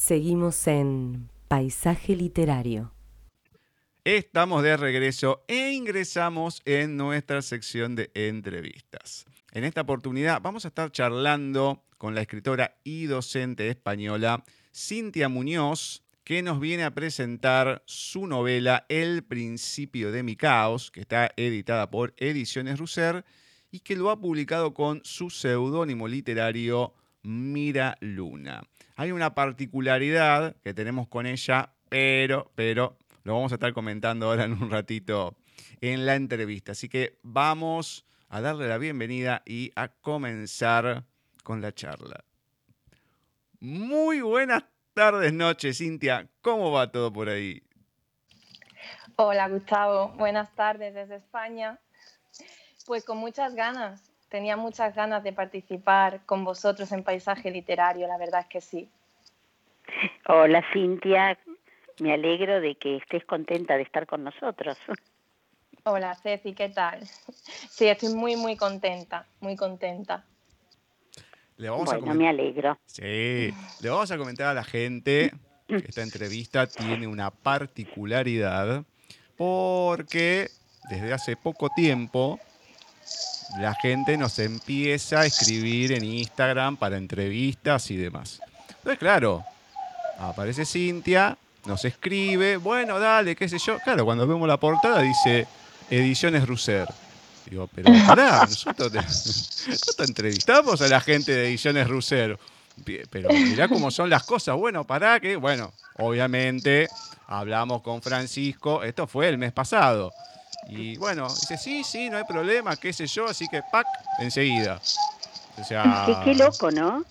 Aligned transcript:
Seguimos 0.00 0.68
en 0.68 1.28
Paisaje 1.48 2.14
Literario. 2.14 2.94
Estamos 4.04 4.62
de 4.62 4.76
regreso 4.76 5.42
e 5.48 5.72
ingresamos 5.72 6.62
en 6.64 6.96
nuestra 6.96 7.42
sección 7.42 7.96
de 7.96 8.12
entrevistas. 8.14 9.26
En 9.50 9.64
esta 9.64 9.80
oportunidad 9.80 10.40
vamos 10.40 10.64
a 10.64 10.68
estar 10.68 10.92
charlando 10.92 11.84
con 11.98 12.14
la 12.14 12.20
escritora 12.20 12.78
y 12.84 13.06
docente 13.06 13.68
española 13.70 14.44
Cintia 14.72 15.28
Muñoz, 15.28 16.04
que 16.22 16.44
nos 16.44 16.60
viene 16.60 16.84
a 16.84 16.94
presentar 16.94 17.82
su 17.84 18.28
novela 18.28 18.86
El 18.88 19.24
principio 19.24 20.12
de 20.12 20.22
mi 20.22 20.36
caos, 20.36 20.92
que 20.92 21.00
está 21.00 21.32
editada 21.36 21.90
por 21.90 22.14
Ediciones 22.18 22.78
Russer 22.78 23.24
y 23.72 23.80
que 23.80 23.96
lo 23.96 24.10
ha 24.10 24.20
publicado 24.20 24.74
con 24.74 25.00
su 25.02 25.28
seudónimo 25.28 26.06
literario 26.06 26.94
Mira 27.24 27.98
Luna. 28.00 28.62
Hay 28.98 29.12
una 29.12 29.32
particularidad 29.32 30.56
que 30.56 30.74
tenemos 30.74 31.06
con 31.06 31.24
ella, 31.24 31.70
pero, 31.88 32.50
pero, 32.56 32.98
lo 33.22 33.34
vamos 33.34 33.52
a 33.52 33.54
estar 33.54 33.72
comentando 33.72 34.26
ahora 34.26 34.42
en 34.42 34.54
un 34.54 34.68
ratito 34.72 35.36
en 35.80 36.04
la 36.04 36.16
entrevista. 36.16 36.72
Así 36.72 36.88
que 36.88 37.16
vamos 37.22 38.04
a 38.28 38.40
darle 38.40 38.66
la 38.66 38.76
bienvenida 38.76 39.42
y 39.46 39.70
a 39.76 39.86
comenzar 39.86 41.04
con 41.44 41.62
la 41.62 41.72
charla. 41.72 42.24
Muy 43.60 44.20
buenas 44.20 44.64
tardes, 44.94 45.32
noches, 45.32 45.78
Cintia. 45.78 46.28
¿Cómo 46.40 46.72
va 46.72 46.90
todo 46.90 47.12
por 47.12 47.28
ahí? 47.28 47.62
Hola, 49.14 49.48
Gustavo. 49.48 50.08
Buenas 50.18 50.52
tardes 50.56 50.92
desde 50.92 51.14
España. 51.14 51.78
Pues 52.84 53.04
con 53.04 53.18
muchas 53.18 53.54
ganas. 53.54 54.08
Tenía 54.28 54.58
muchas 54.58 54.94
ganas 54.94 55.22
de 55.22 55.32
participar 55.32 56.20
con 56.26 56.44
vosotros 56.44 56.92
en 56.92 57.02
Paisaje 57.02 57.50
Literario, 57.50 58.06
la 58.06 58.18
verdad 58.18 58.40
es 58.40 58.46
que 58.46 58.60
sí. 58.60 58.90
Hola, 60.26 60.64
Cintia. 60.72 61.38
Me 62.00 62.12
alegro 62.12 62.60
de 62.60 62.76
que 62.76 62.96
estés 62.96 63.24
contenta 63.24 63.76
de 63.76 63.82
estar 63.82 64.06
con 64.06 64.22
nosotros. 64.22 64.76
Hola, 65.84 66.14
Ceci, 66.22 66.52
¿qué 66.52 66.68
tal? 66.68 67.00
Sí, 67.70 67.86
estoy 67.86 68.10
muy, 68.10 68.36
muy 68.36 68.56
contenta, 68.56 69.26
muy 69.40 69.56
contenta. 69.56 70.24
Le 71.56 71.70
vamos 71.70 71.86
bueno, 71.86 72.14
me 72.14 72.28
alegro. 72.28 72.78
Sí, 72.86 73.52
le 73.80 73.88
vamos 73.88 74.10
a 74.10 74.18
comentar 74.18 74.48
a 74.48 74.54
la 74.54 74.64
gente 74.64 75.32
que 75.66 75.76
esta 75.76 76.02
entrevista 76.02 76.66
tiene 76.66 77.06
una 77.06 77.30
particularidad 77.30 78.84
porque 79.36 80.50
desde 80.88 81.12
hace 81.12 81.36
poco 81.36 81.68
tiempo 81.70 82.38
la 83.58 83.74
gente 83.74 84.16
nos 84.16 84.38
empieza 84.38 85.20
a 85.20 85.26
escribir 85.26 85.92
en 85.92 86.04
Instagram 86.04 86.76
para 86.76 86.96
entrevistas 86.96 87.90
y 87.90 87.96
demás. 87.96 88.40
Entonces, 88.68 88.98
claro, 88.98 89.44
aparece 90.18 90.64
Cintia, 90.64 91.36
nos 91.64 91.84
escribe, 91.84 92.56
bueno, 92.56 92.98
dale, 92.98 93.36
qué 93.36 93.48
sé 93.48 93.58
yo. 93.58 93.78
Claro, 93.78 94.04
cuando 94.04 94.26
vemos 94.26 94.48
la 94.48 94.58
portada 94.58 95.02
dice 95.02 95.46
Ediciones 95.90 96.46
Russer. 96.46 96.88
Digo, 97.46 97.68
pero 97.74 97.90
pará, 98.06 98.40
nosotros, 98.48 98.92
entrevistamos 99.98 100.80
a 100.82 100.88
la 100.88 101.00
gente 101.00 101.32
de 101.32 101.48
Ediciones 101.48 101.88
Rusero. 101.88 102.38
Pero 103.10 103.30
mirá 103.30 103.68
cómo 103.68 103.90
son 103.90 104.08
las 104.08 104.22
cosas. 104.24 104.56
Bueno, 104.56 104.84
pará 104.84 105.18
que, 105.18 105.36
bueno, 105.36 105.72
obviamente 105.96 106.88
hablamos 107.26 107.82
con 107.82 108.00
Francisco, 108.02 108.82
esto 108.82 109.06
fue 109.06 109.28
el 109.28 109.38
mes 109.38 109.52
pasado. 109.52 110.12
Y 110.68 110.96
bueno, 110.96 111.28
dice, 111.28 111.56
sí, 111.56 111.82
sí, 111.82 112.10
no 112.10 112.18
hay 112.18 112.24
problema, 112.24 112.76
qué 112.76 112.92
sé 112.92 113.06
yo, 113.06 113.26
así 113.26 113.48
que, 113.48 113.62
¡pac! 113.72 113.86
enseguida. 114.18 114.80
O 115.58 115.64
sea, 115.64 116.22
qué, 116.24 116.34
loco, 116.34 116.70
¿no? 116.70 117.04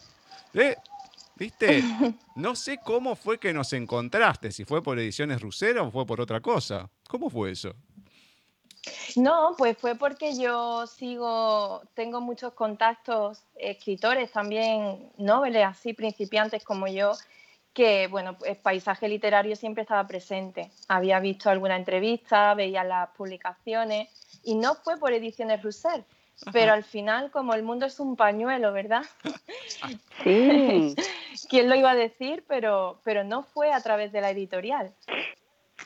¿Eh? 0.53 0.75
¿Viste? 1.37 1.83
No 2.35 2.55
sé 2.55 2.79
cómo 2.83 3.15
fue 3.15 3.39
que 3.39 3.53
nos 3.53 3.73
encontraste, 3.73 4.51
si 4.51 4.65
fue 4.65 4.81
por 4.81 4.99
Ediciones 4.99 5.41
Rusero 5.41 5.87
o 5.87 5.91
fue 5.91 6.05
por 6.05 6.19
otra 6.19 6.41
cosa. 6.41 6.89
¿Cómo 7.07 7.29
fue 7.29 7.51
eso? 7.51 7.73
No, 9.15 9.55
pues 9.57 9.77
fue 9.77 9.95
porque 9.95 10.37
yo 10.37 10.87
sigo, 10.87 11.81
tengo 11.93 12.21
muchos 12.21 12.53
contactos, 12.53 13.43
escritores 13.55 14.31
también, 14.31 15.11
noveles 15.17 15.65
así, 15.65 15.93
principiantes 15.93 16.63
como 16.63 16.87
yo, 16.87 17.13
que, 17.73 18.07
bueno, 18.07 18.31
el 18.31 18.37
pues, 18.37 18.57
paisaje 18.57 19.07
literario 19.07 19.55
siempre 19.55 19.83
estaba 19.83 20.07
presente. 20.07 20.71
Había 20.87 21.19
visto 21.19 21.49
alguna 21.49 21.75
entrevista, 21.75 22.53
veía 22.53 22.83
las 22.83 23.09
publicaciones 23.09 24.09
y 24.43 24.55
no 24.55 24.75
fue 24.75 24.97
por 24.97 25.13
Ediciones 25.13 25.61
Rousseau, 25.61 26.03
pero 26.51 26.73
al 26.73 26.83
final, 26.83 27.31
como 27.31 27.53
el 27.53 27.63
mundo 27.63 27.85
es 27.85 27.99
un 27.99 28.15
pañuelo, 28.15 28.71
¿verdad? 28.71 29.03
Sí. 30.23 30.95
¿Quién 31.49 31.69
lo 31.69 31.75
iba 31.75 31.91
a 31.91 31.95
decir? 31.95 32.43
Pero, 32.47 32.99
pero 33.03 33.23
no 33.23 33.43
fue 33.43 33.71
a 33.71 33.81
través 33.81 34.11
de 34.11 34.21
la 34.21 34.31
editorial. 34.31 34.93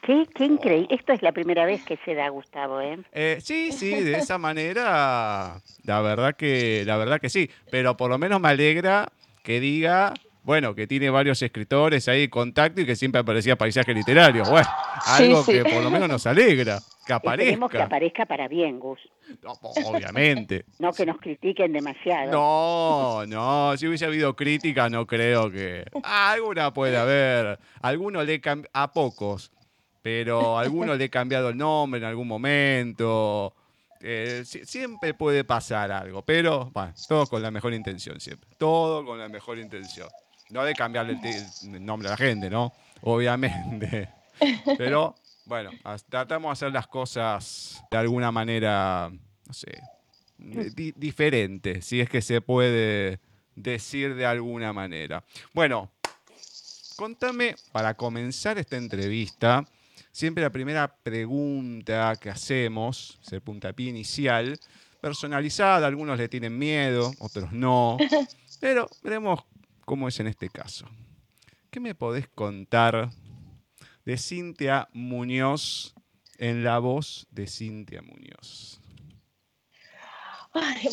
Qué, 0.02 0.26
qué 0.34 0.46
increíble. 0.46 0.88
Esto 0.90 1.14
es 1.14 1.22
la 1.22 1.32
primera 1.32 1.66
vez 1.66 1.84
que 1.84 1.98
se 2.06 2.16
da, 2.16 2.30
Gustavo, 2.30 2.82
¿eh? 2.82 3.00
¿eh? 3.12 3.38
Sí, 3.42 3.72
sí, 3.72 4.02
de 4.02 4.18
esa 4.18 4.38
manera, 4.38 5.62
la 5.84 6.02
verdad 6.02 6.36
que, 6.36 6.84
la 6.86 6.98
verdad 6.98 7.20
que 7.20 7.30
sí. 7.30 7.50
Pero 7.70 7.98
por 7.98 8.10
lo 8.10 8.18
menos 8.18 8.42
me 8.42 8.50
alegra 8.50 9.12
que 9.44 9.60
diga, 9.60 10.14
bueno, 10.44 10.74
que 10.74 10.88
tiene 10.88 11.09
varios 11.09 11.41
escritores 11.41 12.07
ahí 12.07 12.28
contacto 12.28 12.81
y 12.81 12.85
que 12.85 12.96
siempre 12.96 13.22
aparecía 13.22 13.56
paisaje 13.56 13.94
literario. 13.94 14.44
Bueno, 14.46 14.68
algo 15.06 15.46
que 15.46 15.63
por 15.63 15.84
lo 15.84 15.91
menos 15.91 16.09
nos 16.09 16.25
alegra, 16.25 16.79
que 17.06 17.13
aparezca. 17.13 17.44
Esperemos 17.44 17.72
que 17.72 17.81
aparezca 17.81 18.25
para 18.25 18.47
bien, 18.47 18.79
Gus. 18.79 19.00
obviamente. 19.46 20.66
no 20.79 20.91
que 20.94 21.06
nos 21.06 21.19
critiquen 21.19 21.74
demasiado. 21.74 22.31
No, 22.31 23.25
no, 23.28 23.78
si 23.78 23.88
hubiese 23.88 24.06
habido 24.06 24.35
crítica, 24.35 24.90
no 24.90 25.06
creo 25.06 25.52
que. 25.52 25.85
alguna 26.03 26.73
puede 26.73 26.97
haber. 26.97 27.59
Alguno 27.81 28.23
le 28.23 28.41
a 28.73 28.91
pocos 28.91 29.52
pero 30.02 30.58
a 30.58 30.62
alguno 30.62 30.96
le 30.96 31.06
he 31.06 31.09
cambiado 31.09 31.50
el 31.50 31.58
nombre 31.58 32.00
en 32.00 32.06
algún 32.06 32.28
momento. 32.28 33.53
Eh, 34.00 34.44
siempre 34.46 35.13
puede 35.13 35.44
pasar 35.44 35.91
algo, 35.91 36.23
pero 36.23 36.72
bueno, 36.73 36.94
todo 37.08 37.28
con 37.28 37.41
la 37.41 37.52
mejor 37.52 37.73
intención 37.73 38.19
siempre. 38.19 38.50
Todo 38.58 39.06
con 39.06 39.19
la 39.19 39.29
mejor 39.29 39.59
intención. 39.59 40.08
No 40.52 40.64
de 40.64 40.74
cambiarle 40.74 41.20
el, 41.64 41.86
nombre 41.86 42.10
a 42.10 42.12
la 42.12 42.18
gente, 42.18 42.50
¿no? 42.50 42.74
Obviamente. 43.02 44.10
Pero 44.78 45.16
bueno, 45.46 45.72
tratamos 46.10 46.50
de 46.50 46.52
hacer 46.54 46.74
las 46.74 46.88
cosas 46.88 47.84
de 47.90 47.98
alguna 47.98 48.32
manera, 48.32 49.10
no 49.46 49.54
sé, 49.54 49.82
diferente, 50.38 51.82
si 51.82 52.02
es 52.02 52.10
que 52.10 52.22
se 52.22 52.42
puede 52.42 53.20
decir 53.56 54.16
de 54.16 54.26
alguna 54.26 54.74
manera. 54.74 55.24
Bueno, 55.54 55.92
contame, 56.96 57.56
para 57.72 57.94
comenzar 57.94 58.58
esta 58.58 58.78
entrevista, 58.78 59.66
Siempre 60.12 60.44
la 60.44 60.50
primera 60.50 60.94
pregunta 60.94 62.18
que 62.20 62.30
hacemos 62.30 63.18
es 63.24 63.32
el 63.32 63.42
puntapié 63.42 63.90
inicial, 63.90 64.60
personalizada, 65.00 65.88
algunos 65.88 66.18
le 66.18 66.28
tienen 66.28 66.58
miedo, 66.58 67.14
otros 67.20 67.54
no, 67.54 67.98
pero 68.60 68.90
veremos 69.02 69.40
cómo 69.86 70.08
es 70.08 70.19
en 70.19 70.28
este 70.28 70.50
caso. 70.50 70.88
¿Qué 71.69 71.80
me 71.80 71.96
podés 71.96 72.28
contar 72.28 73.09
de 74.06 74.18
Cintia 74.18 74.90
Muñoz 74.94 75.94
en 76.38 76.64
la 76.64 76.80
voz 76.80 77.28
de 77.31 77.47
Cintia 77.47 78.02
Muñoz? 78.02 78.81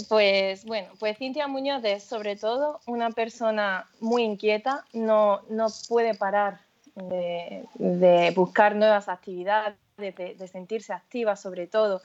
Pues 0.09 0.65
bueno, 0.65 0.89
pues 1.01 1.19
Cintia 1.19 1.49
Muñoz 1.49 1.83
es 1.85 2.05
sobre 2.05 2.37
todo 2.37 2.81
una 2.87 3.11
persona 3.11 3.89
muy 4.01 4.23
inquieta, 4.23 4.85
no, 4.93 5.41
no 5.49 5.67
puede 5.89 6.15
parar 6.15 6.61
de, 6.95 8.33
buscar 8.35 8.77
nuevas 8.77 9.09
actividades, 9.09 9.77
de, 9.97 10.49
sentirse 10.51 10.93
activa 10.93 11.37
sobre 11.37 11.67
todo. 11.67 12.03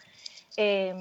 Em, 0.57 0.97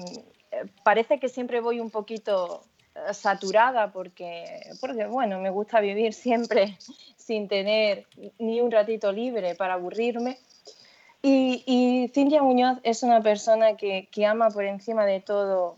parece 0.83 1.19
que 1.19 1.29
siempre 1.29 1.59
voy 1.59 1.79
un 1.79 1.89
poquito 1.89 2.63
eh, 2.63 2.72
saturada 3.11 3.91
porque, 3.91 4.69
porque, 4.79 5.05
bueno, 5.07 5.39
me 5.39 5.49
gusta 5.49 5.79
vivir 5.79 6.13
siempre 6.13 6.77
sin 7.17 7.47
tener 7.47 8.05
ni 8.39 8.61
un 8.61 8.71
ratito 8.71 9.11
libre 9.11 9.55
para 9.55 9.75
aburrirme. 9.75 10.37
Y, 11.21 11.63
y 11.65 12.09
Cintia 12.13 12.43
Muñoz 12.43 12.79
es 12.83 13.01
una 13.01 13.21
persona 13.21 13.77
que, 13.77 14.09
que 14.11 14.25
ama 14.25 14.49
por 14.49 14.65
encima 14.65 15.05
de 15.05 15.21
todo 15.21 15.77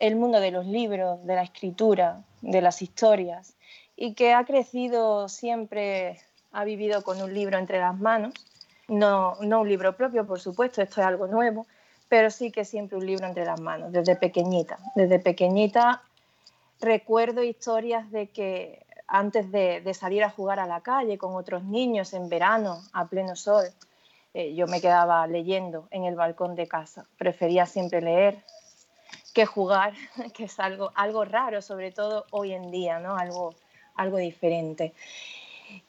el 0.00 0.16
mundo 0.16 0.40
de 0.40 0.50
los 0.50 0.66
libros, 0.66 1.24
de 1.24 1.36
la 1.36 1.42
escritura, 1.44 2.24
de 2.42 2.60
las 2.60 2.82
historias, 2.82 3.54
y 3.96 4.14
que 4.14 4.32
ha 4.32 4.44
crecido 4.44 5.28
siempre 5.28 6.20
ha 6.50 6.64
vivido 6.64 7.02
con 7.02 7.20
un 7.22 7.32
libro 7.32 7.58
entre 7.58 7.78
las 7.80 7.98
manos, 7.98 8.32
no, 8.88 9.36
no 9.40 9.60
un 9.60 9.68
libro 9.68 9.96
propio, 9.96 10.26
por 10.26 10.40
supuesto, 10.40 10.82
esto 10.82 11.00
es 11.00 11.06
algo 11.06 11.26
nuevo, 11.26 11.66
pero 12.08 12.30
sí 12.30 12.50
que 12.50 12.64
siempre 12.64 12.98
un 12.98 13.06
libro 13.06 13.26
entre 13.26 13.44
las 13.44 13.60
manos, 13.60 13.92
desde 13.92 14.14
pequeñita. 14.14 14.78
Desde 14.94 15.18
pequeñita 15.18 16.02
recuerdo 16.80 17.42
historias 17.42 18.10
de 18.10 18.28
que 18.28 18.84
antes 19.06 19.50
de, 19.52 19.94
salir 19.94 20.24
a 20.24 20.30
jugar 20.30 20.58
a 20.58 20.66
la 20.66 20.80
calle 20.80 21.18
con 21.18 21.34
otros 21.34 21.64
niños 21.64 22.14
en 22.14 22.28
verano, 22.28 22.80
a 22.92 23.06
pleno 23.06 23.36
sol, 23.36 23.64
eh, 24.32 24.54
yo 24.54 24.66
me 24.66 24.80
quedaba 24.80 25.26
leyendo 25.26 25.86
en 25.90 26.04
el 26.04 26.16
balcón 26.16 26.54
de 26.54 26.66
casa. 26.66 27.06
Prefería 27.16 27.66
siempre 27.66 28.00
leer 28.00 28.44
que 29.32 29.46
jugar, 29.46 29.94
que 30.34 30.44
es 30.44 30.58
algo, 30.58 30.90
algo 30.94 31.24
raro, 31.24 31.62
sobre 31.62 31.92
todo 31.92 32.24
hoy 32.30 32.52
en 32.52 32.70
día, 32.70 32.98
¿no? 32.98 33.16
algo, 33.16 33.54
algo 33.94 34.16
diferente. 34.16 34.94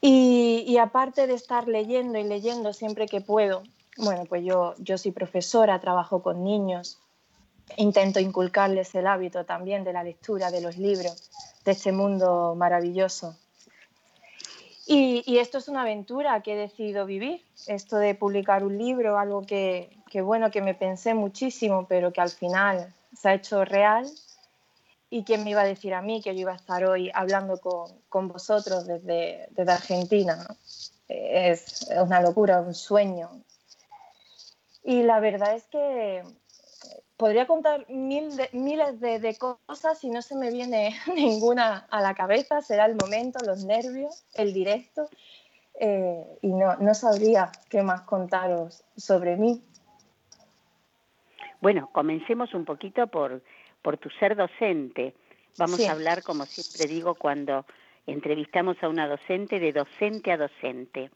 Y, 0.02 0.64
y, 0.68 0.78
aparte 0.78 1.28
de 1.28 1.34
estar 1.34 1.68
leyendo 1.68 2.18
y 2.18 2.24
leyendo 2.24 2.74
siempre 2.74 3.08
que 3.08 3.22
puedo, 3.22 3.62
bueno, 3.98 4.26
pues 4.26 4.44
yo, 4.44 4.74
yo 4.78 4.98
soy 4.98 5.12
profesora, 5.12 5.80
trabajo 5.80 6.24
con 6.24 6.44
niños, 6.44 6.98
intento 7.78 8.20
inculcarles 8.20 8.94
el 8.96 9.08
hábito 9.08 9.46
también 9.46 9.84
de 9.84 9.94
la 9.94 10.04
lectura, 10.04 10.52
de 10.52 10.62
los 10.62 10.78
libros, 10.78 11.30
de 11.64 11.72
este 11.72 11.92
mundo 11.92 12.56
maravilloso. 12.56 13.36
Y, 14.88 15.40
esto 15.40 15.58
es 15.58 15.68
una 15.68 15.82
aventura 15.82 16.42
que 16.42 16.54
he 16.54 16.58
decidido 16.58 17.08
vivir, 17.08 17.44
esto 17.66 17.98
de 17.98 18.14
publicar 18.14 18.64
un 18.64 18.78
libro, 18.78 19.18
algo 19.18 19.42
que, 19.42 19.90
bueno, 20.22 20.52
que 20.52 20.62
me 20.62 20.76
pensé 20.76 21.16
muchísimo, 21.16 21.88
pero 21.88 22.14
que 22.14 22.22
al 22.22 22.30
final 22.30 22.94
se 23.20 23.30
ha 23.30 23.34
hecho 23.34 23.66
real. 23.66 24.08
¿Y 25.10 25.24
quién 25.24 25.44
me 25.44 25.52
iba 25.52 25.62
a 25.62 25.66
decir 25.66 25.94
a 25.96 26.02
mí 26.02 26.22
que 26.22 26.36
yo 26.36 26.42
iba 26.42 26.52
a 26.52 26.58
estar 26.58 26.86
hoy 26.86 27.10
hablando 27.16 27.60
con, 27.60 28.28
vosotros 28.28 28.86
desde, 28.86 29.48
desde 29.52 29.72
Argentina? 29.72 30.46
Es 31.08 31.88
una 32.00 32.22
locura, 32.22 32.62
un 32.62 32.76
sueño. 32.76 33.42
Y 34.84 35.02
la 35.02 35.20
verdad 35.20 35.56
es 35.56 35.66
que 35.66 36.24
podría 37.18 37.48
contar 37.48 37.86
mil 37.90 38.30
miles 38.54 39.00
de, 39.00 39.38
cosas 39.38 40.04
y 40.04 40.10
no 40.10 40.22
se 40.22 40.36
me 40.36 40.52
viene 40.52 40.96
ninguna 41.16 41.88
a 41.90 42.02
la 42.02 42.14
cabeza, 42.14 42.62
será 42.62 42.86
el 42.86 42.96
momento, 42.96 43.44
los 43.46 43.64
nervios, 43.64 44.26
el 44.34 44.54
directo, 44.54 45.10
eh, 45.80 46.26
y 46.42 46.50
no, 46.50 46.76
no 46.78 46.94
sabría 46.94 47.52
qué 47.70 47.82
más 47.82 48.02
contaros 48.02 48.84
sobre 48.96 49.36
mí. 49.36 49.62
Bueno, 51.62 51.90
comencemos 51.92 52.54
un 52.54 52.66
poquito 52.66 53.08
por, 53.08 53.42
por 53.82 53.98
tu 53.98 54.10
ser 54.12 54.36
docente. 54.36 55.16
Vamos 55.58 55.80
a 55.88 55.92
hablar, 55.92 56.22
como 56.22 56.46
siempre 56.46 56.94
digo, 56.94 57.16
cuando 57.16 57.66
entrevistamos 58.06 58.78
a 58.84 58.90
una 58.90 59.08
docente, 59.08 59.60
de 59.60 59.72
docente 59.72 60.32
a 60.32 60.38
docente. 60.38 61.10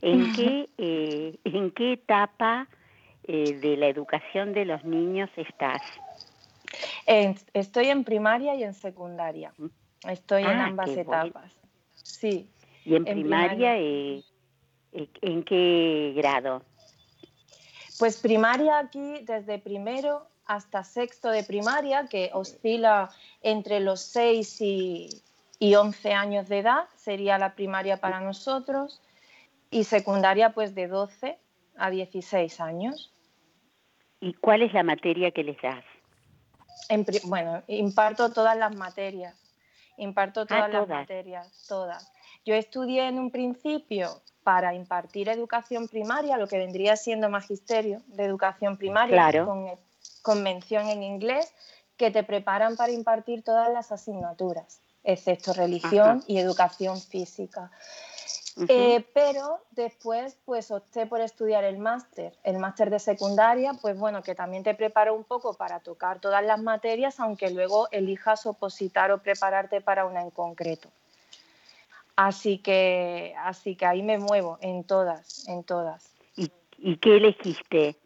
¿En 0.00 0.32
qué, 0.32 0.68
eh, 0.78 1.36
¿en 1.44 1.70
qué 1.72 1.92
etapa 1.92 2.68
eh, 3.24 3.54
de 3.54 3.76
la 3.76 3.86
educación 3.86 4.52
de 4.52 4.64
los 4.64 4.84
niños 4.84 5.30
estás? 5.36 5.82
estoy 7.54 7.88
en 7.88 8.04
primaria 8.04 8.54
y 8.54 8.62
en 8.62 8.72
secundaria. 8.72 9.52
Estoy 10.08 10.42
en 10.42 10.48
ah, 10.48 10.66
ambas 10.66 10.90
etapas. 10.90 11.52
Sí. 11.92 12.48
¿Y 12.84 12.94
en, 12.94 13.04
primaria, 13.04 13.76
eh, 13.78 14.22
eh, 14.92 15.08
en 15.20 15.42
qué 15.42 16.12
grado? 16.16 16.62
Pues 17.98 18.18
primaria 18.18 18.78
aquí 18.78 19.18
desde 19.22 19.58
primero 19.58 20.26
hasta 20.46 20.84
sexto 20.84 21.30
de 21.30 21.44
primaria, 21.44 22.06
que 22.06 22.30
oscila 22.32 23.10
entre 23.42 23.80
los 23.80 24.00
6 24.00 24.60
y, 24.62 25.22
y 25.58 25.74
11 25.74 26.12
años 26.12 26.48
de 26.48 26.58
edad, 26.58 26.88
sería 26.96 27.38
la 27.38 27.54
primaria 27.54 27.98
para 27.98 28.20
nosotros, 28.20 29.00
y 29.70 29.84
secundaria 29.84 30.52
pues 30.52 30.74
de 30.74 30.88
12 30.88 31.38
a 31.80 31.90
16 31.90 32.60
años. 32.60 33.12
¿Y 34.20 34.34
cuál 34.34 34.62
es 34.62 34.72
la 34.72 34.82
materia 34.82 35.30
que 35.30 35.42
les 35.42 35.60
das? 35.60 35.84
bueno, 37.24 37.62
imparto 37.68 38.32
todas 38.32 38.56
las 38.56 38.74
materias. 38.74 39.34
Imparto 39.96 40.42
ah, 40.42 40.46
todas 40.46 40.72
las 40.72 40.88
materias, 40.88 41.66
todas. 41.68 42.12
Yo 42.44 42.54
estudié 42.54 43.06
en 43.08 43.18
un 43.18 43.30
principio 43.30 44.22
para 44.42 44.74
impartir 44.74 45.28
educación 45.28 45.88
primaria, 45.88 46.38
lo 46.38 46.46
que 46.46 46.58
vendría 46.58 46.96
siendo 46.96 47.28
magisterio 47.28 48.02
de 48.06 48.24
educación 48.24 48.76
primaria, 48.76 49.44
con, 49.44 49.66
con 50.22 50.42
mención 50.42 50.88
en 50.88 51.02
inglés, 51.02 51.52
que 51.96 52.10
te 52.10 52.24
preparan 52.24 52.76
para 52.76 52.92
impartir 52.92 53.42
todas 53.42 53.70
las 53.70 53.92
asignaturas, 53.92 54.80
excepto 55.04 55.52
religión 55.52 56.24
y 56.26 56.38
educación 56.38 56.98
física. 56.98 57.70
Eh, 58.68 59.04
pero 59.14 59.60
después 59.70 60.36
pues 60.44 60.70
opté 60.70 61.06
por 61.06 61.20
estudiar 61.20 61.64
el 61.64 61.78
máster, 61.78 62.32
el 62.42 62.58
máster 62.58 62.90
de 62.90 62.98
secundaria, 62.98 63.74
pues 63.74 63.98
bueno, 63.98 64.22
que 64.22 64.34
también 64.34 64.62
te 64.62 64.74
prepara 64.74 65.12
un 65.12 65.24
poco 65.24 65.54
para 65.54 65.80
tocar 65.80 66.20
todas 66.20 66.44
las 66.44 66.60
materias, 66.60 67.20
aunque 67.20 67.50
luego 67.50 67.88
elijas 67.92 68.46
opositar 68.46 69.12
o 69.12 69.22
prepararte 69.22 69.80
para 69.80 70.04
una 70.04 70.22
en 70.22 70.30
concreto. 70.30 70.88
Así 72.16 72.58
que, 72.58 73.34
así 73.38 73.76
que 73.76 73.86
ahí 73.86 74.02
me 74.02 74.18
muevo 74.18 74.58
en 74.60 74.84
todas, 74.84 75.48
en 75.48 75.64
todas. 75.64 76.12
¿Y, 76.36 76.50
¿Y 76.76 76.96
qué 76.96 77.16
elegiste 77.16 77.96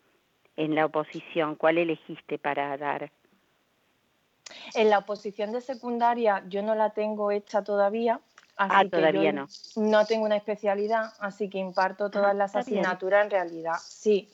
en 0.56 0.75
la 0.75 0.87
oposición? 0.87 1.56
¿Cuál 1.56 1.79
elegiste 1.79 2.38
para 2.38 2.76
dar? 2.76 3.11
En 4.75 4.90
la 4.90 4.99
oposición 4.99 5.52
de 5.52 5.61
secundaria 5.61 6.44
yo 6.49 6.62
no 6.62 6.75
la 6.75 6.90
tengo 6.90 7.31
hecha 7.31 7.64
todavía, 7.64 8.20
ah, 8.56 8.84
todavía 8.90 9.32
no. 9.32 9.48
No 9.76 10.06
tengo 10.06 10.24
una 10.24 10.36
especialidad, 10.36 11.12
así 11.18 11.48
que 11.48 11.58
imparto 11.58 12.10
todas 12.10 12.30
ah, 12.30 12.34
las 12.34 12.56
asignaturas 12.56 13.24
en 13.24 13.30
realidad. 13.30 13.76
Sí. 13.80 14.28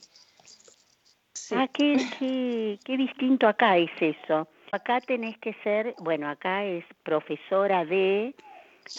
Ah, 1.51 1.67
qué, 1.73 2.77
qué, 2.83 2.97
distinto 2.97 3.47
acá 3.47 3.77
es 3.77 3.91
eso. 3.99 4.47
Acá 4.71 5.01
tenés 5.01 5.37
que 5.39 5.53
ser, 5.63 5.95
bueno, 5.99 6.29
acá 6.29 6.63
es 6.63 6.85
profesora 7.03 7.83
de 7.83 8.35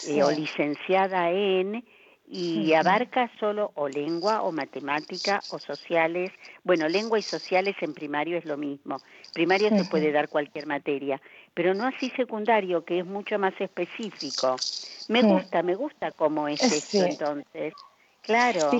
eh, 0.07 0.23
o 0.23 0.31
licenciada 0.31 1.31
en 1.31 1.83
y 2.27 2.73
abarca 2.73 3.29
solo 3.39 3.71
o 3.75 3.87
lengua 3.87 4.41
o 4.43 4.51
matemática 4.51 5.41
o 5.51 5.59
sociales. 5.59 6.31
Bueno, 6.63 6.87
lengua 6.87 7.19
y 7.19 7.21
sociales 7.21 7.75
en 7.81 7.93
primario 7.93 8.37
es 8.37 8.45
lo 8.45 8.57
mismo. 8.57 8.97
Primaria 9.33 9.69
se 9.69 9.85
puede 9.85 10.11
dar 10.11 10.29
cualquier 10.29 10.65
materia, 10.65 11.21
pero 11.53 11.73
no 11.73 11.85
así 11.85 12.09
secundario, 12.11 12.83
que 12.83 12.99
es 12.99 13.05
mucho 13.05 13.37
más 13.39 13.53
específico. 13.59 14.55
Me 15.07 15.21
gusta, 15.21 15.61
me 15.63 15.75
gusta 15.75 16.11
cómo 16.11 16.47
es 16.47 16.61
esto 16.61 17.03
entonces. 17.03 17.73
Claro. 18.21 18.71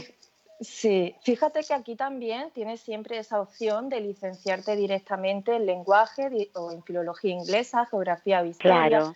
Sí, 0.62 1.14
fíjate 1.24 1.64
que 1.64 1.74
aquí 1.74 1.96
también 1.96 2.50
tienes 2.52 2.80
siempre 2.80 3.18
esa 3.18 3.42
opción 3.42 3.90
de 3.90 4.00
licenciarte 4.00 4.76
directamente 4.78 5.56
en 5.56 5.66
lenguaje 5.66 6.50
o 6.54 6.72
en 6.72 6.84
filología 6.84 7.34
inglesa, 7.34 7.86
geografía 7.86 8.42
visual. 8.42 8.90
Claro 8.90 9.16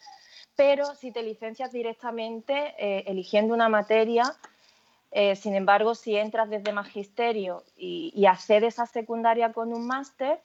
pero 0.57 0.95
si 0.95 1.12
te 1.12 1.21
licencias 1.21 1.71
directamente 1.71 2.74
eh, 2.80 3.03
eligiendo 3.06 3.53
una 3.53 3.69
materia, 3.69 4.24
eh, 5.12 5.36
sin 5.36 5.56
embargo, 5.56 5.94
si 5.95 6.18
entras 6.18 6.50
desde 6.50 6.74
magisterio 6.74 7.63
y, 7.77 8.25
accedes 8.25 8.80
a 8.80 8.88
secundaria 8.88 9.53
con 9.53 9.71
un 9.71 9.86
máster, 9.86 10.42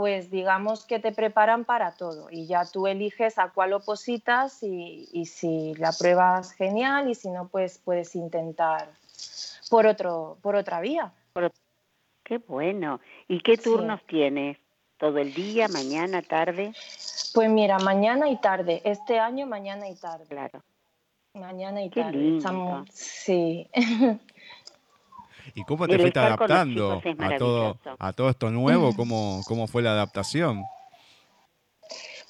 pues 0.00 0.30
digamos 0.30 0.86
que 0.86 0.98
te 0.98 1.12
preparan 1.12 1.66
para 1.66 1.92
todo 1.92 2.28
y 2.30 2.46
ya 2.46 2.64
tú 2.64 2.86
eliges 2.86 3.36
a 3.36 3.50
cuál 3.50 3.74
opositas 3.74 4.62
y, 4.62 5.06
y 5.12 5.26
si 5.26 5.74
la 5.74 5.92
pruebas 5.92 6.52
genial 6.52 7.10
y 7.10 7.14
si 7.14 7.28
no, 7.28 7.48
pues 7.48 7.76
puedes 7.76 8.16
intentar 8.16 8.88
por, 9.68 9.86
otro, 9.86 10.38
por 10.40 10.56
otra 10.56 10.80
vía. 10.80 11.12
Qué 12.24 12.38
bueno. 12.38 13.00
¿Y 13.28 13.42
qué 13.42 13.58
turnos 13.58 14.00
tienes? 14.06 14.56
¿Todo 14.96 15.18
el 15.18 15.34
día, 15.34 15.68
mañana, 15.68 16.22
tarde? 16.22 16.72
Pues 17.34 17.50
mira, 17.50 17.78
mañana 17.78 18.30
y 18.30 18.38
tarde. 18.38 18.80
Este 18.86 19.18
año, 19.18 19.46
mañana 19.46 19.86
y 19.86 19.96
tarde. 19.96 20.24
Claro. 20.30 20.62
Mañana 21.34 21.84
y 21.84 21.90
tarde. 21.90 22.38
Estamos... 22.38 22.88
Sí. 22.94 23.68
¿Y 25.54 25.64
cómo 25.64 25.86
te 25.86 25.98
fuiste 25.98 26.18
adaptando 26.18 27.00
a 27.18 27.36
todo, 27.38 27.78
a 27.98 28.12
todo 28.12 28.30
esto 28.30 28.50
nuevo? 28.50 28.94
¿Cómo, 28.94 29.42
¿Cómo 29.46 29.66
fue 29.66 29.82
la 29.82 29.92
adaptación? 29.92 30.62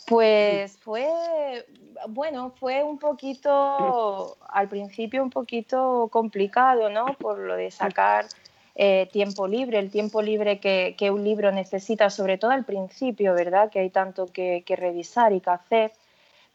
Pues 0.07 0.77
fue, 0.79 1.09
bueno, 2.09 2.53
fue 2.59 2.83
un 2.83 2.99
poquito, 2.99 4.37
al 4.49 4.69
principio 4.69 5.23
un 5.23 5.31
poquito 5.31 6.09
complicado, 6.11 6.91
¿no? 6.91 7.07
Por 7.19 7.39
lo 7.39 7.55
de 7.55 7.71
sacar 7.71 8.27
eh, 8.75 9.09
tiempo 9.13 9.47
libre, 9.47 9.79
el 9.79 9.91
tiempo 9.91 10.23
libre 10.23 10.59
que, 10.59 11.11
un 11.13 11.23
libro 11.23 11.53
necesita, 11.53 12.11
sobre 12.11 12.39
todo 12.39 12.51
al 12.51 12.65
principio, 12.65 13.35
¿verdad? 13.35 13.71
Que 13.71 13.81
hay 13.81 13.91
tanto 13.91 14.27
que, 14.27 14.65
revisar 14.67 15.33
y 15.33 15.41
que 15.41 15.51
hacer. 15.51 15.93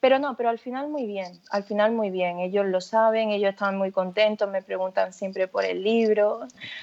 Pero 0.05 0.19
no, 0.19 0.37
pero 0.37 0.49
al 0.49 0.59
final 0.59 0.87
muy 0.89 1.07
bien, 1.07 1.31
al 1.49 1.63
final 1.63 1.91
muy 1.91 2.11
bien. 2.11 2.37
Ellos 2.37 2.67
lo 2.67 2.79
saben, 2.79 3.31
ellos 3.31 3.49
están 3.49 3.75
muy 3.75 3.91
contentos, 3.91 4.47
me 4.47 4.61
preguntan 4.61 5.13
siempre 5.13 5.47
por 5.47 5.65
el 5.65 5.81
libro, 5.83 6.41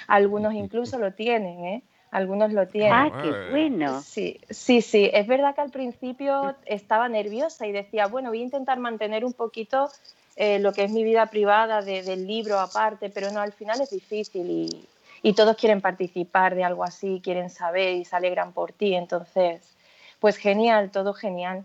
algunos 0.09 0.55
incluso 0.55 0.99
lo 0.99 1.13
tienen, 1.13 1.65
¿eh? 1.65 1.83
Algunos 2.11 2.53
lo 2.53 2.67
tienen. 2.67 2.93
Ah, 2.93 3.13
qué 3.23 3.49
bueno. 3.49 4.03
Sí, 4.03 4.41
sí, 4.51 4.83
sí. 4.83 5.09
Es 5.13 5.29
verdad 5.29 5.55
que 5.55 5.61
al 5.61 5.71
principio 5.71 6.57
estaba 6.67 7.09
nerviosa 7.09 7.65
y 7.65 7.71
decía, 7.71 8.09
bueno, 8.09 8.31
voy 8.31 8.41
a 8.41 8.43
intentar 8.43 8.81
mantener 8.81 9.25
un 9.25 9.35
poquito 9.35 9.89
eh, 10.35 10.59
lo 10.59 10.73
que 10.73 10.83
es 10.83 10.91
mi 10.91 11.05
vida 11.05 11.27
privada 11.27 11.81
del 11.81 12.27
libro 12.27 12.59
aparte, 12.59 13.09
pero 13.09 13.31
no, 13.31 13.39
al 13.39 13.53
final 13.53 13.81
es 13.83 13.91
difícil 13.91 14.51
y, 14.51 14.89
y 15.23 15.35
todos 15.35 15.57
quieren 15.57 15.81
participar 15.81 16.57
de 16.57 16.65
algo 16.65 16.83
así, 16.83 17.21
quieren 17.23 17.51
saber 17.51 17.95
y 17.95 18.05
se 18.05 18.17
alegran 18.17 18.53
por 18.53 18.73
ti. 18.73 18.97
Entonces, 18.97 19.77
pues 20.19 20.39
genial, 20.39 20.91
todo 20.91 21.13
genial. 21.13 21.65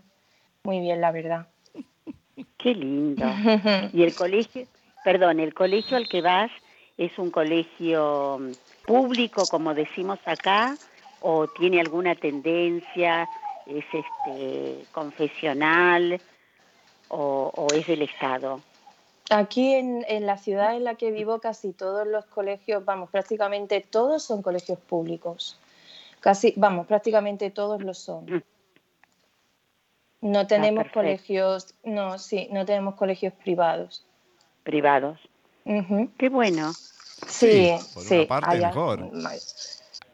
Muy 0.64 0.80
bien, 0.80 1.00
la 1.00 1.12
verdad. 1.12 1.46
Qué 2.56 2.74
lindo. 2.74 3.24
Y 3.92 4.02
el 4.02 4.14
colegio, 4.14 4.66
perdón, 5.04 5.40
el 5.40 5.54
colegio 5.54 5.96
al 5.96 6.08
que 6.08 6.20
vas 6.20 6.50
es 6.96 7.18
un 7.18 7.30
colegio 7.30 8.40
público, 8.86 9.44
como 9.46 9.74
decimos 9.74 10.18
acá, 10.26 10.76
o 11.20 11.46
tiene 11.46 11.80
alguna 11.80 12.14
tendencia, 12.14 13.28
es 13.66 13.84
este 13.92 14.84
confesional 14.92 16.20
o, 17.08 17.52
o 17.54 17.72
es 17.72 17.86
del 17.86 18.02
Estado. 18.02 18.60
Aquí 19.30 19.74
en, 19.74 20.26
la 20.26 20.38
ciudad 20.38 20.74
en 20.74 20.84
la 20.84 20.94
que 20.94 21.10
vivo 21.10 21.38
casi 21.38 21.72
todos 21.72 22.06
los 22.06 22.24
colegios, 22.26 22.84
vamos, 22.84 23.10
prácticamente 23.10 23.80
todos 23.82 24.22
son 24.22 24.40
colegios 24.40 24.78
públicos. 24.78 25.58
Casi, 26.20 26.54
vamos, 26.56 26.86
prácticamente 26.86 27.50
todos 27.50 27.82
lo 27.82 27.92
son. 27.92 28.42
No 30.20 30.46
tenemos 30.46 30.86
colegios, 30.92 31.74
no, 31.84 32.18
sí, 32.18 32.48
no 32.50 32.64
tenemos 32.64 32.96
colegios 32.96 33.32
privados. 33.34 34.04
Privados. 34.64 35.18
Qué 36.18 36.28
bueno. 36.28 36.72
Sí, 37.26 37.72
sí. 37.78 38.24
Por 38.26 38.26
parte 38.26 38.58
mejor. 38.58 39.10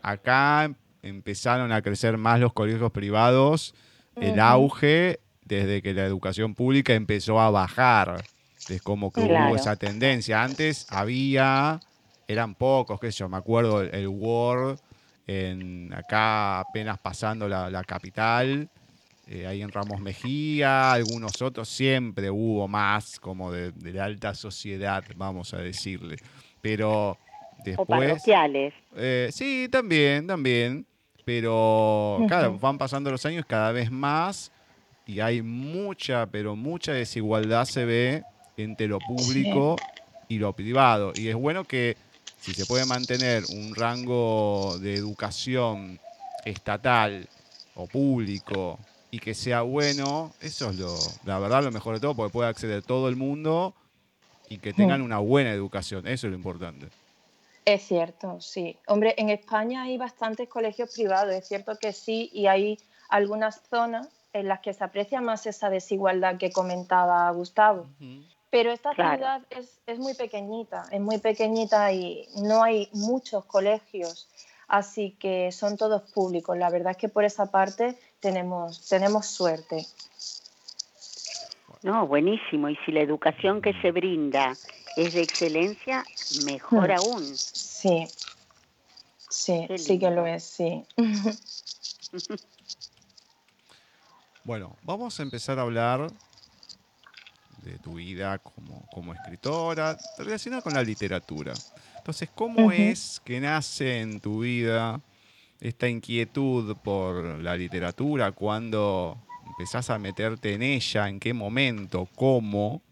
Acá 0.02 0.75
empezaron 1.02 1.73
a 1.73 1.82
crecer 1.82 2.16
más 2.18 2.40
los 2.40 2.52
colegios 2.52 2.90
privados, 2.92 3.75
el 4.16 4.40
auge 4.40 5.20
desde 5.44 5.82
que 5.82 5.94
la 5.94 6.04
educación 6.04 6.54
pública 6.54 6.94
empezó 6.94 7.40
a 7.40 7.50
bajar. 7.50 8.25
Es 8.68 8.82
como 8.82 9.12
que 9.12 9.20
hubo 9.20 9.56
esa 9.56 9.76
tendencia. 9.76 10.42
Antes 10.42 10.87
había, 10.90 11.80
eran 12.26 12.54
pocos, 12.54 12.99
qué 12.99 13.12
sé 13.12 13.18
yo, 13.18 13.28
me 13.28 13.37
acuerdo 13.37 13.82
el, 13.82 14.08
Word 14.08 14.78
en 15.26 15.92
acá 15.94 16.61
apenas 16.61 16.99
pasando 16.99 17.49
la, 17.49 17.84
capital, 17.84 18.68
eh, 19.26 19.47
ahí 19.47 19.62
en 19.62 19.71
Ramos 19.71 20.00
Mejía, 20.00 20.93
algunos 20.93 21.40
otros, 21.40 21.69
siempre 21.69 22.31
hubo 22.31 22.69
más 22.69 23.19
como 23.19 23.50
de, 23.50 23.73
la 23.93 24.04
alta 24.04 24.35
sociedad, 24.35 25.02
vamos 25.16 25.54
a 25.54 25.59
decirle. 25.59 26.16
Pero 26.61 27.16
después... 27.64 28.23
Eh, 28.97 29.28
sí, 29.33 29.69
también, 29.71 30.26
también. 30.26 30.87
Pero, 31.25 32.19
claro, 32.28 32.59
van 32.59 32.76
pasando 32.76 33.11
los 33.11 33.25
años 33.25 33.47
cada 33.47 33.73
vez 33.73 33.90
más 33.90 34.52
y 35.07 35.21
hay 35.21 35.40
mucha, 35.40 36.26
pero 36.26 36.54
mucha 36.54 36.93
desigualdad 36.93 37.64
se 37.64 37.87
ve 37.87 38.23
entre 38.59 38.88
lo 38.88 38.99
público 38.99 39.76
y 40.28 40.38
lo 40.38 40.52
privado. 40.52 41.12
Y 41.14 41.28
es 41.28 41.35
bueno 41.35 41.64
que 41.64 41.97
si 42.40 42.52
se 42.52 42.66
puede 42.66 42.85
mantener 42.85 43.43
un 43.50 43.75
rango 43.75 44.76
de 44.81 44.95
educación 44.95 45.99
estatal 46.45 47.26
o 47.75 47.87
público 47.87 48.78
y 49.14 49.21
que 49.21 49.33
sea 49.33 49.62
bueno, 49.62 50.33
eso 50.40 50.71
es 50.71 50.76
lo, 50.76 50.92
la 51.25 51.38
verdad 51.38 51.62
lo 51.62 51.71
mejor 51.71 51.94
de 51.94 52.00
todo, 52.00 52.16
porque 52.16 52.33
puede 52.33 52.49
acceder 52.49 52.83
todo 52.83 53.09
el 53.09 53.14
mundo 53.14 53.73
y 54.49 54.59
que 54.59 54.73
tengan 54.73 55.02
una 55.02 55.18
buena 55.18 55.52
educación. 55.52 56.09
Eso 56.09 56.26
es 56.26 56.33
lo 56.33 56.37
importante. 56.37 56.88
Es 57.64 57.83
cierto, 57.83 58.40
sí. 58.40 58.76
Hombre, 58.88 59.14
en 59.16 59.30
España 59.30 59.85
hay 59.85 59.99
bastantes 59.99 60.49
colegios 60.49 60.92
privados, 60.92 61.33
es 61.33 61.47
cierto 61.47 61.76
que 61.80 61.92
sí, 61.92 62.28
y 62.33 62.49
hay 62.49 62.76
algunas 63.09 63.62
zonas 63.71 64.09
en 64.33 64.49
las 64.49 64.59
que 64.59 64.75
se 64.75 64.83
aprecia 64.83 65.21
más 65.21 65.47
esa 65.47 65.71
desigualdad 65.71 66.37
que 66.37 66.50
comentaba 66.50 67.30
Gustavo. 67.30 67.87
Pero 68.50 68.73
esta 68.73 68.94
ciudad 68.94 69.42
es, 69.49 69.99
muy 70.00 70.14
pequeñita, 70.14 70.87
es 70.90 71.00
muy 71.00 71.18
pequeñita 71.18 71.92
y 71.92 72.26
no 72.42 72.64
hay 72.64 72.88
muchos 72.92 73.44
colegios, 73.44 74.28
así 74.66 75.12
que 75.21 75.52
son 75.52 75.76
todos 75.76 76.11
públicos. 76.11 76.59
La 76.59 76.68
verdad 76.68 76.90
es 76.90 76.97
que 76.97 77.09
por 77.09 77.25
esa 77.25 77.52
parte 77.52 77.97
tenemos, 78.25 78.88
tenemos 78.88 79.26
suerte. 79.26 79.87
No, 81.83 82.07
buenísimo. 82.07 82.71
Y 82.71 82.76
si 82.87 82.93
la 82.93 83.00
educación 83.00 83.61
que 83.61 83.75
se 83.83 83.93
brinda 83.93 84.57
es 84.97 85.12
de 85.12 85.21
excelencia, 85.21 86.02
mejor 86.47 86.88
hmm. 86.88 86.97
aún. 86.97 87.37
Sí, 87.37 88.07
sí, 89.28 89.66
sí 89.76 89.99
que 89.99 90.11
lo 90.11 90.26
es, 90.26 90.43
sí. 90.43 90.87
bueno, 94.45 94.75
vamos 94.85 95.21
a 95.21 95.23
empezar 95.23 95.59
a 95.59 95.62
hablar 95.62 96.11
de 97.62 97.78
tu 97.81 97.97
vida 97.97 98.38
como, 98.38 99.12
escritora, 99.12 99.99
relacionada 100.16 100.62
con 100.62 100.73
la 100.73 100.83
literatura. 100.83 101.52
Entonces, 101.99 102.31
¿cómo 102.35 102.73
es 102.73 103.21
que 103.23 103.38
nace 103.38 104.00
en 104.00 104.19
tu 104.21 104.40
vida 104.40 105.02
esta 105.64 105.88
inquietud 105.88 106.76
por 106.76 107.25
la 107.40 107.56
literatura? 107.56 108.33
¿Cuándo 108.33 109.16
empezás 109.47 109.88
a 109.88 109.99
meterte 109.99 110.52
en 110.52 110.62
ella? 110.62 111.09
¿En 111.09 111.18
qué 111.18 111.33
momento? 111.33 112.06
¿Cómo? 112.14 112.83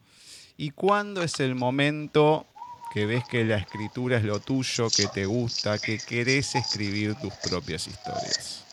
¿Y 0.56 0.70
cuándo 0.70 1.22
es 1.22 1.38
el 1.40 1.54
momento 1.54 2.46
que 2.94 3.04
ves 3.04 3.24
que 3.28 3.44
la 3.44 3.56
escritura 3.56 4.16
es 4.16 4.24
lo 4.24 4.40
tuyo, 4.40 4.88
que 4.88 5.06
te 5.06 5.26
gusta, 5.26 5.78
que 5.78 5.98
querés 5.98 6.54
escribir 6.54 7.14
tus 7.16 7.34
propias 7.34 7.86
historias? 7.86 8.64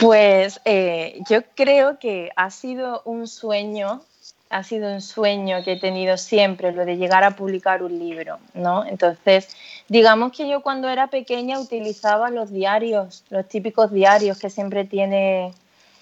Pues 0.00 0.60
eh, 0.64 1.20
yo 1.30 1.42
creo 1.54 1.98
que 2.00 2.30
ha 2.34 2.50
sido 2.50 3.02
un 3.04 3.28
sueño 3.28 4.02
ha 4.50 4.62
sido 4.62 4.92
un 4.92 5.00
sueño 5.00 5.62
que 5.62 5.72
he 5.72 5.80
tenido 5.80 6.16
siempre, 6.16 6.72
lo 6.72 6.84
de 6.84 6.96
llegar 6.96 7.24
a 7.24 7.36
publicar 7.36 7.82
un 7.82 7.98
libro, 7.98 8.38
¿no? 8.54 8.84
Entonces, 8.84 9.48
digamos 9.88 10.32
que 10.32 10.48
yo 10.48 10.62
cuando 10.62 10.88
era 10.88 11.08
pequeña 11.08 11.60
utilizaba 11.60 12.30
los 12.30 12.50
diarios, 12.50 13.24
los 13.30 13.46
típicos 13.46 13.92
diarios 13.92 14.38
que 14.38 14.50
siempre 14.50 14.84
tiene, 14.84 15.52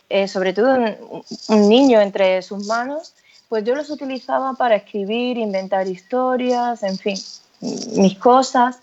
eh, 0.08 0.28
sobre 0.28 0.52
todo 0.52 0.76
un, 1.48 1.68
niño 1.68 2.00
entre 2.00 2.40
sus 2.42 2.66
manos, 2.66 3.14
pues 3.48 3.64
yo 3.64 3.74
los 3.74 3.90
utilizaba 3.90 4.54
para 4.54 4.76
escribir, 4.76 5.38
inventar 5.38 5.86
historias, 5.88 6.82
en 6.82 6.98
fin, 6.98 7.16
mis 7.60 8.16
cosas. 8.18 8.78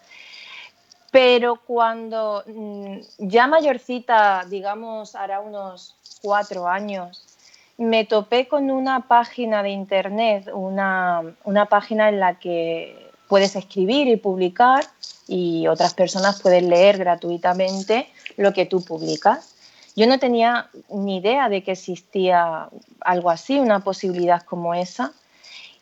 Pero 1.11 1.57
cuando 1.57 2.43
mm, 2.47 2.97
ya 3.19 3.47
mayorcita, 3.47 4.45
digamos, 4.49 5.15
hará 5.15 5.41
unos 5.41 5.95
cuatro 6.21 6.67
años, 6.67 7.32
me 7.77 8.05
topé 8.05 8.47
con 8.47 8.69
una 8.69 9.07
página 9.07 9.63
de 9.63 9.69
internet, 9.69 10.49
una, 10.53 11.35
página 11.69 12.09
en 12.09 12.19
la 12.19 12.35
que 12.39 13.11
puedes 13.27 13.55
escribir 13.55 14.07
y 14.07 14.17
publicar 14.17 14.85
y 15.27 15.67
otras 15.67 15.93
personas 15.93 16.41
pueden 16.41 16.69
leer 16.69 16.97
gratuitamente 16.97 18.07
lo 18.37 18.53
que 18.53 18.65
tú 18.65 18.83
publicas. 18.83 19.55
Yo 19.95 20.07
no 20.07 20.19
tenía 20.19 20.69
ni 20.89 21.17
idea 21.17 21.49
de 21.49 21.63
que 21.63 21.71
existía 21.71 22.67
algo 23.01 23.29
así, 23.29 23.59
una 23.59 23.79
posibilidad 23.79 24.43
como 24.43 24.73
esa. 24.73 25.11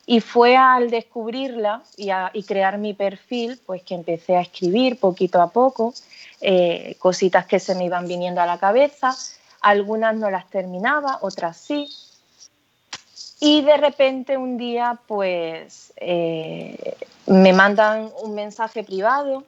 Y 0.05 0.19
fue 0.19 0.57
al 0.57 0.89
descubrirla 0.89 1.83
y, 1.95 2.43
crear 2.43 2.77
mi 2.77 2.93
perfil, 2.93 3.59
pues 3.65 3.83
que 3.83 3.93
empecé 3.93 4.35
a 4.35 4.41
escribir 4.41 4.99
poquito 4.99 5.41
a 5.41 5.51
poco, 5.51 5.93
eh, 6.41 6.95
cositas 6.99 7.45
que 7.45 7.59
se 7.59 7.75
me 7.75 7.85
iban 7.85 8.07
viniendo 8.07 8.41
a 8.41 8.45
la 8.45 8.57
cabeza, 8.57 9.15
algunas 9.61 10.15
no 10.15 10.29
las 10.29 10.49
terminaba, 10.49 11.19
otras 11.21 11.57
sí. 11.57 11.87
Y 13.39 13.61
de 13.61 13.77
repente 13.77 14.37
un 14.37 14.57
día 14.57 14.99
pues 15.07 15.93
eh, 15.97 16.95
me 17.27 17.53
mandan 17.53 18.11
un 18.23 18.35
mensaje 18.35 18.83
privado 18.83 19.43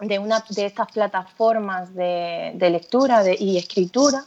de 0.00 0.18
una 0.18 0.44
de 0.48 0.66
estas 0.66 0.90
plataformas 0.90 1.94
de, 1.94 2.54
lectura 2.58 3.22
y 3.38 3.58
escritura 3.58 4.24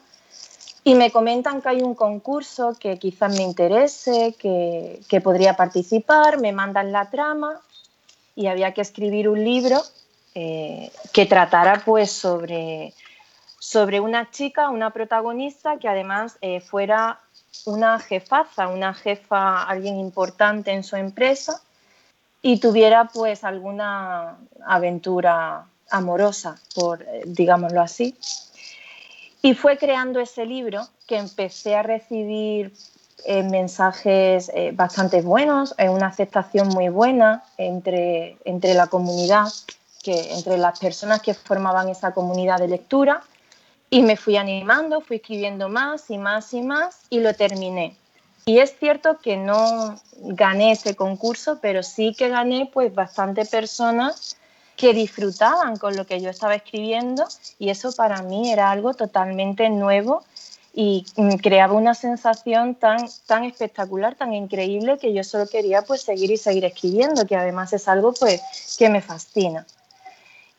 y 0.83 0.95
me 0.95 1.11
comentan 1.11 1.61
que 1.61 1.69
hay 1.69 1.81
un 1.81 1.95
concurso 1.95 2.77
que 2.79 2.97
quizás 2.97 3.35
me 3.35 3.41
interese, 3.41 4.35
que, 4.37 5.21
podría 5.21 5.55
participar, 5.55 6.39
me 6.39 6.51
mandan 6.51 6.91
la 6.91 7.09
trama 7.09 7.59
y 8.35 8.47
había 8.47 8.73
que 8.73 8.81
escribir 8.81 9.27
un 9.27 9.43
libro 9.43 9.81
eh, 10.35 10.91
que 11.11 11.25
tratara 11.25 11.81
pues 11.83 12.11
sobre 12.11 12.93
sobre 13.65 13.99
una 13.99 14.29
chica, 14.29 14.69
una 14.69 14.91
protagonista 14.91 15.77
que 15.77 15.87
además 15.87 16.37
eh, 16.41 16.61
fuera 16.61 17.19
una 17.65 17.99
jefaza, 17.99 18.67
una 18.67 18.93
jefa, 18.93 19.63
alguien 19.63 19.97
importante 19.97 20.71
en 20.71 20.83
su 20.83 20.95
empresa 20.95 21.59
y 22.43 22.59
tuviera 22.59 23.05
pues 23.05 23.43
alguna 23.43 24.37
aventura 24.67 25.65
amorosa, 25.89 26.57
por 26.75 27.01
eh, 27.01 27.23
digámoslo 27.25 27.81
así. 27.81 28.15
Y 29.41 29.55
fue 29.55 29.79
creando 29.79 30.19
ese 30.19 30.45
libro 30.45 30.87
que 31.07 31.17
empecé 31.17 31.75
a 31.75 31.81
recibir 31.81 32.71
eh, 33.25 33.41
mensajes 33.41 34.51
bastante 34.73 35.23
buenos, 35.23 35.73
una 35.79 36.07
aceptación 36.07 36.67
muy 36.67 36.89
buena 36.89 37.43
entre, 37.57 38.37
entre 38.45 38.75
la 38.75 38.85
comunidad, 38.85 39.47
que, 40.03 40.35
entre 40.35 40.59
las 40.59 40.77
personas 40.79 41.23
que 41.23 41.33
formaban 41.33 41.89
esa 41.89 42.13
comunidad 42.13 42.59
de 42.59 42.67
lectura 42.67 43.23
y 43.89 44.01
me 44.01 44.17
fui 44.17 44.37
animando, 44.37 45.01
fui 45.01 45.17
escribiendo 45.17 45.69
más 45.69 46.09
y 46.09 46.17
más 46.17 46.53
y 46.53 46.61
más 46.61 47.01
y 47.09 47.19
lo 47.19 47.33
terminé. 47.33 47.95
Y 48.45 48.59
es 48.59 48.77
cierto 48.77 49.17
que 49.17 49.37
no 49.37 49.99
gané 50.17 50.71
ese 50.71 50.95
concurso, 50.95 51.59
pero 51.61 51.81
sí 51.81 52.13
que 52.13 52.29
gané 52.29 52.69
pues 52.71 52.93
bastante 52.93 53.45
personas 53.45 54.37
que 54.75 54.93
disfrutaban 54.93 55.77
con 55.77 55.95
lo 55.95 56.05
que 56.05 56.21
yo 56.21 56.29
estaba 56.29 56.55
escribiendo 56.55 57.25
y 57.57 57.69
eso 57.69 57.91
para 57.93 58.21
mí 58.21 58.51
era 58.51 58.69
algo 58.69 58.93
totalmente 58.93 59.69
nuevo 59.69 60.23
y 60.77 61.05
creaba 61.41 61.73
una 61.73 61.95
sensación 61.95 62.75
tan, 62.75 62.97
tan 63.25 63.45
espectacular, 63.45 64.15
tan 64.15 64.33
increíble 64.33 64.97
que 64.97 65.13
yo 65.13 65.23
solo 65.23 65.47
quería 65.47 65.83
pues 65.83 66.01
seguir 66.01 66.31
y 66.31 66.37
seguir 66.37 66.65
escribiendo, 66.65 67.25
que 67.25 67.37
además 67.37 67.71
es 67.71 67.87
algo 67.87 68.13
pues 68.13 68.41
que 68.77 68.89
me 68.89 69.01
fascina. 69.01 69.65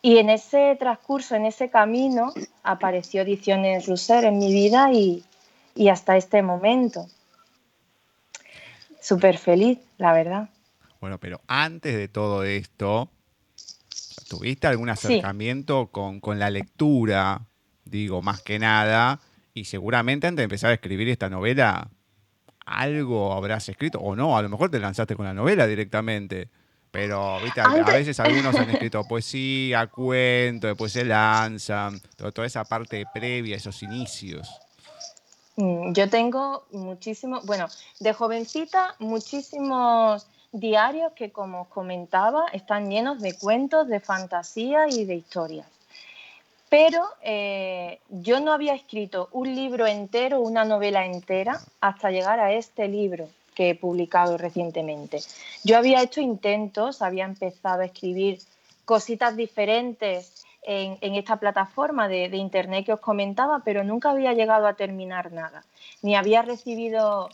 Y 0.07 0.19
en 0.19 0.29
ese 0.29 0.77
transcurso, 0.79 1.35
en 1.35 1.45
ese 1.45 1.69
camino, 1.69 2.33
apareció 2.63 3.23
Ediciones 3.23 3.87
Russer 3.87 4.23
en 4.23 4.39
mi 4.39 4.53
vida 4.53 4.89
y, 4.93 5.25
hasta 5.89 6.15
este 6.15 6.41
momento. 6.41 7.07
Súper 9.01 9.37
feliz. 9.37 9.79
la 9.97 10.13
verdad. 10.13 10.49
Bueno, 11.01 11.17
pero 11.19 11.41
antes 11.45 11.93
de 11.97 12.07
todo 12.07 12.45
esto, 12.45 13.09
¿tuviste 14.29 14.67
algún 14.67 14.89
acercamiento 14.89 15.87
con, 15.87 16.21
con 16.21 16.39
la 16.39 16.51
lectura? 16.51 17.41
Digo, 17.83 18.21
más 18.21 18.41
que 18.41 18.59
nada, 18.59 19.19
y 19.53 19.65
seguramente 19.65 20.25
antes 20.25 20.37
de 20.37 20.43
empezar 20.45 20.71
a 20.71 20.75
escribir 20.75 21.09
esta 21.09 21.29
novela, 21.29 21.89
algo 22.65 23.33
habrás 23.33 23.67
escrito, 23.67 23.99
o 23.99 24.15
no, 24.15 24.37
a 24.37 24.41
lo 24.41 24.47
mejor 24.47 24.71
te 24.71 24.79
lanzaste 24.79 25.17
con 25.17 25.25
la 25.25 25.33
novela 25.33 25.67
directamente. 25.67 26.49
Pero, 26.91 27.39
viste, 27.41 27.61
a, 27.61 27.69
veces 27.69 28.19
algunos 28.19 28.55
han 28.55 28.69
escrito 28.69 29.03
poesía, 29.03 29.87
cuento, 29.87 30.67
después 30.67 30.91
se 30.91 31.05
lanzan, 31.05 31.99
toda 32.15 32.47
esa 32.47 32.63
parte 32.63 33.05
previa, 33.13 33.55
esos 33.55 33.83
inicios. 33.83 34.49
Mm, 35.57 35.93
yo 35.93 36.09
tengo 36.09 36.65
muchísimos, 36.71 37.45
bueno, 37.45 37.67
de 37.99 38.13
jovencita, 38.13 38.95
muchísimos 38.99 40.27
diarios 40.51 41.11
que, 41.13 41.31
como 41.31 41.63
os 41.63 41.67
comentaba, 41.67 42.45
están 42.53 42.89
llenos 42.89 43.19
de 43.21 43.37
cuentos, 43.37 43.87
de 43.87 43.99
fantasía 43.99 44.87
y 44.87 45.05
de 45.05 45.15
historias. 45.15 45.67
Pero 46.69 47.07
eh, 47.21 47.99
yo 48.09 48.39
no 48.39 48.51
había 48.51 48.73
escrito 48.73 49.29
un 49.31 49.55
libro 49.55 49.87
entero, 49.87 50.41
una 50.41 50.65
novela 50.65 51.05
entera, 51.05 51.61
hasta 51.79 52.11
llegar 52.11 52.39
a 52.39 52.51
este 52.51 52.87
libro 52.87 53.29
que 53.55 53.71
he 53.71 53.75
publicado 53.75 54.37
recientemente. 54.37 55.19
Yo 55.63 55.77
había 55.77 56.03
hecho 56.03 56.21
intentos, 56.21 57.01
había 57.01 57.25
empezado 57.25 57.81
a 57.81 57.85
escribir 57.85 58.39
cositas 58.85 59.35
diferentes 59.35 60.45
en, 60.61 61.15
esta 61.15 61.37
plataforma 61.37 62.09
de, 62.09 62.27
de, 62.27 62.37
internet 62.37 62.85
que 62.85 62.93
os 62.93 62.99
comentaba, 62.99 63.61
pero 63.63 63.85
nunca 63.85 64.11
había 64.11 64.33
llegado 64.33 64.67
a 64.67 64.73
terminar 64.73 65.31
nada, 65.31 65.63
ni 66.01 66.15
había 66.15 66.41
recibido 66.41 67.29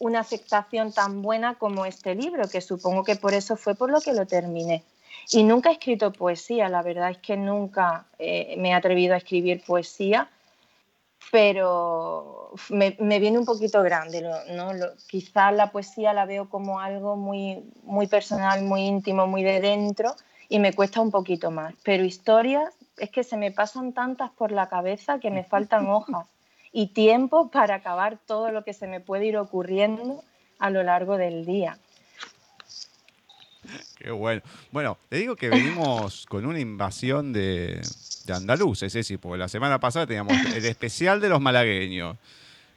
una 0.00 0.20
aceptación 0.20 0.92
tan 0.92 1.22
buena 1.22 1.54
como 1.54 1.86
este 1.86 2.16
libro, 2.16 2.48
que 2.48 2.60
supongo 2.60 3.04
que 3.04 3.14
por 3.14 3.34
eso 3.34 3.56
fue 3.56 3.76
por 3.76 3.88
lo 3.88 4.00
que 4.00 4.12
lo 4.12 4.26
terminé. 4.26 4.82
Y 5.30 5.44
nunca 5.44 5.70
he 5.70 5.72
escrito 5.72 6.12
poesía, 6.12 6.68
la 6.68 6.82
verdad 6.82 7.10
es 7.10 7.18
que 7.18 7.36
nunca 7.36 8.06
eh, 8.18 8.54
me 8.58 8.70
he 8.70 8.74
atrevido 8.74 9.14
a 9.14 9.18
escribir 9.18 9.62
poesía, 9.64 10.28
pero 11.30 12.50
me, 12.68 12.90
viene 13.18 13.38
un 13.38 13.44
poquito 13.44 13.82
grande. 13.82 14.22
¿no? 14.22 14.70
quizás 15.08 15.54
la 15.54 15.70
poesía 15.70 16.12
la 16.12 16.26
veo 16.26 16.48
como 16.48 16.80
algo 16.80 17.16
muy, 17.16 17.62
muy 17.84 18.06
personal, 18.06 18.62
muy 18.62 18.82
íntimo, 18.82 19.26
muy 19.26 19.42
de 19.42 19.60
dentro 19.60 20.14
y 20.48 20.58
me 20.58 20.74
cuesta 20.74 21.00
un 21.00 21.10
poquito 21.10 21.50
más. 21.50 21.74
Pero 21.84 22.04
historias 22.04 22.74
es 22.98 23.10
que 23.10 23.24
se 23.24 23.36
me 23.36 23.50
pasan 23.50 23.92
tantas 23.92 24.30
por 24.32 24.52
la 24.52 24.68
cabeza 24.68 25.18
que 25.18 25.30
me 25.30 25.44
faltan 25.44 25.88
hojas 25.88 26.26
y 26.72 26.88
tiempo 26.88 27.50
para 27.50 27.76
acabar 27.76 28.18
todo 28.26 28.50
lo 28.50 28.64
que 28.64 28.72
se 28.72 28.86
me 28.86 29.00
puede 29.00 29.26
ir 29.26 29.38
ocurriendo 29.38 30.22
a 30.58 30.70
lo 30.70 30.82
largo 30.82 31.16
del 31.16 31.44
día. 31.44 31.78
Qué 33.98 34.10
bueno. 34.10 34.42
Bueno, 34.70 34.98
te 35.08 35.16
digo 35.16 35.36
que 35.36 35.48
venimos 35.48 36.26
con 36.26 36.46
una 36.46 36.60
invasión 36.60 37.32
de, 37.32 37.80
de 38.26 38.32
andaluces, 38.32 38.92
sí, 39.06 39.16
porque 39.16 39.38
la 39.38 39.48
semana 39.48 39.78
pasada 39.78 40.06
teníamos 40.06 40.32
el 40.54 40.64
especial 40.64 41.20
de 41.20 41.28
los 41.28 41.40
malagueños. 41.40 42.16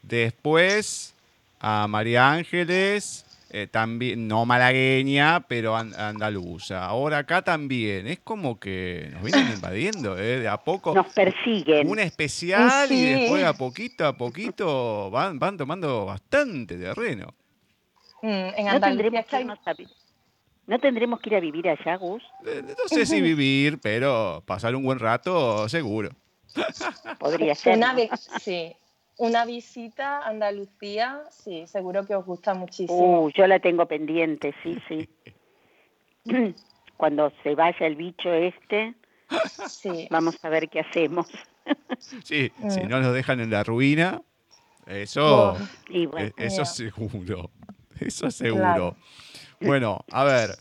Después 0.02 1.14
a 1.60 1.88
María 1.88 2.32
Ángeles, 2.32 3.26
eh, 3.50 3.68
también, 3.68 4.28
no 4.28 4.46
malagueña, 4.46 5.46
pero 5.48 5.76
andaluza. 5.76 6.86
Ahora 6.86 7.20
acá 7.20 7.42
también. 7.42 8.08
Es 8.08 8.20
como 8.20 8.60
que 8.60 9.10
nos 9.14 9.24
vienen 9.24 9.54
invadiendo, 9.54 10.18
¿eh? 10.18 10.40
De 10.40 10.48
a 10.48 10.58
poco. 10.58 10.94
Nos 10.94 11.14
persiguen. 11.14 11.88
Un 11.88 12.00
especial 12.00 12.92
y 12.92 13.06
después 13.06 13.44
a 13.44 13.54
poquito 13.54 14.06
a 14.06 14.18
poquito 14.18 15.10
van, 15.10 15.40
van 15.40 15.58
tomando 15.58 16.06
bastante 16.06 16.78
terreno. 16.78 17.34
Mm, 18.22 18.50
en 18.58 18.68
Andalucía 18.68 19.44
¿No 19.46 19.56
tendremos 20.80 21.20
que 21.20 21.30
ir 21.30 21.36
a 21.36 21.40
vivir 21.40 21.70
allá, 21.70 21.96
Gus? 21.98 22.24
Eh, 22.46 22.64
no 22.64 22.88
sé 22.88 23.06
si 23.06 23.22
vivir, 23.22 23.80
pero 23.80 24.44
pasar 24.46 24.76
un 24.76 24.84
buen 24.84 25.00
rato, 25.00 25.70
seguro. 25.70 26.10
Podría 27.20 27.54
ser. 27.56 27.78
Una, 27.78 27.96
sí. 28.40 28.76
Una 29.18 29.46
visita 29.46 30.20
a 30.20 30.30
Andalucía, 30.30 31.24
sí, 31.30 31.66
seguro 31.68 32.06
que 32.06 32.16
os 32.16 32.26
gusta 32.26 32.54
muchísimo. 32.54 33.24
Uh, 33.24 33.30
yo 33.30 33.48
la 33.48 33.60
tengo 33.60 33.86
pendiente, 33.86 34.54
sí, 34.62 34.78
sí. 34.90 35.10
Cuando 36.98 37.32
se 37.44 37.56
vaya 37.56 37.88
el 37.88 37.96
bicho 37.96 38.32
este, 38.34 38.94
sí. 39.70 40.08
vamos 40.10 40.44
a 40.44 40.50
ver 40.50 40.70
qué 40.70 40.82
hacemos. 40.82 41.28
sí, 42.00 42.52
si 42.70 42.82
mm. 42.82 42.90
no 42.90 43.00
nos 43.00 43.14
dejan 43.14 43.40
en 43.40 43.52
la 43.52 43.64
ruina, 43.64 44.22
eso, 44.86 45.56
e, 45.90 46.34
eso 46.38 46.66
seguro. 46.66 47.52
Eso 48.00 48.30
seguro. 48.30 48.98
Bueno, 49.66 50.06
a 50.12 50.24
ver, 50.24 50.58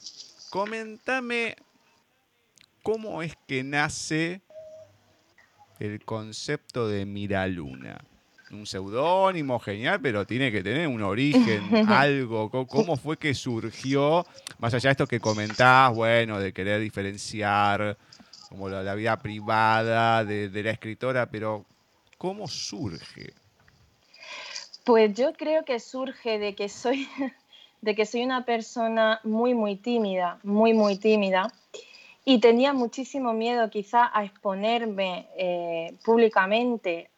comentame 0.50 1.56
cómo 2.82 3.22
es 3.22 3.34
que 3.46 3.62
nace 3.62 4.40
el 5.78 6.04
concepto 6.04 6.88
de 6.88 7.04
Miraluna. 7.04 8.02
Un 8.50 8.66
seudónimo 8.66 9.58
genial, 9.58 10.00
pero 10.00 10.26
tiene 10.26 10.52
que 10.52 10.62
tener 10.62 10.86
un 10.86 11.02
origen, 11.02 11.88
algo. 11.88 12.50
¿Cómo 12.66 12.96
fue 12.96 13.18
que 13.18 13.34
surgió? 13.34 14.26
Más 14.58 14.72
allá 14.74 14.88
de 14.88 14.92
esto 14.92 15.06
que 15.06 15.20
comentás, 15.20 15.92
bueno, 15.94 16.38
de 16.38 16.52
querer 16.52 16.80
diferenciar 16.80 17.98
como 18.48 18.68
la, 18.68 18.94
vida 18.94 19.18
privada 19.18 20.24
de, 20.24 20.48
de 20.48 20.62
la 20.62 20.70
escritora, 20.70 21.26
pero 21.26 21.66
¿cómo 22.16 22.46
surge? 22.46 23.34
Pues 24.84 25.14
yo 25.14 25.32
creo 25.32 25.64
que 25.64 25.80
surge 25.80 26.38
de 26.38 26.54
que 26.54 26.68
soy 26.68 27.08
de 27.84 27.94
que 27.94 28.06
soy 28.06 28.24
una 28.24 28.46
persona 28.46 29.20
muy, 29.24 29.52
muy 29.52 29.76
tímida, 29.76 30.38
muy, 30.42 30.72
muy 30.72 30.96
tímida, 30.96 31.52
y 32.24 32.40
tenía 32.40 32.72
muchísimo 32.72 33.34
miedo 33.34 33.68
quizá 33.68 34.10
a 34.14 34.24
exponerme 34.24 35.28
eh, 35.36 35.94
públicamente, 36.02 37.10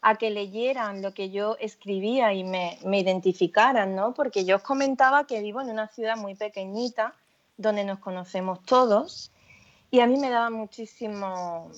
a 0.00 0.14
que 0.14 0.30
leyeran 0.30 1.02
lo 1.02 1.12
que 1.12 1.30
yo 1.30 1.56
escribía 1.58 2.32
y 2.34 2.44
me, 2.44 2.78
identificaran, 2.84 3.96
¿no? 3.96 4.14
Porque 4.14 4.44
yo 4.44 4.56
os 4.56 4.62
comentaba 4.62 5.26
que 5.26 5.40
vivo 5.40 5.60
en 5.60 5.70
una 5.70 5.88
ciudad 5.88 6.16
muy 6.16 6.36
pequeñita, 6.36 7.14
donde 7.56 7.82
nos 7.84 7.98
conocemos 7.98 8.62
todos, 8.64 9.32
y 9.90 9.98
a 10.00 10.06
mí 10.06 10.18
me 10.18 10.30
daba 10.30 10.50
muchísimo, 10.50 11.72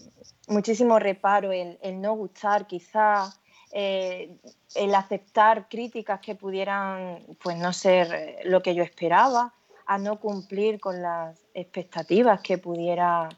muchísimo 0.48 0.98
reparo 0.98 1.50
el, 1.50 1.78
el 1.80 1.98
no 1.98 2.12
gustar 2.12 2.66
quizá 2.66 3.32
eh, 3.76 4.30
el 4.76 4.94
aceptar 4.94 5.68
críticas 5.68 6.20
que 6.20 6.36
pudieran 6.36 7.18
pues 7.42 7.56
no 7.56 7.72
ser 7.72 8.14
eh, 8.14 8.38
lo 8.44 8.62
que 8.62 8.72
yo 8.76 8.84
esperaba, 8.84 9.52
a 9.84 9.98
no 9.98 10.20
cumplir 10.20 10.78
con 10.78 11.02
las 11.02 11.36
expectativas 11.54 12.40
que 12.40 12.56
pudiera 12.56 13.28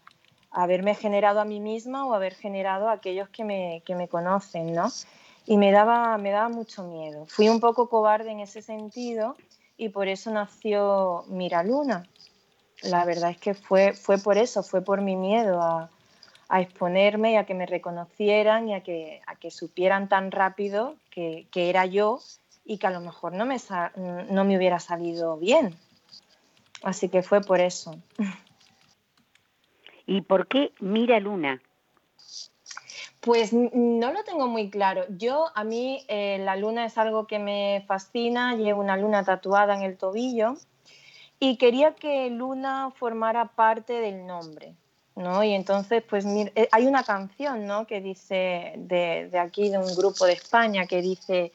haberme 0.51 0.94
generado 0.94 1.40
a 1.40 1.46
mí 1.46 1.59
misma 1.59 2.05
o 2.05 2.12
haber 2.12 2.35
generado 2.35 2.90
a 2.90 2.92
aquellos 2.92 3.31
que 3.31 3.44
me, 3.44 3.83
que 3.87 3.94
me 3.94 4.09
conocen, 4.09 4.75
¿no? 4.75 4.92
Y 5.46 5.57
me 5.57 5.72
daba, 5.72 6.18
me 6.18 6.31
daba 6.33 6.51
mucho 6.51 6.85
miedo. 6.85 7.25
Fui 7.29 7.49
un 7.49 7.59
poco 7.59 7.88
cobarde 7.88 8.31
en 8.31 8.40
ese 8.40 8.61
sentido 8.61 9.37
y 9.79 9.88
por 9.88 10.07
eso 10.07 10.31
nació 10.31 11.25
Miraluna. 11.29 12.07
La 12.83 13.07
verdad 13.07 13.31
es 13.31 13.38
que 13.38 13.55
fue, 13.55 13.94
fue 13.94 14.18
por 14.18 14.37
eso, 14.37 14.62
fue 14.62 14.83
por 14.83 15.01
mi 15.01 15.16
miedo 15.16 15.62
a, 15.62 15.90
a 16.48 16.61
exponerme 16.61 17.32
y 17.32 17.37
a 17.37 17.44
que 17.44 17.54
me 17.54 17.66
reconocieran 17.66 18.68
y 18.68 18.74
a 18.74 18.82
que, 18.82 19.20
a 19.26 19.37
que 19.37 19.50
supieran 19.50 20.09
tan 20.09 20.30
rápido 20.30 20.96
que, 21.11 21.48
era 21.54 21.87
yo 21.87 22.20
y 22.64 22.78
que 22.78 22.87
a 22.87 22.90
lo 22.90 23.00
mejor 23.00 23.32
no 23.32 23.44
me, 23.46 23.56
no 24.30 24.44
me 24.44 24.56
hubiera 24.56 24.78
salido 24.78 25.37
bien. 25.38 25.74
Así 26.82 27.09
que 27.09 27.22
fue 27.22 27.40
por 27.40 27.61
eso. 27.61 27.96
¿Y 30.06 30.20
por 30.20 30.46
qué 30.46 30.72
Mira 30.78 31.18
Luna? 31.18 31.61
Pues 33.20 33.52
no 33.52 34.12
lo 34.12 34.22
tengo 34.22 34.46
muy 34.46 34.70
claro. 34.70 35.04
Yo, 35.09 35.46
a 35.56 35.64
mí, 35.64 36.04
eh, 36.06 36.38
la 36.38 36.54
luna 36.54 36.85
es 36.85 36.96
algo 36.96 37.26
que 37.26 37.40
me 37.40 37.85
fascina. 37.88 38.54
Llevo 38.54 38.80
una 38.80 38.96
luna 38.96 39.24
tatuada 39.24 39.74
en 39.74 39.82
el 39.82 39.96
tobillo 39.96 40.54
y 41.40 41.56
quería 41.56 41.96
que 41.96 42.30
luna 42.30 42.92
formara 42.92 43.48
parte 43.48 43.94
del 43.94 44.26
nombre. 44.26 44.76
¿No? 45.16 45.42
Y 45.42 45.55
entonces, 45.55 46.02
pues 46.09 46.24
eh, 46.26 46.68
hay 46.70 46.87
una 46.87 47.02
canción, 47.02 47.66
¿no? 47.66 47.87
Que 47.87 48.00
dice, 48.00 48.74
de, 48.76 49.31
aquí, 49.38 49.70
de 49.70 49.79
un 49.79 49.96
grupo 49.96 50.26
de 50.26 50.35
España, 50.35 50.87
que 50.87 51.00
dice 51.02 51.52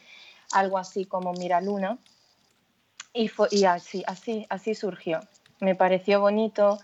algo 0.51 0.77
así 0.77 1.05
como 1.05 1.31
Mira 1.33 1.61
Luna. 1.61 1.97
Y, 3.13 3.27
fue, 3.27 3.47
y 3.51 3.65
así, 3.65 4.03
así, 4.07 4.45
así 4.49 4.73
surgió. 4.73 5.19
Me 5.59 5.75
pareció 5.75 6.19
bonito, 6.19 6.79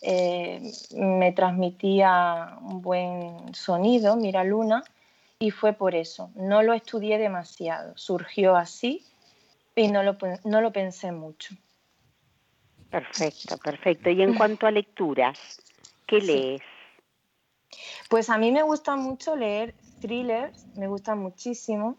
eh, 0.00 0.72
me 0.96 1.32
transmitía 1.32 2.56
un 2.62 2.80
buen 2.80 3.54
sonido, 3.54 4.16
Mira 4.16 4.42
Luna, 4.42 4.82
y 5.38 5.50
fue 5.50 5.74
por 5.74 5.94
eso. 5.94 6.30
No 6.34 6.62
lo 6.62 6.72
estudié 6.72 7.18
demasiado, 7.18 7.92
surgió 7.96 8.56
así 8.56 9.04
y 9.74 9.88
no 9.88 10.02
lo, 10.02 10.16
no 10.44 10.60
lo 10.60 10.72
pensé 10.72 11.12
mucho. 11.12 11.54
Perfecto, 12.90 13.58
perfecto. 13.58 14.10
Y 14.10 14.22
en 14.22 14.34
cuanto 14.34 14.66
a 14.66 14.70
lecturas, 14.70 15.62
¿Qué 16.12 16.20
lees? 16.20 16.62
Pues 18.10 18.28
a 18.28 18.36
mí 18.36 18.52
me 18.52 18.62
gusta 18.62 18.96
mucho 18.96 19.34
leer 19.34 19.74
thrillers, 20.02 20.66
me 20.76 20.86
gusta 20.86 21.14
muchísimo. 21.14 21.96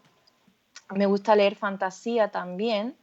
Me 0.94 1.06
gusta 1.06 1.34
leer 1.34 1.56
fantasía 1.56 2.30
también. 2.30 2.96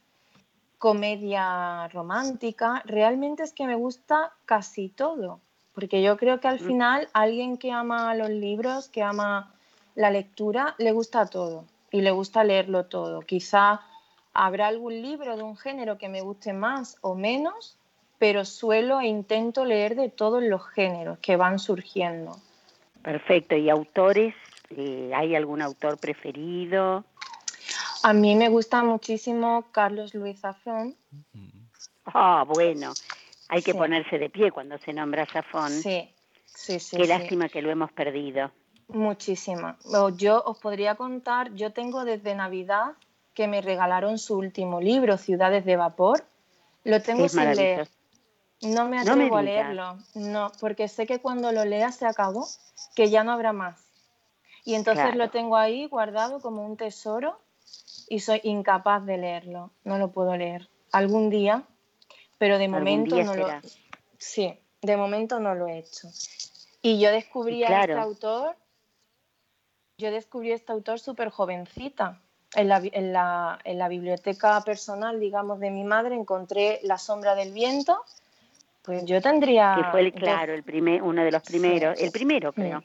comedia 0.77 1.89
romántica, 1.89 2.81
realmente 2.85 3.43
es 3.43 3.51
que 3.51 3.67
me 3.67 3.75
gusta 3.75 4.33
casi 4.45 4.87
todo, 4.87 5.39
porque 5.75 6.01
yo 6.01 6.17
creo 6.17 6.39
que 6.39 6.47
al 6.47 6.59
mm. 6.61 6.65
final 6.65 7.09
alguien 7.13 7.57
que 7.57 7.71
ama 7.71 8.15
los 8.15 8.29
libros, 8.29 8.87
que 8.87 9.03
ama 9.03 9.53
la 9.95 10.09
lectura, 10.09 10.75
le 10.79 10.91
gusta 10.91 11.25
todo 11.25 11.65
y 11.91 12.01
le 12.01 12.11
gusta 12.11 12.43
leerlo 12.45 12.85
todo. 12.85 13.19
Quizá 13.19 13.81
habrá 14.33 14.67
algún 14.67 15.01
libro 15.01 15.35
de 15.35 15.43
un 15.43 15.57
género 15.57 15.97
que 15.97 16.09
me 16.09 16.21
guste 16.21 16.53
más 16.53 16.97
o 17.01 17.15
menos, 17.15 17.77
pero 18.21 18.45
suelo 18.45 19.01
e 19.01 19.07
intento 19.07 19.65
leer 19.65 19.95
de 19.95 20.07
todos 20.07 20.43
los 20.43 20.63
géneros 20.69 21.17
que 21.17 21.37
van 21.37 21.57
surgiendo. 21.57 22.37
Perfecto. 23.01 23.55
¿Y 23.55 23.67
autores? 23.67 24.35
Eh, 24.69 25.11
¿Hay 25.15 25.35
algún 25.35 25.59
autor 25.59 25.97
preferido? 25.97 27.03
A 28.03 28.13
mí 28.13 28.35
me 28.35 28.47
gusta 28.49 28.83
muchísimo 28.83 29.65
Carlos 29.71 30.13
Luis 30.13 30.39
Zafón. 30.39 30.95
Ah, 32.05 32.45
bueno, 32.47 32.93
hay 33.49 33.63
que 33.63 33.73
ponerse 33.73 34.19
de 34.19 34.29
pie 34.29 34.51
cuando 34.51 34.77
se 34.77 34.93
nombra 34.93 35.25
Zafón. 35.25 35.71
Sí, 35.71 36.07
sí, 36.45 36.79
sí. 36.79 36.97
Qué 36.97 37.07
lástima 37.07 37.49
que 37.49 37.63
lo 37.63 37.71
hemos 37.71 37.91
perdido. 37.91 38.51
Muchísima. 38.89 39.79
Yo 40.17 40.43
os 40.45 40.59
podría 40.59 40.93
contar, 40.93 41.55
yo 41.55 41.73
tengo 41.73 42.05
desde 42.05 42.35
Navidad 42.35 42.91
que 43.33 43.47
me 43.47 43.61
regalaron 43.61 44.19
su 44.19 44.37
último 44.37 44.79
libro, 44.79 45.17
Ciudades 45.17 45.65
de 45.65 45.75
Vapor. 45.75 46.23
Lo 46.83 47.01
tengo 47.01 47.27
sin 47.27 47.55
leer. 47.55 47.89
No 48.61 48.87
me 48.87 48.99
atrevo 48.99 49.37
a 49.37 49.41
leerlo, 49.41 49.97
no, 50.13 50.51
porque 50.59 50.87
sé 50.87 51.07
que 51.07 51.19
cuando 51.19 51.51
lo 51.51 51.65
lea 51.65 51.91
se 51.91 52.05
acabó, 52.05 52.47
que 52.95 53.09
ya 53.09 53.23
no 53.23 53.31
habrá 53.31 53.53
más. 53.53 53.83
Y 54.63 54.75
entonces 54.75 55.15
lo 55.15 55.29
tengo 55.31 55.57
ahí 55.57 55.87
guardado 55.87 56.39
como 56.39 56.63
un 56.63 56.77
tesoro 56.77 57.39
y 58.07 58.19
soy 58.19 58.39
incapaz 58.43 59.05
de 59.05 59.17
leerlo, 59.17 59.71
no 59.83 59.97
lo 59.97 60.11
puedo 60.11 60.35
leer. 60.37 60.69
Algún 60.91 61.29
día, 61.29 61.63
pero 62.37 62.57
de 62.57 62.67
momento 62.67 63.23
no 63.23 63.35
lo 63.35 63.47
Sí, 64.17 64.59
de 64.81 64.97
momento 64.97 65.39
no 65.39 65.55
lo 65.55 65.67
he 65.67 65.79
hecho. 65.79 66.09
Y 66.81 66.99
yo 66.99 67.11
descubrí 67.11 67.63
a 67.63 67.81
este 67.81 67.93
autor, 67.93 68.55
yo 69.97 70.11
descubrí 70.11 70.51
a 70.51 70.55
este 70.55 70.71
autor 70.71 70.99
súper 70.99 71.29
jovencita. 71.29 72.21
En 72.53 72.67
la, 72.67 72.81
en, 72.83 73.13
la, 73.13 73.59
en 73.63 73.77
la, 73.77 73.87
biblioteca 73.87 74.59
personal, 74.65 75.21
digamos, 75.21 75.61
de 75.61 75.71
mi 75.71 75.85
madre, 75.85 76.15
encontré 76.15 76.81
La 76.83 76.97
sombra 76.97 77.33
del 77.33 77.53
viento. 77.53 78.03
Pues 78.81 79.05
yo 79.05 79.21
tendría... 79.21 79.75
Que 79.77 79.91
fue, 79.91 80.01
el, 80.01 80.13
claro, 80.13 80.53
el 80.53 80.63
primer, 80.63 81.03
uno 81.03 81.23
de 81.23 81.31
los 81.31 81.43
primeros, 81.43 81.99
el 81.99 82.11
primero 82.11 82.51
creo. 82.51 82.83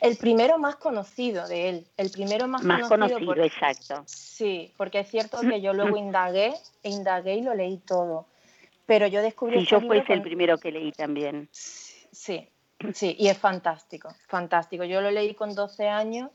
El 0.00 0.16
primero 0.16 0.58
más 0.58 0.76
conocido 0.76 1.46
de 1.46 1.68
él, 1.68 1.86
el 1.96 2.10
primero 2.10 2.48
más, 2.48 2.62
más 2.62 2.88
conocido. 2.88 3.34
exacto. 3.36 4.02
Sí, 4.06 4.72
porque 4.76 5.00
es 5.00 5.08
cierto 5.08 5.40
que 5.40 5.60
yo 5.60 5.72
luego 5.72 5.96
indagué, 5.96 6.54
e 6.82 6.90
indagué 6.90 7.36
y 7.36 7.42
lo 7.42 7.54
leí 7.54 7.78
todo. 7.78 8.26
Pero 8.84 9.06
yo 9.06 9.22
descubrí... 9.22 9.60
Sí, 9.60 9.66
yo 9.66 9.80
fue 9.80 10.04
el 10.06 10.22
primero 10.22 10.58
que 10.58 10.70
leí 10.70 10.92
también. 10.92 11.48
Sí, 11.50 12.48
sí, 12.92 13.16
y 13.18 13.28
es 13.28 13.38
fantástico, 13.38 14.10
fantástico. 14.26 14.84
Yo 14.84 15.00
lo 15.00 15.10
leí 15.10 15.34
con 15.34 15.54
12 15.54 15.88
años, 15.88 16.30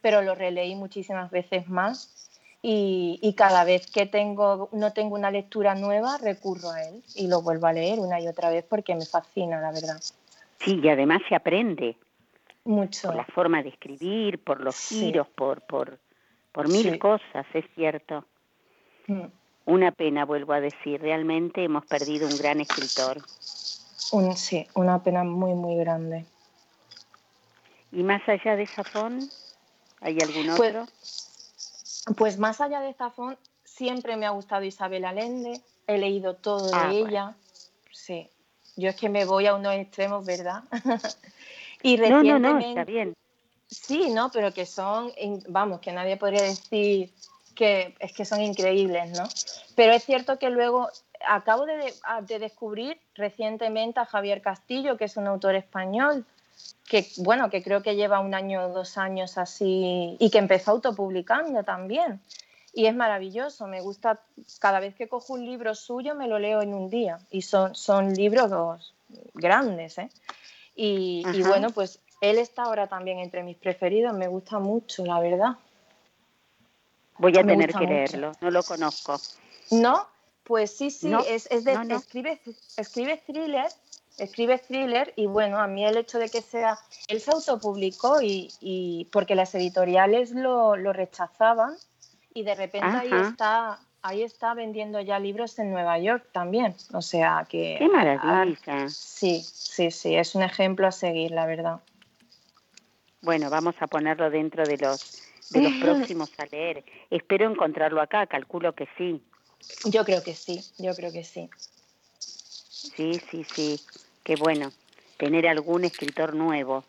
pero 0.00 0.22
lo 0.22 0.34
releí 0.34 0.74
muchísimas 0.74 1.30
veces 1.30 1.68
más 1.68 2.23
y, 2.66 3.18
y, 3.20 3.34
cada 3.34 3.62
vez 3.64 3.90
que 3.90 4.06
tengo, 4.06 4.70
no 4.72 4.94
tengo 4.94 5.16
una 5.16 5.30
lectura 5.30 5.74
nueva, 5.74 6.16
recurro 6.16 6.70
a 6.70 6.82
él 6.82 7.02
y 7.14 7.28
lo 7.28 7.42
vuelvo 7.42 7.66
a 7.66 7.74
leer 7.74 8.00
una 8.00 8.18
y 8.22 8.26
otra 8.26 8.48
vez 8.48 8.64
porque 8.66 8.94
me 8.94 9.04
fascina, 9.04 9.60
la 9.60 9.70
verdad. 9.70 10.00
Sí, 10.60 10.80
y 10.82 10.88
además 10.88 11.20
se 11.28 11.34
aprende. 11.34 11.94
Mucho. 12.64 13.08
Por 13.08 13.16
la 13.16 13.26
forma 13.26 13.62
de 13.62 13.68
escribir, 13.68 14.42
por 14.42 14.62
los 14.62 14.76
giros, 14.76 15.28
por, 15.28 15.60
por, 15.60 15.98
por 16.52 16.70
mil 16.70 16.98
cosas, 16.98 17.44
es 17.52 17.66
cierto. 17.74 18.24
Mm. 19.08 19.24
Una 19.66 19.92
pena, 19.92 20.24
vuelvo 20.24 20.54
a 20.54 20.60
decir, 20.60 21.02
realmente 21.02 21.64
hemos 21.64 21.84
perdido 21.84 22.26
un 22.26 22.38
gran 22.38 22.62
escritor. 22.62 23.18
Un, 24.12 24.34
sí, 24.38 24.66
una 24.72 25.02
pena 25.02 25.22
muy, 25.22 25.52
muy 25.52 25.76
grande. 25.76 26.24
¿Y 27.92 28.02
más 28.02 28.26
allá 28.26 28.56
de 28.56 28.66
Zafón? 28.66 29.20
¿Hay 30.00 30.18
algún 30.22 30.46
pues, 30.56 30.70
otro? 30.70 30.86
Pues, 30.86 31.23
más 32.38 32.60
allá 32.60 32.80
de 32.80 32.94
Zafón, 32.94 33.38
siempre 33.64 34.16
me 34.16 34.26
ha 34.26 34.30
gustado 34.30 34.64
Isabel 34.64 35.04
Allende, 35.04 35.60
he 35.86 35.98
leído 35.98 36.34
todo 36.34 36.66
de 36.66 36.76
ah, 36.76 36.90
ella. 36.92 37.34
Sí, 37.90 38.28
yo 38.76 38.90
es 38.90 38.96
que 38.96 39.08
me 39.08 39.24
voy 39.24 39.46
a 39.46 39.54
unos 39.54 39.74
extremos, 39.74 40.24
¿verdad? 40.24 40.62
Y 41.82 41.98
recientemente, 41.98 42.40
no, 42.40 42.54
no, 42.54 42.60
no, 42.60 42.66
está 42.66 42.84
bien. 42.84 43.14
Sí, 43.66 44.08
no, 44.08 44.30
pero 44.30 44.54
que 44.54 44.64
son, 44.64 45.12
vamos, 45.48 45.80
que 45.80 45.92
nadie 45.92 46.16
podría 46.16 46.42
decir 46.42 47.12
que 47.54 47.94
es 48.00 48.12
que 48.14 48.24
son 48.24 48.40
increíbles, 48.40 49.10
¿no? 49.10 49.24
Pero 49.74 49.92
es 49.92 50.02
cierto 50.02 50.38
que 50.38 50.48
luego 50.48 50.88
acabo 51.28 51.66
de, 51.66 51.92
de 52.22 52.38
descubrir 52.38 52.98
recientemente 53.14 54.00
a 54.00 54.06
Javier 54.06 54.40
Castillo, 54.40 54.96
que 54.96 55.04
es 55.04 55.18
un 55.18 55.26
autor 55.26 55.56
español, 55.56 56.24
que 56.86 57.06
bueno, 57.18 57.50
que 57.50 57.62
creo 57.62 57.82
que 57.82 57.96
lleva 57.96 58.20
un 58.20 58.34
año 58.34 58.66
o 58.66 58.68
dos 58.68 58.98
años 58.98 59.38
así 59.38 60.16
y 60.18 60.30
que 60.30 60.38
empezó 60.38 60.72
autopublicando 60.72 61.62
también. 61.64 62.20
Y 62.72 62.86
es 62.86 62.94
maravilloso, 62.94 63.68
me 63.68 63.80
gusta, 63.80 64.20
cada 64.58 64.80
vez 64.80 64.96
que 64.96 65.08
cojo 65.08 65.34
un 65.34 65.44
libro 65.44 65.74
suyo 65.76 66.16
me 66.16 66.26
lo 66.26 66.40
leo 66.40 66.60
en 66.60 66.74
un 66.74 66.90
día 66.90 67.20
y 67.30 67.42
son, 67.42 67.74
son 67.76 68.14
libros 68.14 68.92
grandes, 69.32 69.98
¿eh? 69.98 70.10
Y, 70.76 71.22
bueno, 71.42 71.70
pues 71.70 72.00
él 72.20 72.38
está 72.38 72.64
ahora 72.64 72.88
también 72.88 73.20
entre 73.20 73.44
mis 73.44 73.56
preferidos, 73.56 74.12
me 74.12 74.26
gusta 74.26 74.58
mucho, 74.58 75.04
la 75.06 75.20
verdad. 75.20 75.56
Voy 77.18 77.36
a 77.38 77.44
tener 77.44 77.72
que 77.72 77.86
leerlo, 77.86 78.32
no 78.40 78.50
lo 78.50 78.62
conozco. 78.64 79.20
¿No? 79.70 80.08
Pues 80.42 80.76
sí, 80.76 80.90
sí, 80.90 81.12
es, 81.28 81.46
es 81.50 81.64
de, 81.64 81.72
Escribe, 81.94 82.40
escribe 82.76 83.22
thriller, 83.24 83.70
escribe 84.18 84.58
thriller 84.58 85.12
y 85.16 85.26
bueno, 85.26 85.58
a 85.58 85.66
mí 85.66 85.84
el 85.84 85.96
hecho 85.96 86.18
de 86.18 86.28
que 86.28 86.42
sea, 86.42 86.78
él 87.08 87.20
se 87.20 87.30
autopublicó 87.30 88.20
y, 88.22 88.52
y 88.60 89.08
porque 89.12 89.34
las 89.34 89.54
editoriales 89.54 90.30
lo, 90.30 90.76
lo 90.76 90.92
rechazaban 90.92 91.74
y 92.32 92.42
de 92.42 92.54
repente 92.54 92.86
ahí 92.86 93.10
está 93.12 93.78
ahí 94.04 94.22
está 94.22 94.52
vendiendo 94.52 95.00
ya 95.00 95.18
libros 95.18 95.58
en 95.58 95.70
Nueva 95.70 95.98
York 95.98 96.26
también. 96.30 96.76
O 96.92 97.02
sea 97.02 97.46
que. 97.48 97.76
¡Qué 97.78 97.88
maravilla! 97.88 98.88
sí, 98.88 99.42
sí, 99.42 99.90
sí, 99.90 100.14
es 100.14 100.34
un 100.34 100.42
ejemplo 100.42 100.86
a 100.86 100.92
seguir, 100.92 101.30
la 101.30 101.46
verdad. 101.46 101.80
Bueno, 103.22 103.48
vamos 103.48 103.74
a 103.80 103.86
ponerlo 103.86 104.28
dentro 104.30 104.66
de 104.66 104.76
los, 104.76 105.22
de 105.50 105.62
los 105.62 105.72
próximos 105.80 106.30
a 106.38 106.44
leer. 106.44 106.84
Espero 107.10 107.50
encontrarlo 107.50 108.02
acá, 108.02 108.26
calculo 108.26 108.74
que 108.74 108.86
sí. 108.98 109.22
Yo 109.86 110.04
creo 110.04 110.22
que 110.22 110.34
sí, 110.34 110.60
yo 110.78 110.94
creo 110.94 111.10
que 111.10 111.24
sí. 111.24 111.48
Sí, 112.18 113.18
sí, 113.30 113.44
sí. 113.44 113.80
Qué 114.24 114.34
bueno 114.36 114.72
tener 115.16 115.46
algún 115.46 115.84
escritor 115.84 116.34
nuevo. 116.34 116.84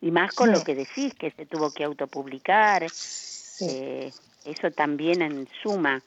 Y 0.00 0.12
más 0.12 0.32
con 0.32 0.52
lo 0.52 0.62
que 0.62 0.76
decís, 0.76 1.12
que 1.14 1.32
se 1.32 1.44
tuvo 1.44 1.72
que 1.72 1.82
autopublicar. 1.82 2.88
Sí. 2.88 3.66
Eh, 3.68 4.12
eso 4.44 4.70
también 4.70 5.22
en 5.22 5.48
suma. 5.62 6.00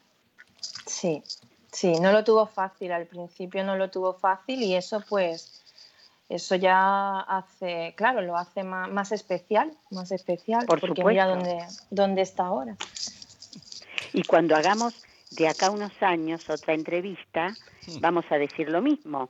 Sí, 0.86 1.22
sí, 1.72 2.00
no 2.00 2.12
lo 2.12 2.24
tuvo 2.24 2.48
fácil, 2.48 2.92
al 2.92 3.06
principio 3.06 3.64
no 3.64 3.76
lo 3.76 3.90
tuvo 3.90 4.14
fácil 4.14 4.62
y 4.62 4.76
eso 4.76 5.04
pues, 5.08 5.62
eso 6.30 6.56
ya 6.56 7.20
hace, 7.20 7.94
claro, 7.98 8.22
lo 8.22 8.38
hace 8.38 8.64
más, 8.64 9.12
especial, 9.12 9.72
más 9.90 10.12
especial, 10.12 10.66
porque 10.66 11.04
mira 11.04 11.28
dónde, 11.28 11.58
dónde 11.90 12.22
está 12.22 12.46
ahora. 12.46 12.78
Y 14.14 14.24
cuando 14.24 14.56
hagamos 14.56 14.94
de 15.32 15.48
acá 15.48 15.70
unos 15.72 15.92
años 16.02 16.50
otra 16.50 16.74
entrevista, 16.74 17.54
vamos 18.00 18.26
a 18.30 18.38
decir 18.38 18.70
lo 18.70 18.82
mismo. 18.82 19.30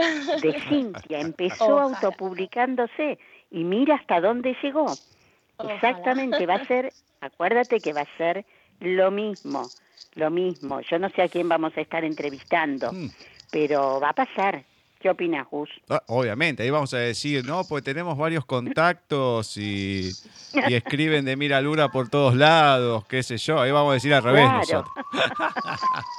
De 0.42 0.60
Cintia, 0.68 1.20
empezó 1.20 1.78
autopublicándose 1.78 3.18
y 3.50 3.64
mira 3.64 3.96
hasta 3.96 4.20
dónde 4.20 4.56
llegó. 4.62 4.86
Exactamente, 5.68 6.46
va 6.46 6.54
a 6.54 6.64
ser, 6.64 6.92
acuérdate 7.20 7.80
que 7.80 7.92
va 7.92 8.02
a 8.02 8.16
ser 8.16 8.44
lo 8.80 9.10
mismo 9.10 9.68
lo 10.14 10.30
mismo. 10.30 10.80
Yo 10.80 10.98
no 10.98 11.08
sé 11.10 11.22
a 11.22 11.28
quién 11.28 11.48
vamos 11.48 11.76
a 11.76 11.80
estar 11.80 12.04
entrevistando, 12.04 12.92
hmm. 12.92 13.10
pero 13.50 14.00
va 14.00 14.10
a 14.10 14.14
pasar. 14.14 14.64
¿Qué 15.00 15.08
opinas, 15.08 15.46
Gus? 15.50 15.70
Ah, 15.88 16.02
obviamente, 16.08 16.62
ahí 16.62 16.68
vamos 16.68 16.92
a 16.92 16.98
decir, 16.98 17.42
no, 17.46 17.64
pues 17.64 17.82
tenemos 17.82 18.18
varios 18.18 18.44
contactos 18.44 19.56
y, 19.56 20.10
escriben 20.52 21.24
de 21.24 21.36
Mira 21.36 21.58
Lura 21.62 21.88
por 21.88 22.10
todos 22.10 22.34
lados, 22.34 23.06
qué 23.06 23.22
sé 23.22 23.38
yo. 23.38 23.58
Ahí 23.58 23.70
vamos 23.70 23.92
a 23.92 23.94
decir 23.94 24.12
al 24.12 24.22
revés 24.22 24.46
nosotros. 24.52 24.92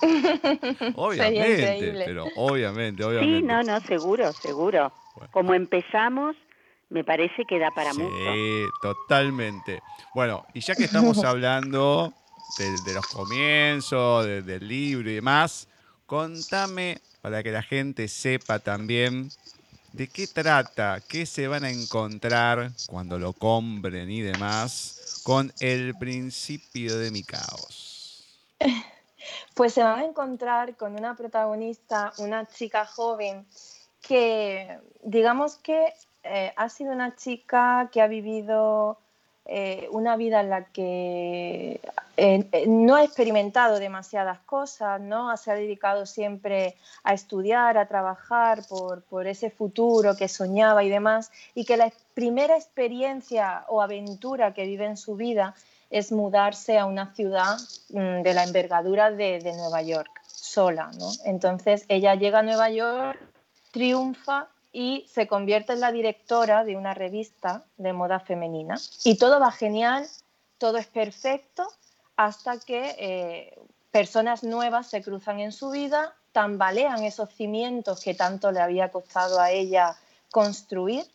obviamente, 0.96 1.94
pero 2.06 2.26
obviamente, 2.36 3.04
obviamente. 3.04 3.38
Sí, 3.38 3.44
no, 3.44 3.62
no, 3.62 3.80
seguro, 3.82 4.34
seguro. 4.34 4.91
Como 5.30 5.54
empezamos, 5.54 6.36
me 6.89 7.04
parece 7.04 7.46
que 7.46 7.60
da 7.60 7.70
para 7.70 7.94
mucho. 7.94 8.10
Sí, 8.10 8.63
totalmente. 8.82 9.84
Bueno, 10.15 10.44
y 10.56 10.62
ya 10.62 10.74
que 10.74 10.86
estamos 10.86 11.17
hablando 11.24 12.12
de, 12.58 12.94
los 12.96 13.06
comienzos, 13.06 14.26
del 14.26 14.67
libro 14.67 15.08
y 15.08 15.15
demás. 15.15 15.67
Contame 16.12 17.00
para 17.21 17.41
que 17.41 17.54
la 17.54 17.63
gente 17.63 18.10
sepa 18.10 18.60
también 18.60 19.32
de 19.93 20.10
qué 20.10 20.28
trata, 20.28 21.00
qué 21.08 21.26
se 21.26 21.47
van 21.47 21.63
a 21.63 21.69
encontrar 21.69 22.71
cuando 22.88 23.17
lo 23.17 23.32
compren 23.32 24.12
y 24.12 24.19
demás 24.19 25.21
con 25.24 25.54
el 25.62 25.95
principio 25.95 26.97
de 26.97 27.12
mi 27.12 27.24
caos. 27.24 28.28
Pues 29.54 29.74
se 29.74 29.84
van 29.84 30.00
a 30.00 30.06
encontrar 30.06 30.76
con 30.76 30.95
una 30.95 31.15
protagonista, 31.15 32.12
una 32.17 32.45
chica 32.45 32.86
joven, 32.86 33.45
que 34.02 34.80
digamos 35.04 35.56
que 35.56 35.93
eh, 36.24 36.52
ha 36.58 36.67
sido 36.67 36.91
una 36.91 37.15
chica 37.15 37.89
que 37.91 38.02
ha 38.02 38.08
vivido 38.08 38.97
eh, 39.46 39.88
una 39.92 40.16
vida 40.18 40.42
en 40.42 40.50
la 40.50 40.66
que 40.66 41.82
eh, 42.18 42.66
no 42.68 42.96
ha 42.96 43.04
experimentado 43.04 43.80
demasiadas 43.80 44.40
cosas, 44.40 45.02
¿no? 45.02 45.36
se 45.38 45.52
ha 45.52 45.56
dedicado 45.56 46.06
siempre 46.06 46.76
a 47.04 47.14
estudiar, 47.14 47.78
a 47.78 47.88
trabajar 47.88 48.62
por, 48.70 49.02
por 49.04 49.28
ese 49.28 49.50
futuro 49.50 50.16
que 50.16 50.28
soñaba 50.28 50.84
y 50.84 50.90
demás, 50.90 51.32
y 51.56 51.66
que 51.66 51.78
la 51.78 51.92
primera 52.14 52.56
experiencia 52.56 53.66
o 53.68 53.82
aventura 53.82 54.54
que 54.54 54.66
vive 54.66 54.86
en 54.86 54.98
su 54.98 55.16
vida 55.16 55.56
es 55.90 56.12
mudarse 56.12 56.80
a 56.80 56.86
una 56.86 57.14
ciudad 57.14 57.58
mm, 57.90 58.22
de 58.22 58.34
la 58.34 58.44
envergadura 58.44 59.12
de, 59.12 59.42
Nueva 59.44 59.82
York, 59.82 60.22
sola. 60.26 60.92
¿no? 60.98 61.10
Entonces 61.26 61.86
ella 61.90 62.16
llega 62.16 62.40
a 62.40 62.44
Nueva 62.44 62.70
York, 62.70 63.20
triunfa 63.72 64.48
y 64.72 65.06
se 65.12 65.28
convierte 65.28 65.74
en 65.74 65.82
la 65.82 65.92
directora 65.92 66.64
de 66.64 66.78
una 66.78 66.94
revista 66.94 67.66
de 67.78 67.94
moda 67.94 68.20
femenina. 68.20 68.80
Y 69.04 69.18
todo 69.18 69.40
va 69.40 69.52
genial, 69.52 70.08
todo 70.58 70.78
es 70.78 70.88
perfecto, 70.88 71.68
hasta 72.16 72.60
que 72.60 72.96
eh, 72.98 73.60
personas 73.92 74.44
nuevas 74.44 74.88
se 74.88 75.02
cruzan 75.02 75.40
en 75.40 75.52
su 75.52 75.72
vida, 75.72 76.16
tambalean 76.32 77.04
esos 77.04 77.30
cimientos 77.34 78.02
que 78.02 78.14
tanto 78.14 78.52
le 78.52 78.62
había 78.62 78.92
costado 78.92 79.40
a 79.40 79.52
ella 79.52 79.96
construir. 80.32 81.06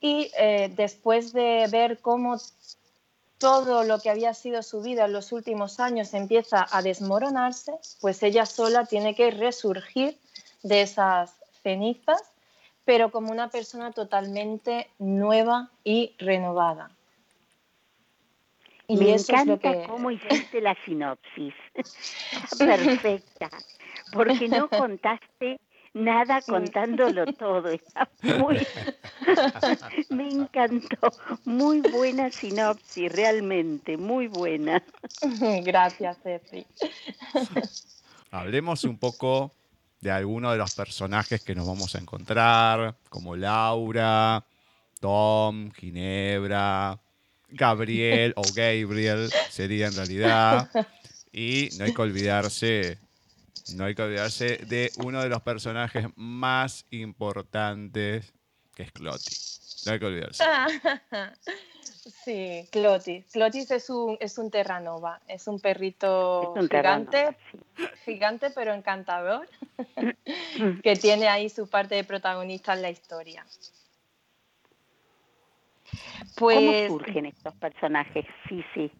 Y 0.00 0.30
eh, 0.38 0.72
después 0.74 1.32
de 1.32 1.66
ver 1.70 1.98
cómo 2.00 2.38
todo 3.38 3.84
lo 3.84 4.00
que 4.00 4.10
había 4.10 4.34
sido 4.34 4.62
su 4.62 4.80
vida 4.80 5.04
en 5.04 5.12
los 5.12 5.32
últimos 5.32 5.80
años 5.80 6.14
empieza 6.14 6.66
a 6.70 6.82
desmoronarse, 6.82 7.72
pues 8.00 8.22
ella 8.22 8.46
sola 8.46 8.84
tiene 8.84 9.14
que 9.14 9.30
resurgir 9.30 10.18
de 10.62 10.82
esas 10.82 11.32
cenizas, 11.62 12.22
pero 12.88 13.10
como 13.10 13.30
una 13.30 13.50
persona 13.50 13.92
totalmente 13.92 14.88
nueva 14.98 15.68
y 15.84 16.14
renovada. 16.16 16.90
Y 18.86 18.96
Me 18.96 19.12
encanta 19.12 19.86
cómo 19.86 20.10
hiciste 20.10 20.62
la 20.62 20.74
sinopsis. 20.86 21.52
Perfecta. 22.58 23.50
Porque 24.10 24.48
no 24.48 24.70
contaste 24.70 25.60
nada 25.92 26.40
contándolo 26.40 27.26
todo. 27.34 27.76
muy... 28.38 28.66
Me 30.08 30.30
encantó. 30.30 31.12
Muy 31.44 31.82
buena 31.82 32.30
sinopsis, 32.30 33.12
realmente, 33.12 33.98
muy 33.98 34.28
buena. 34.28 34.82
Gracias, 35.62 36.16
Ceci. 36.22 36.66
Hablemos 38.30 38.84
un 38.84 38.96
poco 38.96 39.52
de 40.00 40.10
algunos 40.10 40.52
de 40.52 40.58
los 40.58 40.74
personajes 40.74 41.42
que 41.42 41.54
nos 41.54 41.66
vamos 41.66 41.94
a 41.94 41.98
encontrar, 41.98 42.96
como 43.08 43.36
Laura, 43.36 44.44
Tom, 45.00 45.70
Ginebra, 45.72 47.00
Gabriel 47.48 48.32
o 48.36 48.42
Gabriel 48.54 49.30
sería 49.50 49.88
en 49.88 49.94
realidad. 49.94 50.70
Y 51.32 51.68
no 51.78 51.84
hay 51.84 51.94
que 51.94 52.02
olvidarse 52.02 52.98
no 53.74 53.84
hay 53.84 53.94
que 53.94 54.02
olvidarse 54.02 54.58
de 54.66 54.90
uno 54.96 55.22
de 55.22 55.28
los 55.28 55.42
personajes 55.42 56.06
más 56.16 56.86
importantes, 56.90 58.32
que 58.74 58.84
es 58.84 58.92
Clotis. 58.92 59.82
No 59.86 59.92
hay 59.92 59.98
que 59.98 60.06
olvidarse. 60.06 60.44
Sí, 62.08 62.66
Clotis. 62.70 63.26
Clotis 63.32 63.70
es 63.70 63.90
un, 63.90 64.16
es 64.20 64.38
un 64.38 64.50
terranova, 64.50 65.20
es 65.28 65.46
un 65.46 65.60
perrito 65.60 66.54
gigante, 66.70 67.36
gigante 68.04 68.50
pero 68.50 68.72
encantador, 68.72 69.48
que 70.82 70.96
tiene 70.96 71.28
ahí 71.28 71.48
su 71.48 71.68
parte 71.68 71.94
de 71.94 72.04
protagonista 72.04 72.72
en 72.72 72.82
la 72.82 72.90
historia. 72.90 73.44
¿Cómo 76.38 76.70
pues 76.72 76.86
surgen 76.88 77.26
estos 77.26 77.54
personajes? 77.56 78.24
Sí, 78.48 78.64
sí. 78.74 78.92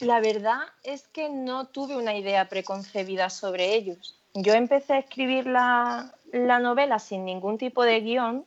La 0.00 0.20
verdad 0.20 0.60
es 0.82 1.08
que 1.08 1.28
no 1.30 1.68
tuve 1.68 1.96
una 1.96 2.14
idea 2.14 2.48
preconcebida 2.48 3.30
sobre 3.30 3.74
ellos. 3.74 4.20
Yo 4.34 4.52
empecé 4.52 4.94
a 4.94 4.98
escribir 4.98 5.46
la, 5.46 6.12
novela 6.32 6.98
sin 6.98 7.24
ningún 7.24 7.56
tipo 7.56 7.82
de 7.82 8.00
guion 8.00 8.44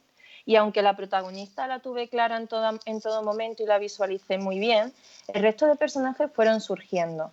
y 0.49 0.55
aunque 0.55 0.81
la 0.81 0.95
protagonista 0.95 1.67
la 1.67 1.77
tuve 1.77 2.09
clara 2.09 2.35
en, 2.35 2.49
en 2.85 3.01
todo 3.01 3.21
momento 3.21 3.61
y 3.61 3.67
la 3.67 3.77
visualicé 3.77 4.39
muy 4.39 4.57
bien, 4.57 4.91
el 5.27 5.43
resto 5.43 5.67
de 5.67 5.75
personajes 5.75 6.31
fueron 6.33 6.59
surgiendo. 6.59 7.31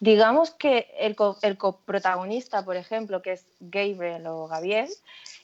Digamos 0.00 0.52
que 0.52 0.88
el, 0.98 1.16
coprotagonista, 1.58 2.64
por 2.64 2.76
ejemplo, 2.76 3.20
que 3.20 3.32
es 3.32 3.44
Gabriel 3.60 4.26
o 4.28 4.48
Gabriel, 4.48 4.88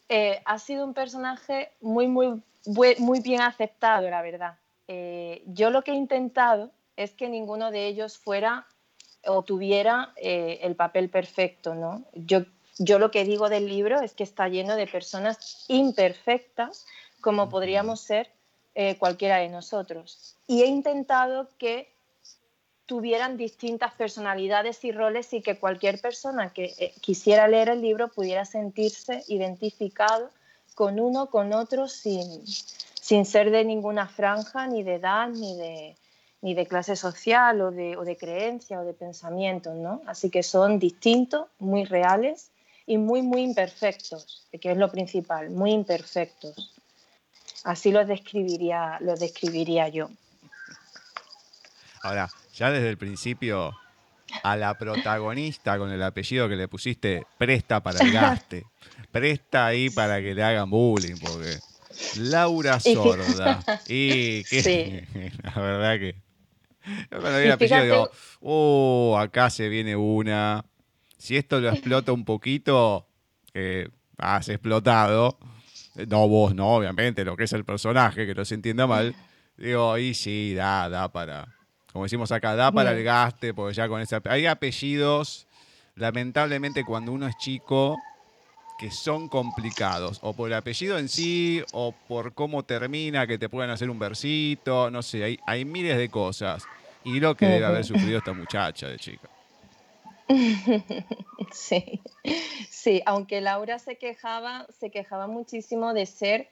eh, 0.09 0.41
ha 0.47 0.59
sido 0.59 0.87
un 0.87 0.95
personaje 0.95 1.73
muy, 1.83 2.09
muy, 2.09 2.43
muy 2.65 3.21
bien 3.21 3.43
aceptado, 3.43 4.09
la 4.09 4.23
verdad. 4.23 4.55
Eh, 4.89 5.43
yo 5.49 5.69
lo 5.69 5.85
que 5.85 5.91
he 5.91 5.97
intentado 5.97 6.71
es 6.97 7.11
que 7.11 7.29
ninguno 7.29 7.71
de 7.71 7.89
ellos 7.89 8.17
fuera 8.17 8.67
o 9.27 9.43
tuviera 9.43 10.15
eh, 10.17 10.61
el 10.63 10.77
papel 10.77 11.11
perfecto, 11.11 11.75
¿no? 11.75 12.05
Yo, 12.15 12.47
yo 12.79 12.99
lo 12.99 13.11
que 13.11 13.25
digo 13.25 13.49
del 13.49 13.69
libro 13.69 14.01
es 14.01 14.15
que 14.15 14.25
está 14.25 14.49
lleno 14.49 14.77
de 14.77 14.87
personas 14.87 15.65
imperfectas, 15.69 16.87
como 17.21 17.49
podríamos 17.49 18.01
ser 18.01 18.31
eh, 18.75 18.97
cualquiera 18.97 19.37
de 19.39 19.49
nosotros. 19.49 20.37
Y 20.47 20.63
he 20.63 20.67
intentado 20.67 21.49
que 21.59 21.93
tuvieran 22.87 23.37
distintas 23.37 23.93
personalidades 23.95 24.85
y 24.85 24.93
roles 24.93 25.33
y 25.33 25.43
que 25.43 25.59
cualquier 25.59 26.01
persona 26.01 26.53
que 26.53 26.75
eh, 26.79 26.95
quisiera 27.01 27.49
leer 27.49 27.69
el 27.69 27.83
libro 27.83 28.09
pudiera 28.09 28.45
sentirse 28.45 29.23
identificado 29.29 30.31
con 30.75 30.99
uno, 30.99 31.27
con 31.27 31.53
otro, 31.53 31.89
sin, 31.89 32.47
sin 32.47 33.27
ser 33.27 33.51
de 33.51 33.65
ninguna 33.65 34.09
franja, 34.09 34.67
ni 34.67 34.83
de 34.83 34.95
edad, 34.95 35.29
ni 35.29 35.57
de, 35.57 35.97
ni 36.41 36.55
de 36.55 36.67
clase 36.67 36.97
social 36.97 37.61
o 37.61 37.71
de, 37.71 37.97
o 37.97 38.05
de 38.05 38.17
creencia 38.17 38.81
o 38.81 38.85
de 38.85 38.95
pensamiento, 38.95 39.75
¿no? 39.75 40.01
Así 40.07 40.31
que 40.31 40.43
son 40.43 40.79
distintos, 40.79 41.49
muy 41.59 41.85
reales 41.85 42.52
y 42.87 42.99
muy, 42.99 43.23
muy 43.23 43.43
imperfectos, 43.43 44.47
que 44.61 44.73
es 44.73 44.77
lo 44.77 44.91
principal, 44.91 45.51
muy 45.51 45.73
imperfectos. 45.73 46.75
Así 47.65 47.93
los 47.93 48.07
describiría, 48.07 48.99
los 49.01 49.21
describiría 49.21 49.89
yo. 49.89 50.11
Ahora, 52.03 52.29
ya 52.55 52.71
desde 52.71 52.89
el 52.89 52.99
principio, 52.99 53.73
a 54.43 54.57
la 54.57 54.77
protagonista 54.77 55.79
con 55.79 55.91
el 55.91 56.03
apellido 56.03 56.49
que 56.49 56.57
le 56.57 56.69
pusiste, 56.69 57.27
presta 57.39 57.83
para 57.83 58.01
el 58.05 58.13
gaste. 58.13 58.65
Presta 59.11 59.67
ahí 59.67 59.91
para 59.91 60.21
que 60.21 60.35
le 60.35 60.43
hagan 60.43 60.71
bullying, 60.71 61.17
porque 61.21 61.59
Laura 62.17 62.81
Sorda. 62.81 63.63
Y 63.87 64.43
que, 64.51 65.07
la 65.43 65.63
verdad 65.63 65.99
que 65.99 66.17
cuando 67.11 67.39
vi 67.39 67.45
el 67.45 67.53
apellido 67.53 67.83
digo, 67.83 68.11
oh, 68.41 69.17
acá 69.19 69.51
se 69.51 69.69
viene 69.69 69.97
una. 69.97 70.65
Si 71.23 71.37
esto 71.37 71.61
lo 71.61 71.69
explota 71.69 72.11
un 72.11 72.25
poquito, 72.25 73.07
eh, 73.55 73.89
has 74.19 74.49
explotado. 74.49 75.39
No 76.09 76.27
vos, 76.27 76.53
no, 76.53 76.75
obviamente, 76.75 77.25
lo 77.25 77.37
que 77.37 77.45
es 77.45 77.53
el 77.53 77.65
personaje, 77.65 78.27
que 78.27 78.35
no 78.35 78.45
se 78.45 78.57
entienda 78.57 78.89
mal. 78.89 79.15
Digo, 79.57 79.93
ahí 79.93 80.15
sí, 80.15 80.53
da, 80.53 80.89
da 80.89 81.13
para, 81.13 81.47
como 81.93 82.07
decimos 82.07 82.33
acá, 82.33 82.57
da 82.57 82.73
para 82.73 82.91
el 82.91 83.05
gaste, 83.05 83.55
porque 83.55 83.73
ya 83.73 83.87
con 83.87 84.01
ese 84.01 84.19
hay 84.25 84.47
apellidos, 84.47 85.47
lamentablemente 85.95 86.85
cuando 86.85 87.13
uno 87.13 87.29
es 87.29 87.37
chico, 87.37 87.97
que 88.81 88.91
son 88.91 89.29
complicados, 89.29 90.19
o 90.23 90.35
por 90.35 90.49
el 90.49 90.55
apellido 90.55 90.99
en 90.99 91.09
sí, 91.09 91.63
o 91.71 91.95
por 92.09 92.35
cómo 92.35 92.65
termina, 92.65 93.29
que 93.29 93.39
te 93.39 93.49
pueden 93.49 93.71
hacer 93.71 93.91
un 93.91 93.99
versito, 94.01 94.91
no 94.91 95.03
sé, 95.03 95.23
hay, 95.23 95.39
hay 95.47 95.65
miles 95.65 95.99
de 95.99 96.09
cosas. 96.09 96.65
Y 97.05 97.21
lo 97.21 97.37
que 97.37 97.47
debe 97.47 97.65
haber 97.65 97.85
sufrido 97.85 98.19
esta 98.19 98.33
muchacha 98.33 98.89
de 98.89 98.97
chica. 98.97 99.32
Sí, 101.53 102.01
sí, 102.71 103.03
aunque 103.05 103.41
Laura 103.41 103.79
se 103.79 103.97
quejaba, 103.97 104.67
se 104.79 104.91
quejaba 104.91 105.27
muchísimo 105.27 105.93
de 105.93 106.07
ser 106.07 106.49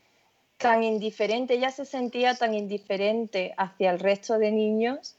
tan 0.59 0.83
indiferente, 0.83 1.55
ella 1.55 1.71
se 1.71 1.87
sentía 1.87 2.35
tan 2.35 2.55
indiferente 2.55 3.55
hacia 3.57 3.91
el 3.91 3.99
resto 3.99 4.39
de 4.39 4.51
niños 4.51 5.17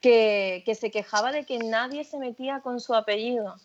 que, 0.00 0.62
que 0.64 0.74
se 0.76 0.90
quejaba 0.90 1.32
de 1.32 1.44
que 1.44 1.58
nadie 1.58 2.04
se 2.04 2.18
metía 2.18 2.60
con 2.60 2.80
su 2.80 2.94
apellido. 2.94 3.56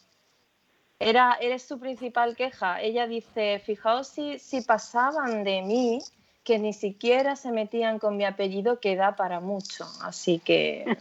Era, 0.99 1.37
era 1.39 1.59
su 1.59 1.79
principal 1.79 2.35
queja. 2.35 2.81
Ella 2.81 3.05
dice, 3.05 3.59
fijaos 3.59 4.07
si, 4.07 4.39
si 4.39 4.61
pasaban 4.61 5.43
de 5.43 5.61
mí, 5.61 5.99
que 6.43 6.57
ni 6.57 6.73
siquiera 6.73 7.35
se 7.35 7.51
metían 7.51 7.99
con 7.99 8.17
mi 8.17 8.25
apellido, 8.25 8.79
que 8.79 8.95
da 8.95 9.15
para 9.15 9.39
mucho. 9.39 9.85
Así 10.01 10.39
que... 10.39 10.97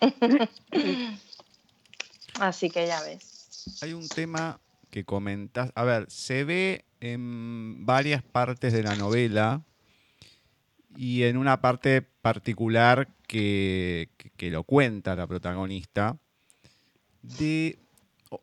Así 2.40 2.70
que 2.70 2.86
ya 2.86 3.02
ves. 3.02 3.78
Hay 3.82 3.92
un 3.92 4.08
tema 4.08 4.60
que 4.90 5.04
comentas, 5.04 5.70
a 5.74 5.84
ver, 5.84 6.10
se 6.10 6.44
ve 6.44 6.84
en 7.00 7.86
varias 7.86 8.22
partes 8.22 8.72
de 8.72 8.82
la 8.82 8.96
novela 8.96 9.62
y 10.96 11.22
en 11.22 11.36
una 11.36 11.60
parte 11.60 12.02
particular 12.02 13.08
que, 13.26 14.10
que 14.36 14.50
lo 14.50 14.64
cuenta 14.64 15.14
la 15.14 15.26
protagonista, 15.26 16.18
de 17.22 17.78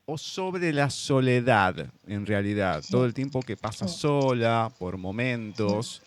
o, 0.05 0.17
sobre 0.17 0.73
la 0.73 0.89
soledad, 0.89 1.91
en 2.05 2.25
realidad. 2.25 2.83
Todo 2.89 3.05
el 3.05 3.13
tiempo 3.13 3.41
que 3.41 3.55
pasa 3.55 3.87
sola, 3.87 4.71
por 4.77 4.97
momentos, 4.97 6.01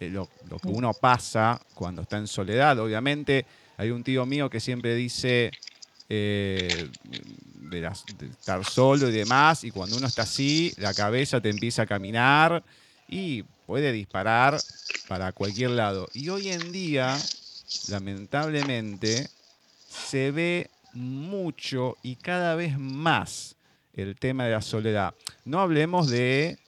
eh, 0.00 0.08
lo, 0.08 0.26
que 0.26 0.68
uno 0.68 0.92
pasa 0.94 1.60
cuando 1.74 2.02
está 2.02 2.16
en 2.16 2.26
soledad. 2.26 2.78
Obviamente, 2.78 3.46
hay 3.76 3.90
un 3.90 4.02
tío 4.02 4.24
mío 4.24 4.48
que 4.48 4.60
siempre 4.60 4.94
dice 4.94 5.50
eh, 6.08 6.88
de, 7.70 7.90
estar 8.30 8.64
solo 8.64 9.08
y 9.08 9.12
demás, 9.12 9.64
y 9.64 9.70
cuando 9.70 9.96
uno 9.96 10.06
está 10.06 10.22
así, 10.22 10.72
la 10.78 10.94
cabeza 10.94 11.40
te 11.40 11.50
empieza 11.50 11.82
a 11.82 11.86
caminar 11.86 12.62
y 13.08 13.42
puede 13.66 13.92
disparar 13.92 14.58
para 15.08 15.32
cualquier 15.32 15.70
lado. 15.70 16.08
Y 16.14 16.28
hoy 16.28 16.48
en 16.48 16.70
día, 16.72 17.16
lamentablemente, 17.88 19.28
se 19.88 20.30
ve 20.30 20.70
mucho 20.92 21.96
y 22.02 22.16
cada 22.16 22.54
vez 22.54 22.78
más 22.78 23.56
el 23.92 24.16
tema 24.16 24.44
de 24.44 24.52
la 24.52 24.62
soledad. 24.62 25.14
No 25.44 25.60
hablemos 25.60 26.08
de 26.08 26.58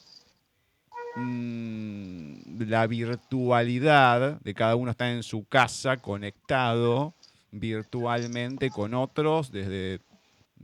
mm, 1.17 2.63
la 2.65 2.87
virtualidad, 2.87 4.41
de 4.41 4.55
cada 4.55 4.75
uno 4.77 4.91
está 4.91 5.11
en 5.11 5.23
su 5.23 5.45
casa 5.45 5.99
conectado 5.99 7.15
virtualmente 7.51 8.71
con 8.71 8.95
otros, 8.95 9.51
desde 9.51 10.01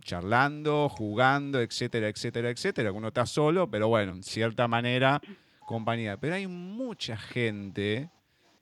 charlando, 0.01 0.89
jugando, 0.89 1.61
etcétera, 1.61 2.09
etcétera, 2.09 2.51
etcétera. 2.51 2.93
Uno 2.93 3.09
está 3.09 3.27
solo, 3.27 3.71
pero 3.71 3.89
bueno, 3.89 4.13
en 4.13 4.23
cierta 4.23 4.69
manera, 4.69 5.21
compañía. 5.67 6.17
Pero 6.17 6.35
hay 6.35 6.47
mucha 6.47 7.17
gente 7.17 8.11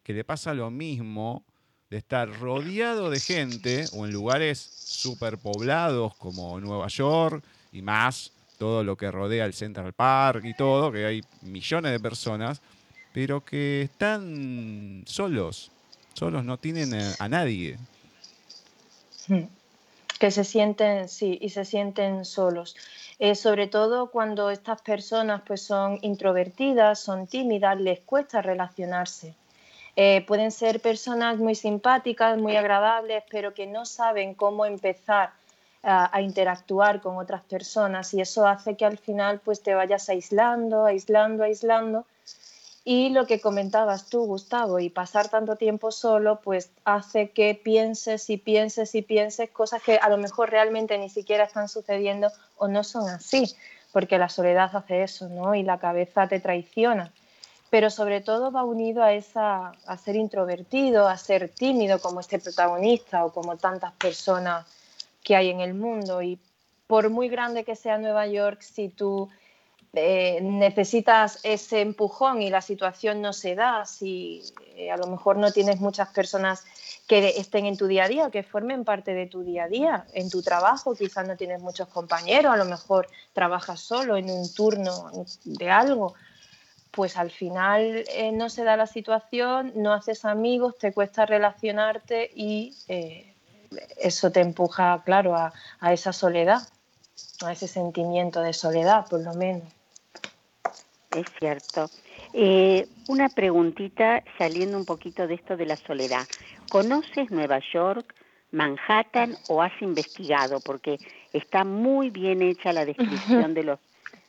que 0.03 0.13
le 0.13 0.25
pasa 0.25 0.55
lo 0.55 0.71
mismo 0.71 1.45
de 1.91 1.99
estar 1.99 2.29
rodeado 2.41 3.11
de 3.11 3.21
gente 3.21 3.85
o 3.93 4.07
en 4.07 4.13
lugares 4.13 4.59
superpoblados 4.59 6.15
como 6.17 6.59
Nueva 6.59 6.89
York 6.89 7.45
y 7.71 7.83
más 7.83 8.33
todo 8.59 8.85
lo 8.85 8.97
que 8.97 9.11
rodea 9.11 9.45
el 9.45 9.55
Central 9.55 9.93
Park 9.93 10.45
y 10.45 10.55
todo, 10.55 10.93
que 10.93 11.05
hay 11.05 11.21
millones 11.43 11.93
de 11.93 12.01
personas, 12.01 12.63
pero 13.13 13.45
que 13.45 13.83
están 13.83 15.03
solos, 15.05 15.73
solos, 16.15 16.45
no 16.45 16.59
tienen 16.59 16.95
a, 17.19 17.29
nadie. 17.29 17.77
Que 20.19 20.31
se 20.31 20.45
sienten, 20.45 21.09
sí, 21.09 21.39
y 21.41 21.51
se 21.51 21.65
sienten 21.65 22.25
solos. 22.25 22.77
Eh, 23.19 23.35
sobre 23.35 23.67
todo 23.67 24.11
cuando 24.11 24.51
estas 24.51 24.83
personas 24.83 25.43
pues 25.47 25.63
son 25.63 25.99
introvertidas, 26.03 26.99
son 26.99 27.27
tímidas, 27.27 27.81
les 27.81 28.01
cuesta 28.01 28.43
relacionarse. 28.43 29.35
Eh, 29.95 30.25
pueden 30.27 30.51
ser 30.51 30.81
personas 30.81 31.37
muy 31.39 31.55
simpáticas, 31.55 32.39
muy 32.39 32.57
agradables, 32.57 33.23
pero 33.31 33.53
que 33.53 33.67
no 33.67 33.85
saben 33.85 34.35
cómo 34.35 34.65
empezar 34.65 35.33
a, 35.83 36.21
interactuar 36.23 37.01
con 37.01 37.17
otras 37.17 37.43
personas 37.43 38.15
y 38.15 38.21
eso 38.21 38.47
hace 38.47 38.77
que 38.77 38.85
al 38.85 38.99
final 38.99 39.41
pues 39.45 39.63
te 39.63 39.75
vayas 39.75 40.09
aislando, 40.09 40.85
aislando, 40.85 41.43
aislando. 41.43 42.07
Y 42.85 43.11
lo 43.11 43.27
que 43.27 43.41
comentabas 43.41 44.09
tú, 44.09 44.25
Gustavo, 44.25 44.81
y 44.81 44.91
pasar 44.91 45.29
tanto 45.29 45.57
tiempo 45.57 45.93
solo, 45.93 46.41
pues 46.41 46.71
hace 46.85 47.31
que 47.31 47.55
pienses 47.55 48.29
y 48.29 48.39
pienses 48.39 48.95
y 48.95 49.03
pienses 49.03 49.51
cosas 49.51 49.83
que 49.83 49.99
a 49.99 50.09
lo 50.09 50.19
mejor 50.19 50.51
realmente 50.51 50.99
ni 50.99 51.09
siquiera 51.09 51.45
están 51.45 51.69
sucediendo 51.69 52.31
o 52.57 52.67
no 52.67 52.83
son 52.83 53.09
así, 53.09 53.55
porque 53.93 54.19
la 54.19 54.29
soledad 54.29 54.75
hace 54.75 55.05
eso, 55.05 55.29
¿no? 55.29 55.55
Y 55.55 55.63
la 55.63 55.79
cabeza 55.79 56.27
te 56.27 56.41
traiciona 56.41 57.13
pero 57.73 57.89
sobre 57.89 58.21
todo 58.21 58.53
va 58.53 58.65
unido 58.65 59.03
a, 59.03 59.15
esa, 59.15 59.73
a 59.87 59.97
ser 59.97 60.15
introvertido, 60.15 61.09
a 61.09 61.17
ser 61.17 61.49
tímido 61.49 62.01
como 62.01 62.21
este 62.21 62.39
protagonista 62.39 63.25
o 63.25 63.33
como 63.33 63.57
tantas 63.57 63.93
personas 63.93 64.67
que 65.25 65.37
hay 65.37 65.49
en 65.49 65.61
el 65.61 65.73
mundo. 65.73 66.21
Y 66.21 66.39
por 66.87 67.09
muy 67.09 67.31
grande 67.31 67.65
que 67.65 67.75
sea 67.75 67.97
Nueva 67.97 68.27
York, 68.27 68.61
si 68.61 68.91
tú 68.91 69.31
eh, 69.95 70.41
necesitas 70.41 71.39
ese 71.43 71.83
empujón 71.83 72.41
y 72.41 72.49
la 72.49 72.63
situación 72.63 73.21
no 73.21 73.35
se 73.35 73.55
da, 73.55 73.85
si 73.85 74.43
eh, 74.75 74.91
a 74.91 74.97
lo 74.97 75.07
mejor 75.07 75.37
no 75.37 75.53
tienes 75.53 75.81
muchas 75.81 76.09
personas 76.09 76.65
que 77.07 77.29
estén 77.37 77.67
en 77.67 77.77
tu 77.77 77.87
día 77.87 78.05
a 78.05 78.09
día, 78.09 78.31
que 78.31 78.43
formen 78.43 78.87
parte 78.87 79.13
de 79.13 79.27
tu 79.27 79.43
día 79.43 79.65
a 79.65 79.69
día, 79.69 80.07
en 80.15 80.31
tu 80.31 80.41
trabajo, 80.41 80.95
quizás 80.95 81.29
no 81.29 81.37
tienes 81.37 81.61
muchos 81.61 81.89
compañeros, 81.89 82.55
a 82.55 82.57
lo 82.57 82.65
mejor 82.65 83.07
trabajas 83.35 83.81
solo 83.81 84.17
en 84.17 84.31
un 84.31 84.51
turno 84.55 85.11
de 85.45 85.71
algo, 85.71 86.15
pues 86.91 87.19
al 87.19 87.31
final 87.31 88.05
eh, 88.15 88.33
no 88.33 88.49
se 88.49 88.65
da 88.65 88.79
la 88.79 88.87
situación, 88.87 89.75
no 89.77 89.93
haces 89.93 90.25
amigos, 90.25 90.79
te 90.79 90.95
cuesta 90.95 91.27
relacionarte 91.27 92.31
y 92.35 92.75
eso 93.99 94.33
te 94.33 94.41
empuja, 94.41 95.03
claro, 95.05 95.37
a, 95.37 95.53
esa 95.93 96.15
soledad, 96.15 96.63
a 97.45 97.53
ese 97.53 97.69
sentimiento 97.69 98.41
de 98.41 98.55
soledad, 98.55 99.07
por 99.11 99.21
lo 99.21 99.35
menos. 99.35 99.82
Es 101.15 101.27
cierto. 101.39 101.91
Eh, 102.33 102.87
una 103.09 103.29
preguntita 103.29 104.23
saliendo 104.39 104.79
un 104.79 104.85
poquito 104.85 105.27
de 105.27 105.35
esto 105.35 105.57
de 105.57 105.67
la 105.67 105.77
soledad. 105.77 106.27
¿Conoces 106.69 107.31
Nueva 107.31 107.61
York, 107.73 108.15
Manhattan 108.51 109.37
o 109.49 109.63
has 109.63 109.73
investigado? 109.83 110.61
Porque 110.61 110.99
está 111.33 111.65
muy 111.65 112.11
bien 112.11 112.43
hecha 112.43 112.73
la 112.73 112.85
descripción 112.85 113.55
de 113.55 113.65
los 113.65 113.79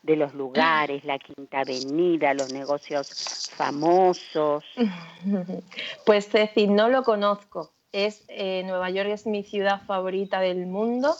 de 0.04 0.18
los 0.18 0.34
lugares, 0.34 1.06
la 1.06 1.18
Quinta 1.18 1.62
Avenida, 1.62 2.34
los 2.34 2.52
negocios 2.54 3.50
famosos. 3.56 4.64
Pues 6.06 6.28
Ceci, 6.30 6.68
no 6.68 6.90
lo 6.90 7.04
conozco. 7.04 7.72
Es, 7.94 8.26
eh, 8.28 8.64
Nueva 8.66 8.90
York 8.90 9.10
es 9.10 9.26
mi 9.26 9.44
ciudad 9.44 9.82
favorita 9.86 10.42
del 10.42 10.66
mundo, 10.66 11.16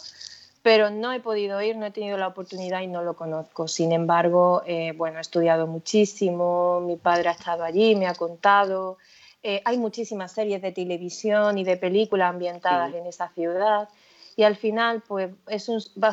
pero 0.64 0.88
no 0.88 1.12
he 1.12 1.20
podido 1.20 1.60
ir, 1.60 1.76
no 1.76 1.84
he 1.84 1.90
tenido 1.90 2.16
la 2.16 2.26
oportunidad 2.26 2.80
y 2.80 2.86
no 2.86 3.02
lo 3.02 3.14
conozco. 3.14 3.68
Sin 3.68 3.92
embargo, 3.92 4.62
eh, 4.66 4.94
bueno, 4.96 5.18
he 5.18 5.20
estudiado 5.20 5.66
muchísimo, 5.66 6.80
mi 6.80 6.96
padre 6.96 7.28
ha 7.28 7.32
estado 7.32 7.64
allí, 7.64 7.94
me 7.94 8.06
ha 8.06 8.14
contado. 8.14 8.96
Eh, 9.42 9.60
hay 9.66 9.76
muchísimas 9.76 10.32
series 10.32 10.62
de 10.62 10.72
televisión 10.72 11.58
y 11.58 11.64
de 11.64 11.76
películas 11.76 12.30
ambientadas 12.30 12.94
en 12.94 13.04
esa 13.04 13.28
ciudad 13.28 13.90
y 14.36 14.44
al 14.44 14.56
final 14.56 15.02
pues 15.06 15.30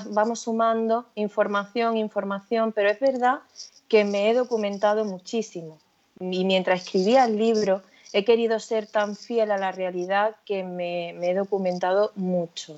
vamos 0.09 0.41
sumando 0.41 1.05
información, 1.15 1.95
información, 1.95 2.73
pero 2.73 2.89
es 2.89 2.99
verdad 2.99 3.39
que 3.87 4.03
me 4.03 4.29
he 4.29 4.33
documentado 4.33 5.05
muchísimo 5.05 5.79
y 6.19 6.43
mientras 6.43 6.83
escribía 6.83 7.23
el 7.23 7.37
libro 7.37 7.83
he 8.11 8.25
querido 8.25 8.59
ser 8.59 8.85
tan 8.85 9.15
fiel 9.15 9.49
a 9.51 9.57
la 9.57 9.71
realidad 9.71 10.35
que 10.45 10.65
me, 10.65 11.11
he 11.11 11.33
documentado 11.33 12.11
mucho. 12.15 12.75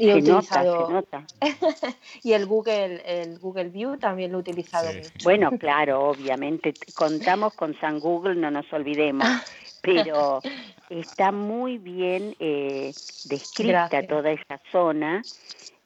Y 0.00 0.10
he 0.10 0.14
utilizado 0.14 1.04
y 2.22 2.32
el 2.32 2.46
Google 2.46 3.02
el 3.04 3.38
Google 3.38 3.68
View 3.68 3.98
también 3.98 4.32
lo 4.32 4.38
he 4.38 4.40
utilizado 4.40 4.92
mucho. 4.92 5.10
Bueno, 5.22 5.50
claro, 5.58 6.08
obviamente 6.08 6.72
contamos 6.94 7.54
con 7.54 7.78
San 7.80 8.00
Google, 8.00 8.36
no 8.36 8.50
nos 8.50 8.72
olvidemos. 8.72 9.26
pero 9.82 10.40
está 10.88 11.32
muy 11.32 11.78
bien 11.78 12.34
eh, 12.38 12.92
descrita 13.26 14.06
toda 14.06 14.32
esa 14.32 14.60
zona. 14.70 15.22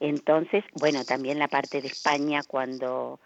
Entonces, 0.00 0.64
bueno, 0.74 1.04
también 1.04 1.38
la 1.38 1.48
parte 1.48 1.80
de 1.80 1.88
España 1.88 2.40
cuando 2.46 3.20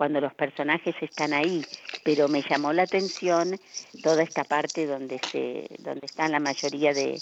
cuando 0.00 0.18
los 0.22 0.32
personajes 0.32 0.94
están 1.02 1.34
ahí, 1.34 1.62
pero 2.02 2.26
me 2.26 2.40
llamó 2.40 2.72
la 2.72 2.84
atención 2.84 3.60
toda 4.02 4.22
esta 4.22 4.44
parte 4.44 4.86
donde 4.86 5.20
se 5.30 5.68
donde 5.78 6.06
están 6.06 6.32
la 6.32 6.40
mayoría 6.40 6.94
de, 6.94 7.20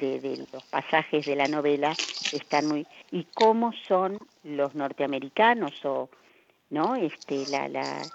de, 0.00 0.46
los 0.50 0.64
pasajes 0.64 1.26
de 1.26 1.36
la 1.36 1.46
novela 1.46 1.92
están 2.32 2.68
muy 2.68 2.86
y 3.10 3.24
cómo 3.34 3.74
son 3.86 4.18
los 4.44 4.74
norteamericanos 4.74 5.74
o 5.84 6.08
no 6.70 6.96
este 6.96 7.44
la 7.48 7.68
la 7.68 8.10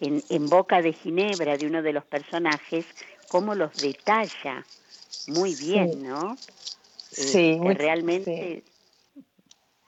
en, 0.00 0.24
en 0.28 0.50
boca 0.50 0.82
de 0.82 0.92
Ginebra 0.92 1.56
de 1.56 1.66
uno 1.66 1.82
de 1.82 1.92
los 1.92 2.04
personajes 2.04 2.84
cómo 3.28 3.54
los 3.54 3.80
detalla 3.80 4.66
muy 5.28 5.54
bien, 5.54 6.02
¿no? 6.02 6.36
Sí, 7.12 7.60
eh, 7.62 7.74
realmente 7.74 8.64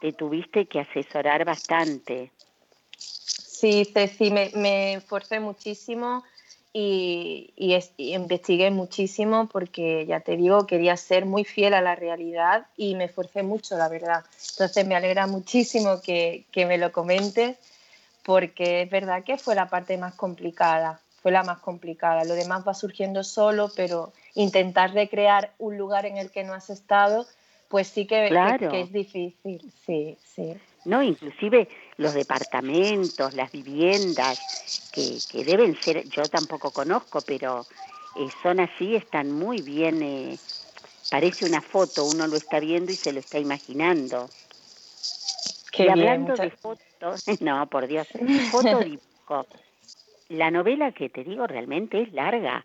te 0.00 0.12
tuviste 0.12 0.66
que 0.66 0.78
asesorar 0.78 1.44
bastante. 1.44 2.30
Sí, 3.58 3.84
Ceci, 3.92 4.30
me, 4.30 4.50
me 4.54 4.94
esforcé 4.94 5.40
muchísimo 5.40 6.22
y, 6.72 7.52
y, 7.56 7.76
investigué 8.14 8.70
muchísimo 8.70 9.48
porque, 9.48 10.06
ya 10.06 10.20
te 10.20 10.36
digo, 10.36 10.66
quería 10.66 10.96
ser 10.96 11.26
muy 11.26 11.44
fiel 11.44 11.74
a 11.74 11.80
la 11.80 11.96
realidad 11.96 12.66
y 12.76 12.94
me 12.94 13.04
esforcé 13.04 13.42
mucho, 13.42 13.76
la 13.76 13.88
verdad. 13.88 14.24
Entonces 14.50 14.86
me 14.86 14.94
alegra 14.94 15.26
muchísimo 15.26 16.00
que, 16.00 16.44
que 16.52 16.66
me 16.66 16.78
lo 16.78 16.92
comentes 16.92 17.56
porque 18.22 18.82
es 18.82 18.90
verdad 18.90 19.24
que 19.24 19.38
fue 19.38 19.56
la 19.56 19.68
parte 19.68 19.98
más 19.98 20.14
complicada 20.14 21.00
fue 21.20 21.32
la 21.32 21.42
más 21.42 21.58
complicada. 21.58 22.24
Lo 22.24 22.34
demás 22.34 22.62
va 22.66 22.74
surgiendo 22.74 23.24
solo, 23.24 23.70
pero 23.74 24.12
intentar 24.34 24.94
recrear 24.94 25.52
un 25.58 25.76
lugar 25.76 26.06
en 26.06 26.16
el 26.16 26.30
que 26.30 26.44
no 26.44 26.54
has 26.54 26.70
estado, 26.70 27.26
pues 27.68 27.88
sí 27.88 28.06
que, 28.06 28.28
es 28.28 28.92
difícil, 28.92 29.72
sí, 29.84 30.16
sí. 30.22 30.54
No, 30.84 31.02
inclusive 31.02 31.68
los 31.98 32.14
departamentos, 32.14 33.34
las 33.34 33.52
viviendas, 33.52 34.90
que, 34.92 35.18
que 35.30 35.44
deben 35.44 35.78
ser, 35.80 36.08
yo 36.08 36.22
tampoco 36.22 36.70
conozco, 36.70 37.20
pero 37.20 37.66
eh, 38.16 38.28
son 38.42 38.60
así, 38.60 38.94
están 38.94 39.32
muy 39.32 39.60
bien, 39.62 40.02
eh, 40.02 40.38
parece 41.10 41.44
una 41.44 41.60
foto, 41.60 42.04
uno 42.04 42.26
lo 42.26 42.36
está 42.36 42.60
viendo 42.60 42.92
y 42.92 42.96
se 42.96 43.12
lo 43.12 43.18
está 43.18 43.38
imaginando. 43.38 44.30
y 45.76 45.88
hablando 45.88 46.34
de 46.34 46.50
fotos, 46.50 47.24
no, 47.40 47.66
por 47.66 47.86
Dios, 47.86 48.06
foto 48.50 48.78
dibujo. 48.84 49.46
La 50.28 50.50
novela 50.50 50.92
que 50.92 51.08
te 51.08 51.24
digo 51.24 51.46
realmente 51.46 52.02
es 52.02 52.12
larga. 52.12 52.64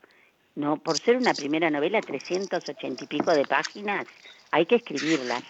No, 0.56 0.78
por 0.78 1.00
ser 1.00 1.18
una 1.18 1.34
primera 1.34 1.72
novela, 1.72 2.02
380 2.02 3.06
y 3.06 3.08
pico 3.08 3.32
de 3.32 3.46
páginas, 3.46 4.06
hay 4.52 4.68
que 4.68 4.76
escribirlas. 4.76 5.44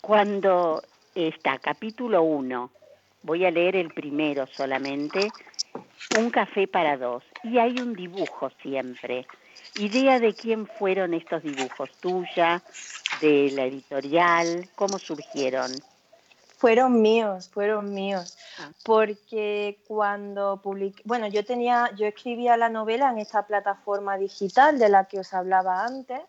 Cuando 0.00 0.82
está 1.14 1.58
capítulo 1.58 2.22
1, 2.22 2.70
voy 3.28 3.44
a 3.44 3.50
leer 3.50 3.76
el 3.76 3.92
primero 3.92 4.46
solamente, 4.46 5.30
un 6.18 6.30
café 6.30 6.66
para 6.66 6.96
dos, 6.96 7.22
y 7.44 7.58
hay 7.58 7.78
un 7.78 7.92
dibujo 7.92 8.48
siempre. 8.62 9.26
¿Idea 9.74 10.18
de 10.18 10.32
quién 10.32 10.66
fueron 10.66 11.12
estos 11.12 11.42
dibujos? 11.42 11.90
¿Tuya? 12.00 12.62
¿De 13.20 13.50
la 13.50 13.64
editorial? 13.64 14.70
¿Cómo 14.74 14.98
surgieron? 14.98 15.70
Fueron 16.56 17.02
míos, 17.02 17.50
fueron 17.52 17.92
míos, 17.92 18.38
ah. 18.60 18.70
porque 18.82 19.78
cuando 19.86 20.62
publiqué, 20.62 21.02
bueno, 21.04 21.28
yo 21.28 21.44
tenía, 21.44 21.90
yo 21.96 22.06
escribía 22.06 22.56
la 22.56 22.70
novela 22.70 23.10
en 23.10 23.18
esta 23.18 23.46
plataforma 23.46 24.16
digital 24.16 24.78
de 24.78 24.88
la 24.88 25.04
que 25.04 25.20
os 25.20 25.34
hablaba 25.34 25.84
antes, 25.84 26.20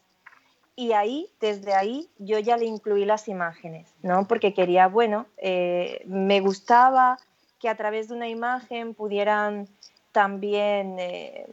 y 0.80 0.94
ahí, 0.94 1.28
desde 1.42 1.74
ahí, 1.74 2.08
yo 2.20 2.40
ya 2.40 2.56
le 2.56 2.64
incluí 2.64 3.04
las 3.04 3.28
imágenes, 3.28 3.86
¿no? 4.02 4.26
Porque 4.30 4.54
quería, 4.54 4.88
bueno, 4.88 5.26
eh, 5.36 6.02
me 6.06 6.40
gustaba 6.40 7.20
que 7.60 7.68
a 7.68 7.76
través 7.76 8.08
de 8.08 8.16
una 8.16 8.30
imagen 8.30 8.94
pudieran 8.94 9.68
también 10.14 10.96
eh, 10.98 11.48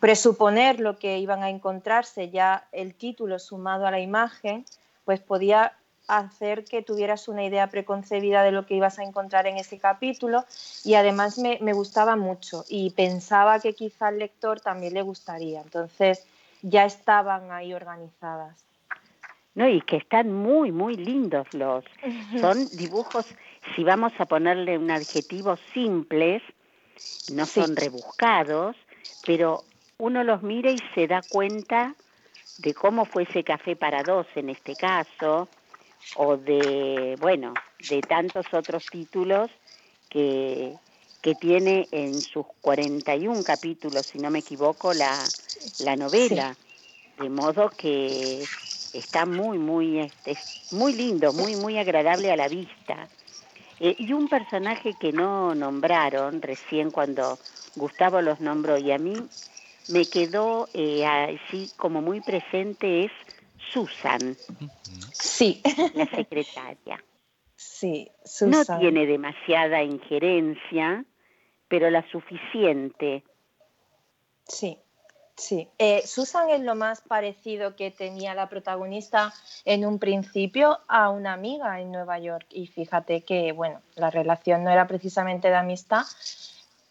presuponer 0.00 0.80
lo 0.80 0.98
que 0.98 1.18
iban 1.18 1.44
a 1.44 1.50
encontrarse, 1.50 2.30
ya 2.30 2.66
el 2.72 2.96
título 2.96 3.38
sumado 3.38 3.86
a 3.86 3.92
la 3.92 4.00
imagen, 4.00 4.64
pues 5.04 5.20
podía 5.20 5.74
hacer 6.08 6.64
que 6.64 6.82
tuvieras 6.82 7.28
una 7.28 7.44
idea 7.44 7.68
preconcebida 7.68 8.42
de 8.42 8.50
lo 8.50 8.66
que 8.66 8.74
ibas 8.74 8.98
a 8.98 9.04
encontrar 9.04 9.46
en 9.46 9.58
ese 9.58 9.78
capítulo 9.78 10.44
y 10.82 10.94
además 10.94 11.38
me, 11.38 11.72
gustaba 11.72 12.16
mucho 12.16 12.64
y 12.68 12.90
pensaba 12.90 13.60
que 13.60 13.74
quizá 13.74 14.08
al 14.08 14.18
lector 14.18 14.60
también 14.60 14.94
le 14.94 15.02
gustaría. 15.02 15.60
Entonces 15.60 16.26
ya 16.62 16.84
estaban 16.84 17.52
ahí 17.52 17.74
organizadas. 17.74 18.71
No, 19.54 19.68
y 19.68 19.80
que 19.82 19.96
están 19.96 20.32
muy, 20.32 20.72
muy 20.72 20.96
lindos 20.96 21.46
los. 21.52 21.84
Son 22.40 22.68
dibujos, 22.72 23.26
si 23.76 23.84
vamos 23.84 24.12
a 24.18 24.24
ponerle 24.24 24.78
un 24.78 24.90
adjetivo, 24.90 25.58
simples, 25.74 26.42
no 27.34 27.44
son 27.44 27.76
rebuscados, 27.76 28.76
pero 29.26 29.64
uno 29.98 30.24
los 30.24 30.42
mira 30.42 30.70
y 30.70 30.78
se 30.94 31.06
da 31.06 31.22
cuenta 31.22 31.94
de 32.58 32.74
cómo 32.74 33.04
fue 33.04 33.24
ese 33.24 33.44
café 33.44 33.76
para 33.76 34.02
dos 34.02 34.26
en 34.36 34.48
este 34.48 34.74
caso, 34.74 35.48
o 36.16 36.36
de, 36.36 37.16
bueno, 37.20 37.54
de 37.88 38.00
tantos 38.00 38.46
otros 38.52 38.86
títulos 38.86 39.50
que, 40.08 40.74
que 41.20 41.34
tiene 41.34 41.88
en 41.92 42.20
sus 42.20 42.46
41 42.60 43.42
capítulos, 43.44 44.06
si 44.06 44.18
no 44.18 44.30
me 44.30 44.40
equivoco, 44.40 44.92
la, 44.92 45.16
la 45.80 45.96
novela. 45.96 46.56
De 47.18 47.28
modo 47.28 47.70
que 47.70 48.42
está 48.92 49.26
muy, 49.26 49.58
muy, 49.58 50.00
este, 50.00 50.36
muy 50.72 50.92
lindo, 50.92 51.32
muy, 51.32 51.56
muy 51.56 51.78
agradable 51.78 52.30
a 52.30 52.36
la 52.36 52.48
vista. 52.48 53.08
Eh, 53.80 53.96
y 53.98 54.12
un 54.12 54.28
personaje 54.28 54.94
que 55.00 55.12
no 55.12 55.54
nombraron 55.54 56.40
recién 56.40 56.90
cuando 56.90 57.38
Gustavo 57.74 58.20
los 58.20 58.40
nombró 58.40 58.78
y 58.78 58.92
a 58.92 58.98
mí 58.98 59.14
me 59.88 60.06
quedó 60.06 60.68
eh, 60.74 61.04
así 61.04 61.70
como 61.76 62.00
muy 62.00 62.20
presente 62.20 63.04
es 63.04 63.12
Susan. 63.72 64.36
Sí. 65.12 65.60
La 65.94 66.06
secretaria. 66.06 67.02
Sí, 67.56 68.10
Susan. 68.24 68.50
No 68.50 68.78
tiene 68.78 69.06
demasiada 69.06 69.82
injerencia, 69.82 71.04
pero 71.68 71.90
la 71.90 72.08
suficiente. 72.10 73.24
Sí, 74.46 74.78
sí. 75.42 75.68
Eh, 75.78 76.02
Susan 76.06 76.50
es 76.50 76.60
lo 76.60 76.74
más 76.74 77.00
parecido 77.00 77.76
que 77.76 77.90
tenía 77.90 78.34
la 78.34 78.48
protagonista 78.48 79.32
en 79.64 79.84
un 79.84 79.98
principio 79.98 80.80
a 80.88 81.10
una 81.10 81.32
amiga 81.32 81.80
en 81.80 81.92
Nueva 81.92 82.18
York. 82.18 82.46
Y 82.50 82.66
fíjate 82.66 83.22
que, 83.22 83.52
bueno, 83.52 83.80
la 83.94 84.10
relación 84.10 84.64
no 84.64 84.70
era 84.70 84.86
precisamente 84.86 85.48
de 85.48 85.56
amistad, 85.56 86.04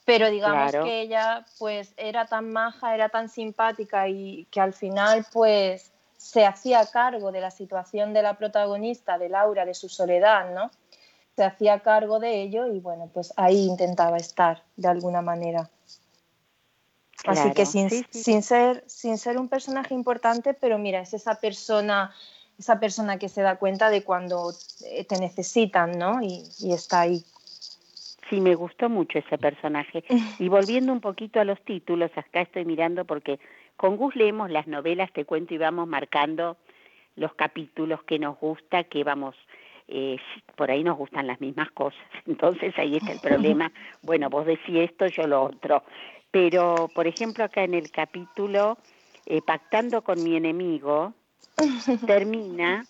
pero 0.06 0.30
digamos 0.30 0.72
que 0.72 1.02
ella 1.02 1.46
pues 1.60 1.94
era 1.98 2.26
tan 2.26 2.52
maja, 2.52 2.94
era 2.94 3.10
tan 3.10 3.30
simpática 3.30 4.08
y 4.08 4.46
que 4.52 4.60
al 4.60 4.74
final 4.74 5.26
pues 5.32 5.92
se 6.18 6.46
hacía 6.46 6.86
cargo 6.86 7.32
de 7.32 7.42
la 7.42 7.52
situación 7.52 8.14
de 8.14 8.22
la 8.22 8.38
protagonista, 8.38 9.18
de 9.18 9.30
Laura, 9.30 9.66
de 9.66 9.74
su 9.74 9.90
soledad, 9.90 10.54
¿no? 10.54 10.70
Se 11.36 11.44
hacía 11.44 11.80
cargo 11.80 12.20
de 12.20 12.42
ello 12.42 12.68
y 12.68 12.80
bueno, 12.80 13.10
pues 13.14 13.34
ahí 13.38 13.66
intentaba 13.66 14.18
estar 14.18 14.64
de 14.76 14.88
alguna 14.88 15.22
manera. 15.22 15.70
Así 17.26 17.52
que 17.54 17.66
sin, 17.66 17.90
sin, 17.90 18.42
ser, 18.42 18.84
sin 18.88 19.18
ser 19.18 19.38
un 19.38 19.48
personaje 19.48 19.94
importante, 19.94 20.54
pero 20.54 20.78
mira, 20.78 21.02
es 21.02 21.14
esa 21.14 21.36
persona, 21.36 22.14
esa 22.58 22.80
persona 22.80 23.20
que 23.20 23.30
se 23.30 23.42
da 23.42 23.58
cuenta 23.58 23.90
de 23.90 24.04
cuando 24.04 24.54
te 25.08 25.20
necesitan, 25.20 25.98
¿no? 26.00 26.22
Y, 26.22 26.44
y 26.60 26.74
está 26.74 27.02
ahí 27.02 27.24
Sí, 28.32 28.40
me 28.40 28.56
gustó 28.56 28.90
mucho 28.90 29.20
ese 29.20 29.38
personaje. 29.38 30.06
Y 30.40 30.48
volviendo 30.48 30.94
un 30.94 31.02
poquito 31.02 31.42
a 31.42 31.44
los 31.44 31.60
títulos, 31.64 32.12
acá 32.16 32.40
estoy 32.40 32.64
mirando 32.64 33.04
porque 33.04 33.42
con 33.76 33.98
Gus 33.98 34.16
leemos 34.16 34.50
las 34.50 34.68
novelas, 34.68 35.12
te 35.12 35.26
cuento, 35.26 35.54
y 35.54 35.58
vamos 35.58 35.86
marcando 35.86 36.56
los 37.18 37.34
capítulos 37.34 38.02
que 38.04 38.20
nos 38.20 38.40
gusta, 38.40 38.86
que 38.86 39.04
vamos, 39.04 39.36
eh, 39.90 40.16
por 40.56 40.72
ahí 40.72 40.82
nos 40.82 40.98
gustan 40.98 41.28
las 41.28 41.42
mismas 41.42 41.72
cosas. 41.72 42.00
Entonces 42.26 42.74
ahí 42.78 42.96
está 42.96 43.12
el 43.12 43.20
problema. 43.20 43.70
Bueno, 44.02 44.30
vos 44.30 44.46
decís 44.46 44.78
esto, 44.78 45.08
yo 45.08 45.28
lo 45.28 45.44
otro. 45.44 45.84
Pero, 46.32 46.90
por 46.96 47.08
ejemplo, 47.08 47.44
acá 47.44 47.64
en 47.64 47.74
el 47.74 47.92
capítulo, 47.92 48.78
eh, 49.26 49.42
Pactando 49.42 50.02
con 50.02 50.24
mi 50.24 50.36
enemigo, 50.36 51.14
termina 52.08 52.86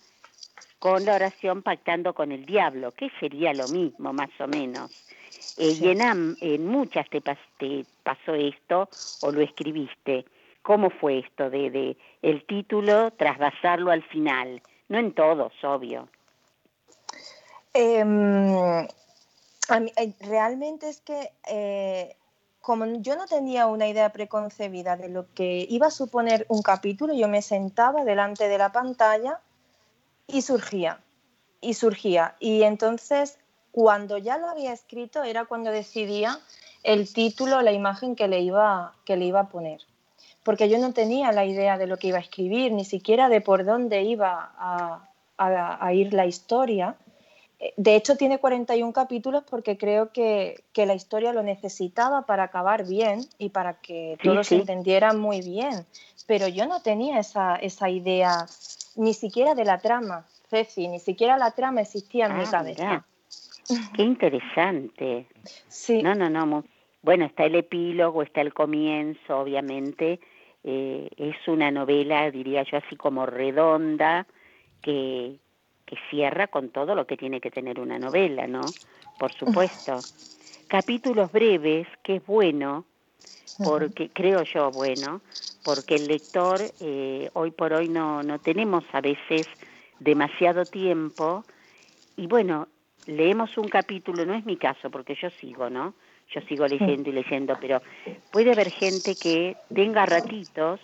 con 0.78 1.04
la 1.04 1.16
oración 1.16 1.62
Pactando 1.62 2.14
con 2.14 2.32
el 2.32 2.46
diablo, 2.46 2.92
que 2.92 3.10
sería 3.20 3.52
lo 3.52 3.68
mismo, 3.68 4.12
más 4.12 4.30
o 4.40 4.46
menos. 4.46 4.90
Eh, 5.58 5.76
y 5.80 5.88
en, 5.88 6.66
muchas 6.66 7.06
te, 7.10 7.20
pasó 8.02 8.34
esto 8.34 8.88
o 9.22 9.32
lo 9.32 9.40
escribiste. 9.40 10.24
¿Cómo 10.62 10.90
fue 10.90 11.18
esto 11.18 11.50
de, 11.50 11.70
de 11.70 11.96
el 12.22 12.44
título 12.46 13.10
trasvasarlo 13.12 13.90
al 13.90 14.02
final? 14.04 14.62
No 14.88 14.98
en 14.98 15.12
todos, 15.12 15.52
obvio. 15.64 16.08
Em, 17.74 18.84
eh, 19.96 20.14
realmente 20.20 20.88
es 20.88 21.00
que 21.00 21.30
eh, 21.48 22.14
como 22.62 22.86
yo 22.86 23.16
no 23.16 23.26
tenía 23.26 23.66
una 23.66 23.88
idea 23.88 24.10
preconcebida 24.12 24.96
de 24.96 25.08
lo 25.08 25.26
que 25.34 25.66
iba 25.68 25.88
a 25.88 25.90
suponer 25.90 26.46
un 26.48 26.62
capítulo, 26.62 27.12
yo 27.12 27.28
me 27.28 27.42
sentaba 27.42 28.04
delante 28.04 28.48
de 28.48 28.56
la 28.56 28.72
pantalla 28.72 29.40
y 30.26 30.42
surgía, 30.42 31.00
y 31.60 31.74
surgía. 31.74 32.36
Y 32.40 32.62
entonces 32.62 33.38
cuando 33.72 34.16
ya 34.16 34.38
lo 34.38 34.48
había 34.48 34.72
escrito 34.72 35.24
era 35.24 35.44
cuando 35.46 35.70
decidía 35.70 36.38
el 36.84 37.12
título, 37.12 37.62
la 37.62 37.72
imagen 37.72 38.14
que 38.14 38.28
le 38.28 38.40
iba, 38.40 38.94
que 39.04 39.16
le 39.16 39.24
iba 39.24 39.40
a 39.40 39.48
poner. 39.48 39.80
Porque 40.44 40.68
yo 40.68 40.78
no 40.78 40.92
tenía 40.92 41.32
la 41.32 41.44
idea 41.44 41.78
de 41.78 41.86
lo 41.86 41.96
que 41.96 42.08
iba 42.08 42.18
a 42.18 42.22
escribir, 42.22 42.72
ni 42.72 42.84
siquiera 42.84 43.28
de 43.28 43.40
por 43.40 43.64
dónde 43.64 44.02
iba 44.02 44.52
a, 44.58 45.08
ir 45.92 46.12
la 46.14 46.26
historia. 46.26 46.96
De 47.76 47.94
hecho, 47.94 48.16
tiene 48.16 48.38
41 48.38 48.92
capítulos 48.92 49.44
porque 49.48 49.78
creo 49.78 50.10
que, 50.12 50.64
la 50.74 50.94
historia 50.94 51.32
lo 51.32 51.42
necesitaba 51.42 52.26
para 52.26 52.44
acabar 52.44 52.86
bien 52.86 53.20
y 53.38 53.50
para 53.50 53.74
que 53.74 54.18
todos 54.22 54.48
se 54.48 54.56
entendieran 54.56 55.20
muy 55.20 55.40
bien. 55.42 55.86
Pero 56.26 56.48
yo 56.48 56.66
no 56.66 56.82
tenía 56.82 57.20
esa, 57.20 57.88
idea 57.88 58.46
ni 58.96 59.14
siquiera 59.14 59.54
de 59.54 59.64
la 59.64 59.78
trama, 59.78 60.26
Ceci, 60.48 60.88
ni 60.88 60.98
siquiera 60.98 61.38
la 61.38 61.52
trama 61.52 61.80
existía 61.82 62.26
en 62.26 62.36
mi 62.36 62.44
ah, 62.44 62.50
cabeza. 62.50 63.06
Qué 63.94 64.02
interesante. 64.02 65.26
Sí. 65.68 66.02
No, 66.02 66.14
no, 66.14 66.28
no. 66.28 66.64
Bueno, 67.02 67.24
está 67.24 67.44
el 67.44 67.54
epílogo, 67.54 68.22
está 68.22 68.40
el 68.40 68.52
comienzo, 68.52 69.38
obviamente. 69.38 70.20
Eh, 70.64 71.08
es 71.16 71.36
una 71.46 71.70
novela, 71.70 72.30
diría 72.30 72.64
yo, 72.64 72.78
así 72.78 72.96
como 72.96 73.26
redonda, 73.26 74.26
que, 74.80 75.36
que 75.92 75.98
cierra 76.08 76.46
con 76.46 76.70
todo 76.70 76.94
lo 76.94 77.06
que 77.06 77.18
tiene 77.18 77.38
que 77.38 77.50
tener 77.50 77.78
una 77.78 77.98
novela, 77.98 78.46
¿no? 78.46 78.62
Por 79.18 79.30
supuesto. 79.34 80.00
Capítulos 80.66 81.30
breves, 81.30 81.86
que 82.02 82.16
es 82.16 82.26
bueno, 82.26 82.86
porque 83.62 84.08
creo 84.08 84.42
yo 84.42 84.70
bueno, 84.70 85.20
porque 85.62 85.96
el 85.96 86.06
lector 86.08 86.62
eh, 86.80 87.28
hoy 87.34 87.50
por 87.50 87.74
hoy 87.74 87.90
no, 87.90 88.22
no 88.22 88.38
tenemos 88.38 88.84
a 88.92 89.02
veces 89.02 89.46
demasiado 90.00 90.64
tiempo 90.64 91.44
y 92.16 92.26
bueno, 92.26 92.68
leemos 93.04 93.58
un 93.58 93.68
capítulo, 93.68 94.24
no 94.24 94.32
es 94.32 94.46
mi 94.46 94.56
caso, 94.56 94.90
porque 94.90 95.14
yo 95.14 95.28
sigo, 95.28 95.68
¿no? 95.68 95.92
Yo 96.30 96.40
sigo 96.48 96.66
leyendo 96.66 97.10
y 97.10 97.12
leyendo, 97.12 97.58
pero 97.60 97.82
puede 98.30 98.50
haber 98.52 98.70
gente 98.70 99.14
que 99.14 99.58
tenga 99.74 100.06
ratitos, 100.06 100.80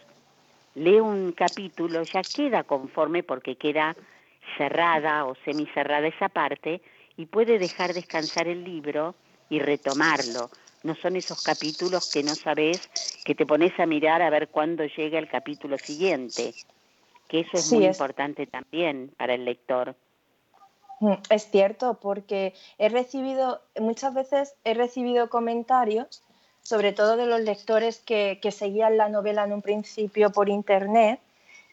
lee 0.75 1.01
un 1.01 1.33
capítulo, 1.33 2.03
ya 2.03 2.21
queda 2.21 2.65
conforme 2.65 3.23
porque 3.23 3.57
queda 3.57 3.97
cerrada 4.57 5.25
o 5.25 5.35
semicerrada 5.45 6.07
esa 6.07 6.29
parte 6.29 6.81
y 7.17 7.27
puede 7.27 7.59
dejar 7.59 7.93
descansar 7.93 8.49
el 8.49 8.65
libro 8.65 9.15
y 9.51 9.59
retomarlo. 9.59 10.51
No 10.83 10.95
son 10.95 11.17
esos 11.17 11.43
capítulos 11.43 12.11
que 12.13 12.23
no 12.23 12.35
sabes, 12.35 12.89
que 13.25 13.35
te 13.35 13.47
pones 13.47 13.79
a 13.79 13.87
mirar 13.87 14.23
a 14.23 14.31
ver 14.31 14.49
cuándo 14.49 14.85
llega 14.85 15.19
el 15.19 15.29
capítulo 15.29 15.77
siguiente, 15.79 16.55
que 17.29 17.41
eso 17.41 17.57
es 17.57 17.73
muy 17.73 17.85
importante 17.87 18.47
también 18.47 19.13
para 19.17 19.35
el 19.35 19.45
lector. 19.45 19.97
Mm, 21.01 21.15
es 21.31 21.51
cierto, 21.51 21.95
porque 22.01 22.55
he 22.79 22.89
recibido, 22.89 23.61
muchas 23.79 24.15
veces 24.15 24.55
he 24.65 24.75
recibido 24.75 25.29
comentarios, 25.29 26.23
sobre 26.63 26.93
todo 26.93 27.17
de 27.17 27.27
los 27.27 27.41
lectores 27.41 28.01
que, 28.01 28.39
seguían 28.51 28.97
la 28.97 29.09
novela 29.09 29.45
en 29.45 29.53
un 29.53 29.63
principio 29.63 30.31
por 30.31 30.49
internet, 30.49 31.21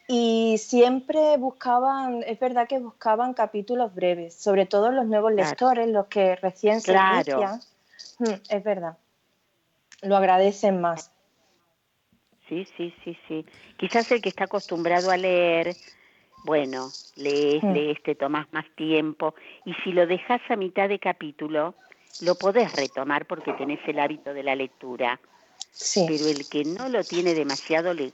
y 0.08 0.58
siempre 0.58 1.36
buscaban, 1.36 2.22
es 2.26 2.38
verdad 2.38 2.68
que 2.68 2.78
buscaban 2.78 3.34
capítulos 3.34 3.94
breves, 3.94 4.34
sobre 4.34 4.66
todo 4.66 4.90
los 4.92 5.06
nuevos 5.06 5.32
lectores, 5.32 5.88
los 5.88 6.06
que 6.06 6.36
recién 6.36 6.80
se 6.80 6.92
inician. 6.92 7.60
Mm, 8.18 8.34
es 8.48 8.64
verdad, 8.64 8.96
lo 10.02 10.16
agradecen 10.16 10.80
más. 10.80 11.10
Sí, 12.48 12.66
sí, 12.76 12.94
sí, 13.02 13.18
sí. 13.26 13.44
Quizás 13.76 14.10
el 14.12 14.22
que 14.22 14.28
está 14.28 14.44
acostumbrado 14.44 15.10
a 15.10 15.16
leer 15.16 15.74
bueno, 16.46 16.90
lees, 17.16 17.60
mm. 17.62 17.72
lees, 17.72 18.02
te 18.04 18.14
tomas 18.14 18.46
más 18.52 18.64
tiempo 18.76 19.34
y 19.64 19.74
si 19.82 19.90
lo 19.90 20.06
dejas 20.06 20.40
a 20.48 20.54
mitad 20.54 20.88
de 20.88 21.00
capítulo, 21.00 21.74
lo 22.20 22.36
podés 22.36 22.72
retomar 22.76 23.26
porque 23.26 23.52
tenés 23.54 23.80
el 23.88 23.98
hábito 23.98 24.32
de 24.32 24.44
la 24.44 24.54
lectura. 24.54 25.18
Sí. 25.72 26.06
Pero 26.06 26.28
el 26.28 26.48
que 26.48 26.64
no 26.64 26.88
lo 26.88 27.02
tiene 27.02 27.34
demasiado 27.34 27.92
le, 27.92 28.12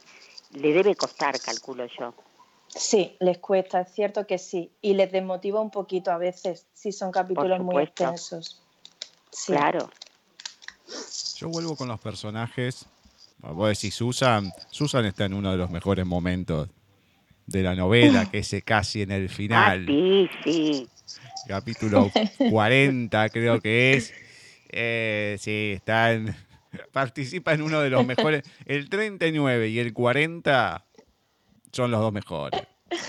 le 0.53 0.73
debe 0.73 0.95
costar, 0.95 1.39
calculo 1.41 1.87
yo. 1.99 2.15
Sí, 2.69 3.17
les 3.21 3.39
cuesta, 3.39 3.83
es 3.83 3.93
cierto 3.93 4.27
que 4.27 4.39
sí. 4.39 4.73
Y 4.81 4.95
les 4.95 5.13
desmotiva 5.13 5.61
un 5.61 5.71
poquito 5.71 6.11
a 6.11 6.19
veces 6.19 6.67
si 6.73 6.93
son 6.93 7.13
capítulos 7.13 7.61
muy 7.61 7.83
extensos. 7.83 8.63
Claro. 9.47 9.91
Yo 11.37 11.49
vuelvo 11.49 11.77
con 11.77 11.89
los 11.89 12.01
personajes. 12.01 12.87
Vos 13.39 13.69
decís, 13.69 13.95
Susan, 13.95 14.53
Susan 14.71 15.05
está 15.05 15.25
en 15.25 15.35
uno 15.35 15.51
de 15.51 15.57
los 15.57 15.71
mejores 15.71 16.07
momentos 16.07 16.69
de 17.47 17.63
la 17.63 17.75
novela, 17.75 18.27
que 18.31 18.39
es 18.39 18.55
casi 18.65 19.03
en 19.03 19.11
el 19.11 19.29
final. 19.29 19.83
Ah, 19.83 19.87
sí, 19.87 20.31
sí. 20.45 20.89
Capítulo 21.47 22.11
40 22.51 23.29
creo 23.31 23.61
que 23.61 23.95
es. 23.95 24.13
Eh, 24.71 25.37
sí, 25.39 25.73
está 25.77 26.13
en, 26.13 26.35
participa 26.93 27.53
en 27.53 27.63
uno 27.63 27.81
de 27.81 27.91
los 27.91 28.07
mejores. 28.07 28.43
El 28.67 28.89
39 28.89 29.69
y 29.69 29.79
el 29.79 29.93
40 29.93 30.87
son 31.73 31.91
los 31.91 32.01
dos 32.01 32.13
mejores. 32.13 32.63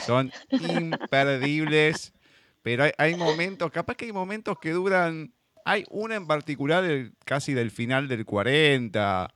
Son 0.06 0.32
imperdibles, 0.50 2.14
pero 2.62 2.86
hay, 2.98 3.16
momentos, 3.16 3.72
capaz 3.72 3.96
que 3.96 4.06
hay 4.06 4.14
momentos 4.14 4.58
que 4.60 4.72
duran... 4.72 5.34
Hay 5.66 5.86
una 5.90 6.16
en 6.16 6.28
particular 6.28 6.84
casi 7.24 7.54
del 7.54 7.72
final 7.72 8.10
del 8.10 8.26
40 8.26 9.32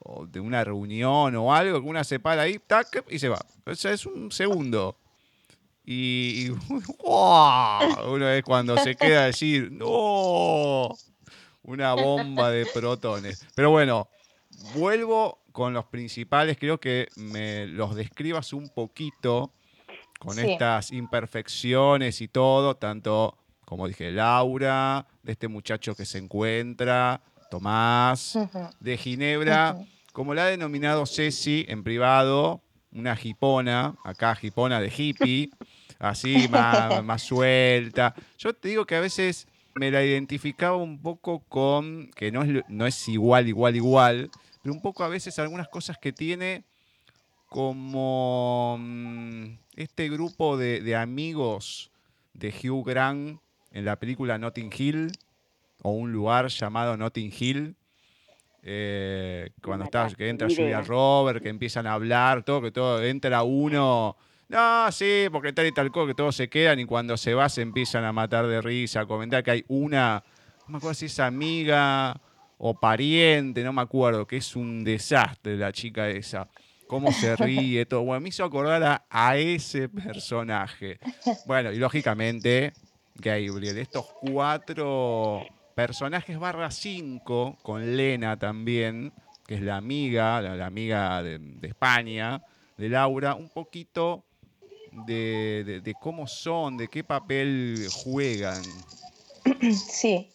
o 0.00 0.26
de 0.26 0.40
una 0.40 0.64
reunión 0.64 1.36
o 1.36 1.54
algo, 1.54 1.80
que 1.80 1.88
una 1.88 2.02
se 2.02 2.18
para 2.18 2.42
ahí, 2.42 2.58
tac, 2.58 3.04
y 3.08 3.20
se 3.20 3.28
va. 3.28 3.38
O 3.64 3.74
sea, 3.76 3.92
es 3.92 4.04
un 4.06 4.32
segundo. 4.32 4.98
Y, 5.84 6.50
uno 8.06 8.28
es 8.28 8.42
cuando 8.42 8.76
se 8.78 8.94
queda 8.94 9.22
a 9.22 9.26
decir, 9.26 9.70
no, 9.70 10.88
una 11.62 11.94
bomba 11.94 12.50
de 12.50 12.66
protones. 12.66 13.46
Pero 13.54 13.70
bueno, 13.70 14.08
vuelvo 14.74 15.42
con 15.52 15.72
los 15.74 15.84
principales, 15.86 16.56
creo 16.58 16.80
que 16.80 17.08
me 17.16 17.66
los 17.66 17.94
describas 17.94 18.52
un 18.52 18.68
poquito 18.70 19.52
con 20.18 20.38
estas 20.38 20.92
imperfecciones 20.92 22.20
y 22.20 22.28
todo, 22.28 22.76
tanto 22.76 23.36
como 23.64 23.88
dije, 23.88 24.10
Laura, 24.10 25.06
de 25.22 25.32
este 25.32 25.48
muchacho 25.48 25.94
que 25.94 26.04
se 26.04 26.18
encuentra, 26.18 27.22
Tomás, 27.50 28.38
de 28.80 28.96
Ginebra, 28.96 29.76
como 30.12 30.34
la 30.34 30.44
ha 30.44 30.48
denominado 30.48 31.06
Ceci 31.06 31.64
en 31.68 31.82
privado, 31.82 32.62
una 32.92 33.16
jipona, 33.16 33.96
acá 34.04 34.34
jipona 34.34 34.80
de 34.80 34.92
hippie, 34.94 35.50
así 35.98 36.48
más, 36.48 37.02
más 37.04 37.22
suelta. 37.22 38.14
Yo 38.38 38.52
te 38.52 38.68
digo 38.68 38.84
que 38.84 38.96
a 38.96 39.00
veces 39.00 39.48
me 39.74 39.90
la 39.90 40.04
identificaba 40.04 40.76
un 40.76 41.00
poco 41.00 41.40
con, 41.48 42.10
que 42.14 42.30
no 42.30 42.42
es, 42.42 42.62
no 42.68 42.86
es 42.86 43.08
igual, 43.08 43.48
igual, 43.48 43.76
igual, 43.76 44.30
pero 44.62 44.74
un 44.74 44.82
poco 44.82 45.04
a 45.04 45.08
veces 45.08 45.38
algunas 45.38 45.68
cosas 45.68 45.98
que 45.98 46.12
tiene 46.12 46.64
como 47.48 48.76
mm, 48.78 49.44
este 49.76 50.08
grupo 50.08 50.56
de, 50.56 50.80
de 50.80 50.96
amigos 50.96 51.90
de 52.34 52.48
Hugh 52.48 52.86
Grant 52.86 53.40
en 53.72 53.84
la 53.84 53.96
película 53.96 54.38
Notting 54.38 54.70
Hill, 54.76 55.12
o 55.82 55.90
un 55.90 56.12
lugar 56.12 56.48
llamado 56.48 56.96
Notting 56.96 57.32
Hill, 57.36 57.76
eh, 58.62 59.50
cuando 59.62 59.86
estás, 59.86 60.14
que 60.14 60.28
entra 60.28 60.48
Julia 60.48 60.80
Robert, 60.82 61.42
que 61.42 61.48
empiezan 61.48 61.86
a 61.86 61.94
hablar, 61.94 62.44
todo, 62.44 62.62
que 62.62 62.70
todo, 62.70 63.02
entra 63.02 63.42
uno, 63.42 64.16
no, 64.52 64.92
sí, 64.92 65.28
porque 65.32 65.52
tal 65.52 65.66
y 65.66 65.72
tal 65.72 65.90
cosa, 65.90 66.08
que 66.08 66.14
todos 66.14 66.36
se 66.36 66.48
quedan 66.48 66.78
y 66.78 66.84
cuando 66.84 67.16
se 67.16 67.32
va 67.32 67.48
se 67.48 67.62
empiezan 67.62 68.04
a 68.04 68.12
matar 68.12 68.46
de 68.46 68.60
risa, 68.60 69.00
a 69.00 69.06
comentar 69.06 69.42
que 69.42 69.50
hay 69.50 69.64
una, 69.68 70.22
no 70.66 70.72
me 70.72 70.76
acuerdo 70.76 70.94
si 70.94 71.06
es 71.06 71.18
amiga 71.18 72.20
o 72.58 72.74
pariente, 72.74 73.64
no 73.64 73.72
me 73.72 73.82
acuerdo, 73.82 74.26
que 74.26 74.36
es 74.36 74.54
un 74.54 74.84
desastre 74.84 75.56
la 75.56 75.72
chica 75.72 76.08
esa. 76.08 76.48
Cómo 76.86 77.10
se 77.10 77.34
ríe, 77.36 77.86
todo. 77.86 78.02
Bueno, 78.02 78.20
me 78.20 78.28
hizo 78.28 78.44
acordar 78.44 78.82
a, 78.84 79.06
a 79.08 79.38
ese 79.38 79.88
personaje. 79.88 80.98
Bueno, 81.46 81.72
y 81.72 81.76
lógicamente, 81.76 82.74
Gabriel, 83.14 83.78
estos 83.78 84.06
cuatro 84.20 85.46
personajes 85.74 86.38
barra 86.38 86.70
5, 86.70 87.58
con 87.62 87.96
Lena 87.96 88.38
también, 88.38 89.12
que 89.46 89.54
es 89.54 89.62
la 89.62 89.76
amiga, 89.76 90.40
la, 90.42 90.66
amiga 90.66 91.22
de, 91.22 91.40
España, 91.62 92.42
de 92.76 92.88
Laura, 92.88 93.34
un 93.34 93.48
poquito 93.48 94.24
de, 94.92 95.94
cómo 96.00 96.26
son, 96.26 96.76
de 96.76 96.88
qué 96.88 97.04
papel 97.04 97.88
juegan. 98.04 98.62
Sí. 99.72 100.30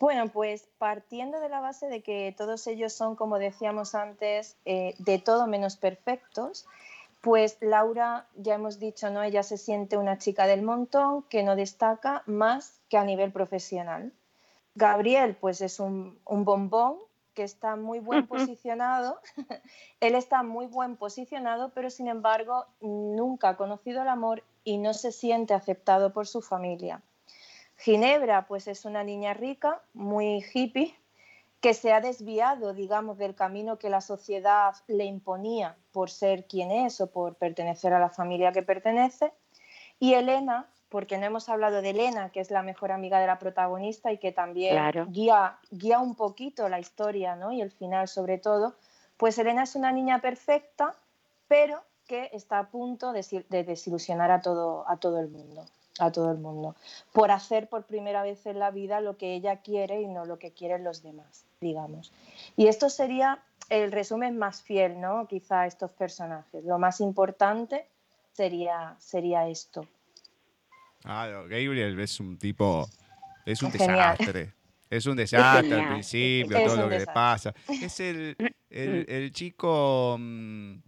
Bueno, 0.00 0.28
pues 0.28 0.66
partiendo 0.78 1.40
de 1.40 1.50
la 1.50 1.60
base 1.60 1.86
de 1.86 2.02
que 2.02 2.34
todos 2.36 2.66
ellos 2.66 2.92
son, 2.92 3.16
como 3.16 3.38
decíamos 3.38 3.94
antes, 3.94 4.56
eh, 4.64 4.94
de 4.98 5.18
todo 5.18 5.46
menos 5.46 5.76
perfectos, 5.76 6.66
pues 7.20 7.58
Laura, 7.60 8.26
ya 8.34 8.54
hemos 8.54 8.78
dicho, 8.78 9.10
¿no? 9.10 9.22
Ella 9.22 9.42
se 9.42 9.58
siente 9.58 9.98
una 9.98 10.16
chica 10.16 10.46
del 10.46 10.62
montón 10.62 11.22
que 11.24 11.42
no 11.42 11.54
destaca 11.54 12.22
más 12.26 12.80
que 12.88 12.96
a 12.96 13.04
nivel 13.04 13.30
profesional. 13.30 14.12
Gabriel, 14.74 15.36
pues 15.36 15.60
es 15.60 15.80
un, 15.80 16.18
bombón 16.24 16.96
que 17.40 17.44
está 17.44 17.74
muy 17.74 18.00
buen 18.00 18.26
posicionado. 18.26 19.18
Él 20.00 20.14
está 20.14 20.42
muy 20.42 20.66
buen 20.66 20.96
posicionado, 20.96 21.70
pero 21.70 21.88
sin 21.88 22.06
embargo 22.06 22.66
nunca 22.82 23.48
ha 23.48 23.56
conocido 23.56 24.02
el 24.02 24.08
amor 24.08 24.44
y 24.62 24.76
no 24.76 24.92
se 24.92 25.10
siente 25.10 25.54
aceptado 25.54 26.12
por 26.12 26.26
su 26.26 26.42
familia. 26.42 27.00
Ginebra, 27.78 28.46
pues 28.46 28.68
es 28.68 28.84
una 28.84 29.04
niña 29.04 29.32
rica, 29.32 29.80
muy 29.94 30.44
hippie, 30.52 30.94
que 31.62 31.72
se 31.72 31.94
ha 31.94 32.02
desviado, 32.02 32.74
digamos, 32.74 33.16
del 33.16 33.34
camino 33.34 33.78
que 33.78 33.88
la 33.88 34.02
sociedad 34.02 34.74
le 34.86 35.06
imponía 35.06 35.78
por 35.92 36.10
ser 36.10 36.46
quien 36.46 36.70
es 36.70 37.00
o 37.00 37.10
por 37.10 37.36
pertenecer 37.36 37.94
a 37.94 38.00
la 38.00 38.10
familia 38.10 38.52
que 38.52 38.62
pertenece. 38.62 39.32
Y 39.98 40.12
Elena, 40.12 40.68
porque 40.90 41.16
no 41.16 41.24
hemos 41.24 41.48
hablado 41.48 41.80
de 41.80 41.90
Elena, 41.90 42.30
que 42.30 42.40
es 42.40 42.50
la 42.50 42.62
mejor 42.62 42.92
amiga 42.92 43.20
de 43.20 43.26
la 43.26 43.38
protagonista 43.38 44.12
y 44.12 44.18
que 44.18 44.32
también 44.32 44.76
guía, 45.10 45.58
guía 45.70 46.00
un 46.00 46.16
poquito 46.16 46.68
la 46.68 46.80
historia 46.80 47.36
¿no? 47.36 47.52
y 47.52 47.62
el 47.62 47.70
final 47.70 48.08
sobre 48.08 48.36
todo, 48.38 48.74
pues 49.16 49.38
Elena 49.38 49.62
es 49.62 49.76
una 49.76 49.92
niña 49.92 50.20
perfecta, 50.20 50.94
pero 51.48 51.80
que 52.06 52.28
está 52.32 52.58
a 52.58 52.68
punto 52.68 53.12
de, 53.12 53.24
desilusionar 53.48 54.32
a 54.32 54.42
todo, 54.42 54.84
a 54.88 54.96
todo 54.96 55.20
el 55.20 55.28
mundo 55.28 55.64
a 55.98 56.10
todo 56.10 56.30
el 56.30 56.38
mundo, 56.38 56.76
por 57.12 57.30
hacer 57.30 57.68
por 57.68 57.84
primera 57.84 58.22
vez 58.22 58.46
en 58.46 58.58
la 58.58 58.70
vida 58.70 59.02
lo 59.02 59.18
que 59.18 59.34
ella 59.34 59.56
quiere 59.56 60.00
y 60.00 60.06
no 60.06 60.24
lo 60.24 60.38
que 60.38 60.50
quieren 60.50 60.82
los 60.82 61.02
demás, 61.02 61.44
digamos. 61.60 62.10
Y 62.56 62.68
esto 62.68 62.88
sería 62.88 63.42
el 63.68 63.92
resumen 63.92 64.38
más 64.38 64.62
fiel, 64.62 64.98
¿no? 64.98 65.26
Quizá 65.28 65.62
a 65.62 65.66
estos 65.66 65.90
personajes. 65.90 66.64
Lo 66.64 66.78
más 66.78 67.02
importante 67.02 67.86
sería, 68.32 68.96
sería 68.98 69.46
esto. 69.48 69.86
Ah, 71.04 71.28
Gabriel 71.48 71.98
es 71.98 72.20
un 72.20 72.36
tipo, 72.36 72.88
es 73.46 73.62
un 73.62 73.70
desastre. 73.72 74.52
Es 74.88 75.06
un 75.06 75.16
desastre 75.16 75.74
al 75.74 75.88
principio, 75.88 76.64
todo 76.64 76.76
lo 76.76 76.88
que 76.88 76.98
le 76.98 77.06
pasa. 77.06 77.54
Es 77.68 78.00
el, 78.00 78.36
el, 78.68 79.32
chico 79.32 80.16
mm, 80.18 80.78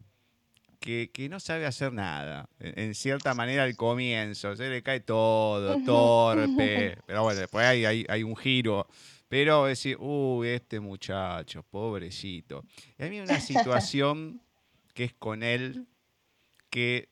que, 0.80 1.10
que, 1.12 1.28
no 1.28 1.38
sabe 1.38 1.66
hacer 1.66 1.92
nada. 1.92 2.48
En, 2.58 2.96
cierta 2.96 3.32
manera 3.32 3.62
al 3.62 3.76
comienzo, 3.76 4.56
se 4.56 4.68
le 4.68 4.82
cae 4.82 5.00
todo, 5.00 5.80
torpe. 5.84 6.98
Pero 7.06 7.22
bueno, 7.22 7.38
después 7.38 7.64
hay, 7.64 7.84
hay, 7.84 8.04
hay 8.08 8.22
un 8.24 8.36
giro. 8.36 8.88
Pero 9.28 9.66
decir, 9.66 9.96
uy, 10.00 10.48
este 10.48 10.80
muchacho, 10.80 11.62
pobrecito. 11.62 12.64
Y 12.98 13.04
a 13.04 13.08
mí 13.08 13.16
hay 13.18 13.22
una 13.22 13.40
situación 13.40 14.42
que 14.94 15.04
es 15.04 15.14
con 15.14 15.44
él 15.44 15.86
que 16.70 17.11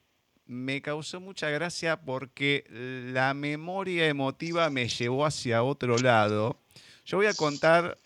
me 0.51 0.83
causó 0.83 1.21
mucha 1.21 1.49
gracia 1.49 2.01
porque 2.01 2.65
la 3.13 3.35
memoria 3.35 4.09
emotiva 4.09 4.69
me 4.69 4.89
llevó 4.89 5.25
hacia 5.25 5.63
otro 5.63 5.97
lado. 5.97 6.61
Yo 7.07 7.19
voy 7.19 7.27
a 7.27 7.35
contar 7.35 7.97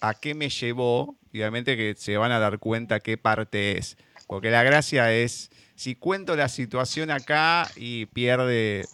a 0.00 0.14
qué 0.14 0.34
me 0.34 0.48
llevó, 0.48 1.16
obviamente 1.30 1.76
que 1.76 1.94
se 1.96 2.16
van 2.16 2.32
a 2.32 2.40
dar 2.40 2.58
cuenta 2.58 2.98
qué 2.98 3.16
parte 3.16 3.78
es, 3.78 3.96
porque 4.26 4.50
la 4.50 4.64
gracia 4.64 5.12
es, 5.12 5.52
si 5.76 5.94
cuento 5.94 6.34
la 6.34 6.48
situación 6.48 7.12
acá 7.12 7.70
y 7.76 8.06
pierde, 8.06 8.84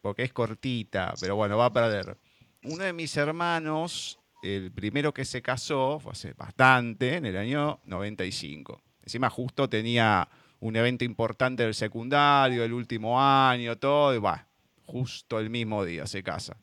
porque 0.00 0.22
es 0.22 0.32
cortita, 0.32 1.14
pero 1.20 1.34
bueno, 1.34 1.58
va 1.58 1.66
a 1.66 1.72
perder. 1.72 2.16
Uno 2.62 2.84
de 2.84 2.92
mis 2.92 3.16
hermanos, 3.16 4.20
el 4.44 4.70
primero 4.70 5.12
que 5.12 5.24
se 5.24 5.42
casó, 5.42 5.98
fue 5.98 6.12
hace 6.12 6.32
bastante, 6.34 7.16
en 7.16 7.26
el 7.26 7.36
año 7.36 7.80
95. 7.86 8.80
Encima 9.02 9.30
justo 9.30 9.68
tenía 9.68 10.28
un 10.60 10.76
evento 10.76 11.04
importante 11.04 11.62
del 11.62 11.74
secundario, 11.74 12.64
el 12.64 12.72
último 12.72 13.20
año, 13.20 13.76
todo, 13.76 14.14
y 14.14 14.18
va, 14.18 14.46
justo 14.84 15.38
el 15.38 15.50
mismo 15.50 15.84
día 15.84 16.06
se 16.06 16.22
casa. 16.22 16.56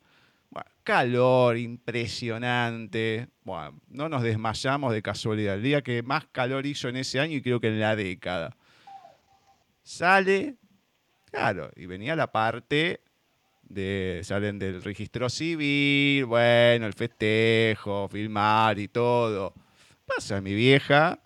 Bueno, 0.49 0.69
calor 0.83 1.57
impresionante. 1.57 3.27
Bueno, 3.43 3.79
no 3.89 4.09
nos 4.09 4.23
desmayamos 4.23 4.93
de 4.93 5.01
casualidad. 5.01 5.55
El 5.55 5.63
día 5.63 5.81
que 5.81 6.03
más 6.03 6.25
calor 6.31 6.65
hizo 6.65 6.89
en 6.89 6.97
ese 6.97 7.19
año 7.19 7.37
y 7.37 7.41
creo 7.41 7.59
que 7.59 7.69
en 7.69 7.79
la 7.79 7.95
década. 7.95 8.55
Sale, 9.81 10.55
claro, 11.31 11.71
y 11.75 11.87
venía 11.87 12.15
la 12.15 12.31
parte 12.31 13.01
de, 13.63 14.21
salen 14.23 14.59
del 14.59 14.83
registro 14.83 15.29
civil, 15.29 16.25
bueno, 16.25 16.85
el 16.85 16.93
festejo, 16.93 18.07
filmar 18.07 18.79
y 18.79 18.87
todo. 18.87 19.53
Pasa 20.05 20.39
mi 20.41 20.53
vieja 20.53 21.19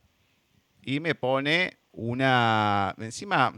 y 0.84 0.99
me 0.99 1.15
pone 1.15 1.78
una, 1.98 2.93
encima, 3.00 3.54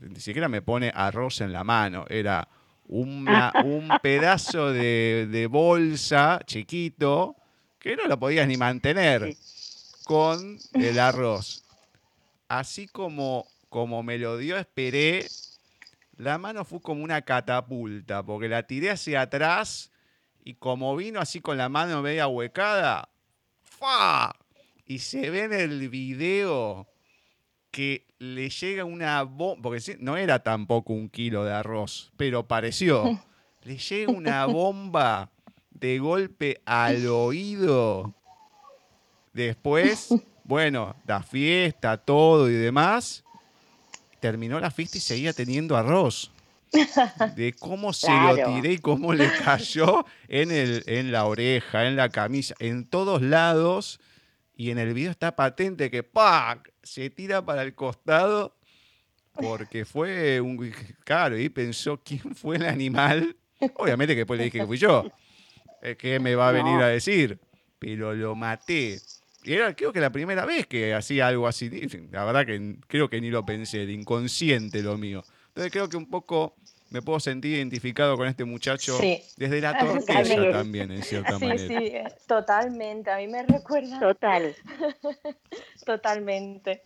ni 0.00 0.20
siquiera 0.20 0.48
me 0.48 0.62
pone 0.62 0.92
arroz 0.94 1.40
en 1.40 1.52
la 1.52 1.64
mano, 1.64 2.04
era 2.08 2.48
una, 2.86 3.52
un 3.64 3.88
pedazo 4.00 4.72
de, 4.72 5.48
bolsa 5.50 6.40
chiquito 6.46 7.36
que 7.80 7.96
no 7.96 8.06
lo 8.06 8.18
podías 8.18 8.46
ni 8.46 8.56
mantener 8.56 9.34
con 10.04 10.58
el 10.74 10.98
arroz. 10.98 11.64
Así 12.48 12.86
como, 12.86 13.46
como 13.68 14.02
me 14.02 14.18
lo 14.18 14.38
dio, 14.38 14.56
esperé. 14.56 15.26
La 16.16 16.38
mano 16.38 16.64
fue 16.64 16.80
como 16.80 17.02
una 17.02 17.22
catapulta, 17.22 18.22
porque 18.22 18.48
la 18.48 18.66
tiré 18.66 18.90
hacia 18.90 19.22
atrás 19.22 19.90
y 20.44 20.54
como 20.54 20.94
vino 20.94 21.20
así 21.20 21.40
con 21.40 21.56
la 21.56 21.68
mano 21.68 22.02
media 22.02 22.28
huecada, 22.28 23.08
¡fa! 23.62 24.34
Y 24.84 24.98
se 24.98 25.30
ve 25.30 25.44
en 25.44 25.52
el 25.54 25.88
video 25.88 26.86
que 27.70 28.06
le 28.18 28.50
llega 28.50 28.84
una 28.84 29.22
bomba, 29.22 29.62
porque 29.62 29.96
no 30.00 30.16
era 30.16 30.42
tampoco 30.42 30.92
un 30.92 31.08
kilo 31.08 31.44
de 31.44 31.52
arroz, 31.52 32.12
pero 32.16 32.46
pareció. 32.46 33.20
Le 33.62 33.76
llega 33.76 34.10
una 34.10 34.46
bomba 34.46 35.30
de 35.70 35.98
golpe 35.98 36.62
al 36.64 37.06
oído. 37.08 38.14
Después, 39.34 40.08
bueno, 40.44 40.96
la 41.06 41.22
fiesta, 41.22 41.98
todo 41.98 42.48
y 42.48 42.54
demás. 42.54 43.22
Terminó 44.18 44.58
la 44.60 44.70
fiesta 44.70 44.98
y 44.98 45.00
seguía 45.00 45.32
teniendo 45.32 45.76
arroz. 45.76 46.32
De 47.36 47.52
cómo 47.52 47.92
se 47.92 48.10
lo 48.10 48.34
tiré 48.34 48.74
y 48.74 48.78
cómo 48.78 49.12
le 49.12 49.30
cayó 49.44 50.06
en, 50.28 50.50
el, 50.50 50.84
en 50.86 51.12
la 51.12 51.26
oreja, 51.26 51.86
en 51.86 51.96
la 51.96 52.08
camisa, 52.08 52.54
en 52.60 52.86
todos 52.86 53.22
lados. 53.22 54.00
Y 54.60 54.70
en 54.70 54.76
el 54.76 54.92
video 54.92 55.10
está 55.10 55.34
patente 55.34 55.90
que 55.90 56.02
¡pac! 56.02 56.70
se 56.82 57.08
tira 57.08 57.42
para 57.42 57.62
el 57.62 57.74
costado 57.74 58.58
porque 59.32 59.86
fue 59.86 60.38
un. 60.38 60.70
Claro, 61.02 61.38
y 61.38 61.48
pensó 61.48 62.02
quién 62.04 62.34
fue 62.34 62.56
el 62.56 62.66
animal. 62.66 63.34
Obviamente 63.76 64.12
que 64.12 64.18
después 64.18 64.36
le 64.36 64.44
dije 64.44 64.58
que 64.58 64.66
fui 64.66 64.76
yo. 64.76 65.10
¿Qué 65.96 66.20
me 66.20 66.34
va 66.34 66.50
a 66.50 66.52
venir 66.52 66.78
a 66.82 66.88
decir? 66.88 67.40
Pero 67.78 68.14
lo 68.14 68.34
maté. 68.34 69.00
Y 69.44 69.54
era 69.54 69.74
creo 69.74 69.94
que 69.94 70.00
la 70.00 70.12
primera 70.12 70.44
vez 70.44 70.66
que 70.66 70.92
hacía 70.92 71.28
algo 71.28 71.48
así. 71.48 71.70
La 72.10 72.26
verdad 72.26 72.44
que 72.44 72.76
creo 72.86 73.08
que 73.08 73.18
ni 73.18 73.30
lo 73.30 73.46
pensé, 73.46 73.84
el 73.84 73.90
inconsciente 73.90 74.82
lo 74.82 74.98
mío. 74.98 75.24
Entonces 75.48 75.72
creo 75.72 75.88
que 75.88 75.96
un 75.96 76.10
poco 76.10 76.54
me 76.90 77.02
puedo 77.02 77.20
sentir 77.20 77.56
identificado 77.56 78.16
con 78.16 78.26
este 78.26 78.44
muchacho 78.44 78.98
desde 79.36 79.60
la 79.60 79.78
torpeza 79.78 80.34
también, 80.52 80.90
en 80.90 81.02
cierta 81.02 81.38
sí, 81.38 81.46
manera. 81.46 82.10
Sí, 82.10 82.16
totalmente. 82.26 83.10
A 83.10 83.16
mí 83.18 83.28
me 83.28 83.42
recuerda. 83.44 83.98
Total. 84.00 84.54
totalmente. 85.86 86.82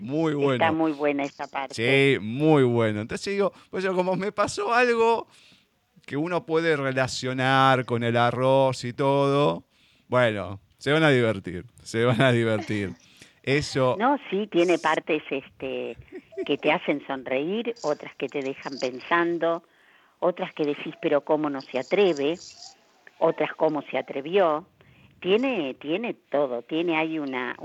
Muy 0.00 0.34
bueno. 0.34 0.64
Está 0.64 0.72
muy 0.72 0.92
buena 0.92 1.22
esta 1.22 1.46
parte. 1.46 1.74
Sí, 1.74 2.18
muy 2.20 2.64
bueno. 2.64 3.00
Entonces 3.00 3.32
digo, 3.32 3.52
pues 3.70 3.84
yo 3.84 3.94
como 3.94 4.16
me 4.16 4.32
pasó 4.32 4.74
algo 4.74 5.28
que 6.04 6.16
uno 6.16 6.44
puede 6.44 6.76
relacionar 6.76 7.84
con 7.84 8.02
el 8.02 8.16
arroz 8.16 8.84
y 8.84 8.92
todo, 8.92 9.64
bueno, 10.08 10.60
se 10.78 10.92
van 10.92 11.04
a 11.04 11.10
divertir, 11.10 11.66
se 11.84 12.04
van 12.04 12.20
a 12.20 12.32
divertir. 12.32 12.94
Eso. 13.42 13.96
No, 13.98 14.18
sí, 14.30 14.46
tiene 14.46 14.78
partes 14.78 15.22
este, 15.30 15.96
que 16.44 16.58
te 16.58 16.72
hacen 16.72 17.04
sonreír, 17.06 17.76
otras 17.82 18.14
que 18.16 18.28
te 18.28 18.42
dejan 18.42 18.78
pensando, 18.78 19.62
otras 20.18 20.52
que 20.54 20.64
decís, 20.64 20.94
pero 21.00 21.22
cómo 21.22 21.48
no 21.48 21.62
se 21.70 21.78
atreve, 21.78 22.38
otras 23.18 23.52
cómo 23.54 23.82
se 23.82 23.98
atrevió. 23.98 24.66
Tiene, 25.20 25.74
tiene 25.74 26.14
todo, 26.14 26.62
tiene 26.62 26.96
ahí 26.96 27.18
una, 27.18 27.56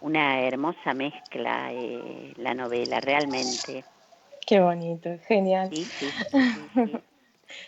una 0.00 0.40
hermosa 0.40 0.94
mezcla 0.94 1.72
eh, 1.72 2.32
la 2.36 2.54
novela, 2.54 3.00
realmente. 3.00 3.84
Qué 4.46 4.60
bonito, 4.60 5.10
genial. 5.26 5.68
Sí, 5.70 5.86
sí, 5.98 6.10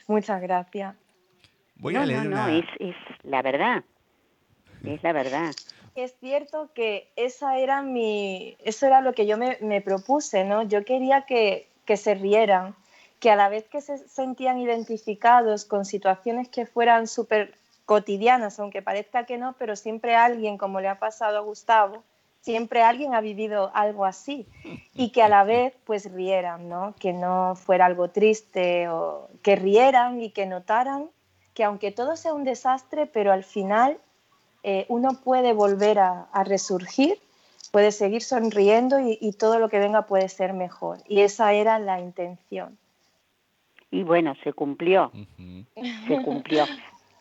Muchas 0.09 0.41
gracias. 0.41 0.97
Voy 1.77 1.97
a 1.97 2.07
leer 2.07 2.25
no, 2.25 2.49
no, 2.49 2.49
es, 2.49 2.65
es 2.79 2.97
la 3.23 3.43
verdad, 3.43 3.85
es 4.85 5.03
la 5.03 5.13
verdad 5.13 5.55
es 6.05 6.15
cierto 6.21 6.71
que 6.75 7.11
esa 7.17 7.59
era 7.59 7.83
mi, 7.83 8.57
eso 8.65 8.87
era 8.87 9.01
lo 9.01 9.13
que 9.13 9.27
yo 9.27 9.37
me, 9.39 9.81
propuse, 9.81 10.45
¿no? 10.45 10.63
Yo 10.63 10.85
quería 10.85 11.23
que, 11.23 11.69
se 11.97 12.15
rieran, 12.15 12.75
que 13.21 13.31
a 13.31 13.37
la 13.37 13.49
vez 13.49 13.69
que 13.69 13.81
se 13.81 13.99
sentían 14.09 14.59
identificados 14.59 15.65
con 15.65 15.85
situaciones 15.85 16.49
que 16.49 16.67
fueran 16.67 17.07
súper 17.07 17.55
cotidianas, 17.85 18.59
aunque 18.59 18.83
parezca 18.83 19.25
que 19.25 19.39
no, 19.39 19.55
pero 19.59 19.77
siempre 19.77 20.17
alguien, 20.17 20.59
como 20.59 20.81
le 20.81 20.89
ha 20.89 20.99
pasado 20.99 21.39
a 21.39 21.41
Gustavo, 21.41 22.03
siempre 22.41 22.83
alguien 22.83 23.15
ha 23.15 23.21
vivido 23.21 23.71
algo 23.75 24.05
así 24.05 24.47
y 24.95 25.11
que 25.11 25.23
a 25.23 25.29
la 25.29 25.45
vez 25.45 25.75
pues 25.85 26.13
rieran, 26.13 26.69
¿no? 26.69 26.95
Que 26.99 27.13
no 27.13 27.55
fuera 27.57 27.87
algo 27.87 28.11
triste 28.11 28.89
o 28.89 29.29
que 29.43 29.57
rieran 29.57 30.21
y 30.21 30.31
que 30.31 30.47
notaran 30.47 31.11
que 31.57 31.65
aunque 31.65 31.91
todo 31.91 32.17
sea 32.17 32.35
un 32.35 32.45
desastre, 32.45 33.07
pero 33.07 33.33
al 33.33 33.43
final 33.43 33.99
eh, 34.69 34.85
uno 34.89 35.21
puede 35.23 35.53
volver 35.53 36.01
a, 36.01 36.27
resurgir, 36.45 37.21
puede 37.71 37.93
seguir 37.93 38.21
sonriendo 38.21 38.99
y, 38.99 39.31
todo 39.39 39.61
lo 39.61 39.69
que 39.69 39.79
venga 39.79 40.07
puede 40.07 40.29
ser 40.29 40.55
mejor. 40.55 40.99
Y 41.07 41.21
esa 41.21 41.53
era 41.53 41.79
la 41.79 42.01
intención. 42.01 42.77
Y 43.93 44.03
bueno, 44.03 44.35
se 44.43 44.53
cumplió. 44.53 45.13
Se 46.09 46.21
cumplió. 46.25 46.65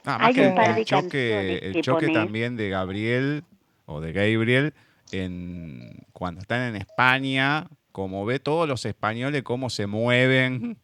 Hay 0.05 0.33
que 0.33 0.47
el, 0.47 0.85
choque, 0.85 1.57
el 1.59 1.81
choque 1.83 2.09
también 2.09 2.57
de 2.57 2.69
Gabriel 2.69 3.43
o 3.85 4.01
de 4.01 4.11
Gabriel 4.11 4.73
en, 5.11 6.03
cuando 6.13 6.41
están 6.41 6.61
en 6.61 6.77
España, 6.77 7.67
como 7.91 8.25
ve 8.25 8.39
todos 8.39 8.67
los 8.67 8.85
españoles 8.85 9.43
cómo 9.43 9.69
se 9.69 9.85
mueven 9.85 10.79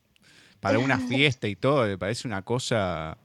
para 0.59 0.77
una 0.77 0.99
fiesta 1.09 1.47
y 1.47 1.55
todo, 1.55 1.87
le 1.87 1.97
parece 1.97 2.27
una 2.27 2.43
cosa 2.43 3.17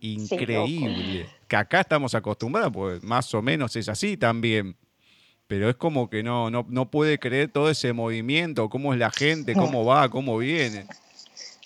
increíble. 0.00 1.28
que 1.46 1.56
acá 1.56 1.80
estamos 1.80 2.14
acostumbrados, 2.14 2.72
pues 2.72 3.02
más 3.02 3.32
o 3.34 3.42
menos 3.42 3.74
es 3.76 3.88
así 3.88 4.16
también. 4.16 4.76
Pero 5.46 5.70
es 5.70 5.76
como 5.76 6.10
que 6.10 6.22
no, 6.22 6.50
no, 6.50 6.66
no 6.68 6.90
puede 6.90 7.18
creer 7.18 7.50
todo 7.50 7.70
ese 7.70 7.94
movimiento, 7.94 8.68
cómo 8.68 8.92
es 8.92 8.98
la 8.98 9.10
gente, 9.10 9.54
cómo 9.54 9.84
va, 9.84 10.08
cómo 10.10 10.36
viene. 10.36 10.86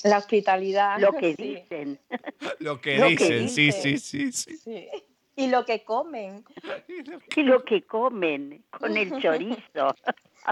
La 0.05 0.19
hospitalidad. 0.19 0.99
Lo 0.99 1.13
que 1.13 1.35
dicen. 1.35 1.99
lo 2.59 2.81
que 2.81 3.03
dicen, 3.03 3.49
sí, 3.49 3.71
sí, 3.73 3.99
sí, 3.99 4.33
sí, 4.33 4.89
Y 5.37 5.49
lo 5.49 5.65
que 5.65 5.85
comen. 5.85 6.45
Y 7.37 7.43
lo 7.43 7.65
que 7.65 7.83
comen 7.83 8.65
con 8.71 8.97
el 8.97 9.21
chorizo. 9.21 9.95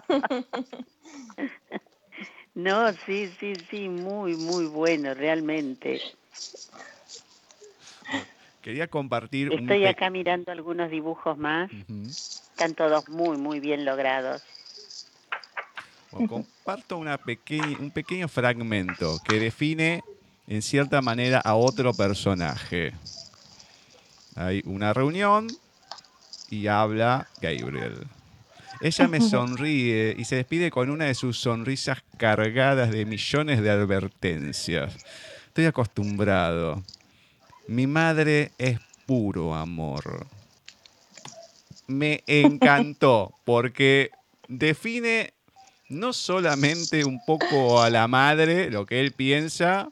no, 2.54 2.92
sí, 2.92 3.28
sí, 3.38 3.54
sí, 3.70 3.88
muy, 3.88 4.36
muy 4.36 4.66
bueno, 4.66 5.14
realmente. 5.14 6.00
Quería 8.62 8.88
compartir. 8.88 9.52
Estoy 9.52 9.86
acá 9.86 10.11
mirando 10.11 10.52
algunos 10.52 10.90
dibujos 10.90 11.38
más. 11.38 11.70
Están 12.08 12.74
todos 12.74 13.08
muy, 13.08 13.38
muy 13.38 13.58
bien 13.58 13.84
logrados. 13.84 14.42
comparto 16.28 16.98
una 16.98 17.18
un 17.78 17.90
pequeño 17.90 18.28
fragmento 18.28 19.18
que 19.26 19.38
define 19.38 20.02
en 20.46 20.62
cierta 20.62 21.00
manera 21.00 21.38
a 21.38 21.54
otro 21.54 21.94
personaje. 21.94 22.92
Hay 24.36 24.62
una 24.66 24.92
reunión 24.92 25.46
y 26.50 26.66
habla 26.66 27.28
Gabriel. 27.40 28.06
Ella 28.82 29.08
me 29.08 29.20
sonríe 29.20 30.14
y 30.18 30.24
se 30.24 30.36
despide 30.36 30.70
con 30.70 30.90
una 30.90 31.06
de 31.06 31.14
sus 31.14 31.38
sonrisas 31.38 32.02
cargadas 32.18 32.90
de 32.90 33.06
millones 33.06 33.62
de 33.62 33.70
advertencias. 33.70 34.96
Estoy 35.46 35.66
acostumbrado. 35.66 36.82
Mi 37.70 37.86
madre 37.86 38.50
es 38.58 38.80
puro 39.06 39.54
amor. 39.54 40.26
Me 41.86 42.24
encantó 42.26 43.32
porque 43.44 44.10
define 44.48 45.34
no 45.88 46.12
solamente 46.12 47.04
un 47.04 47.24
poco 47.24 47.80
a 47.80 47.88
la 47.88 48.08
madre, 48.08 48.72
lo 48.72 48.86
que 48.86 48.98
él 48.98 49.12
piensa, 49.12 49.88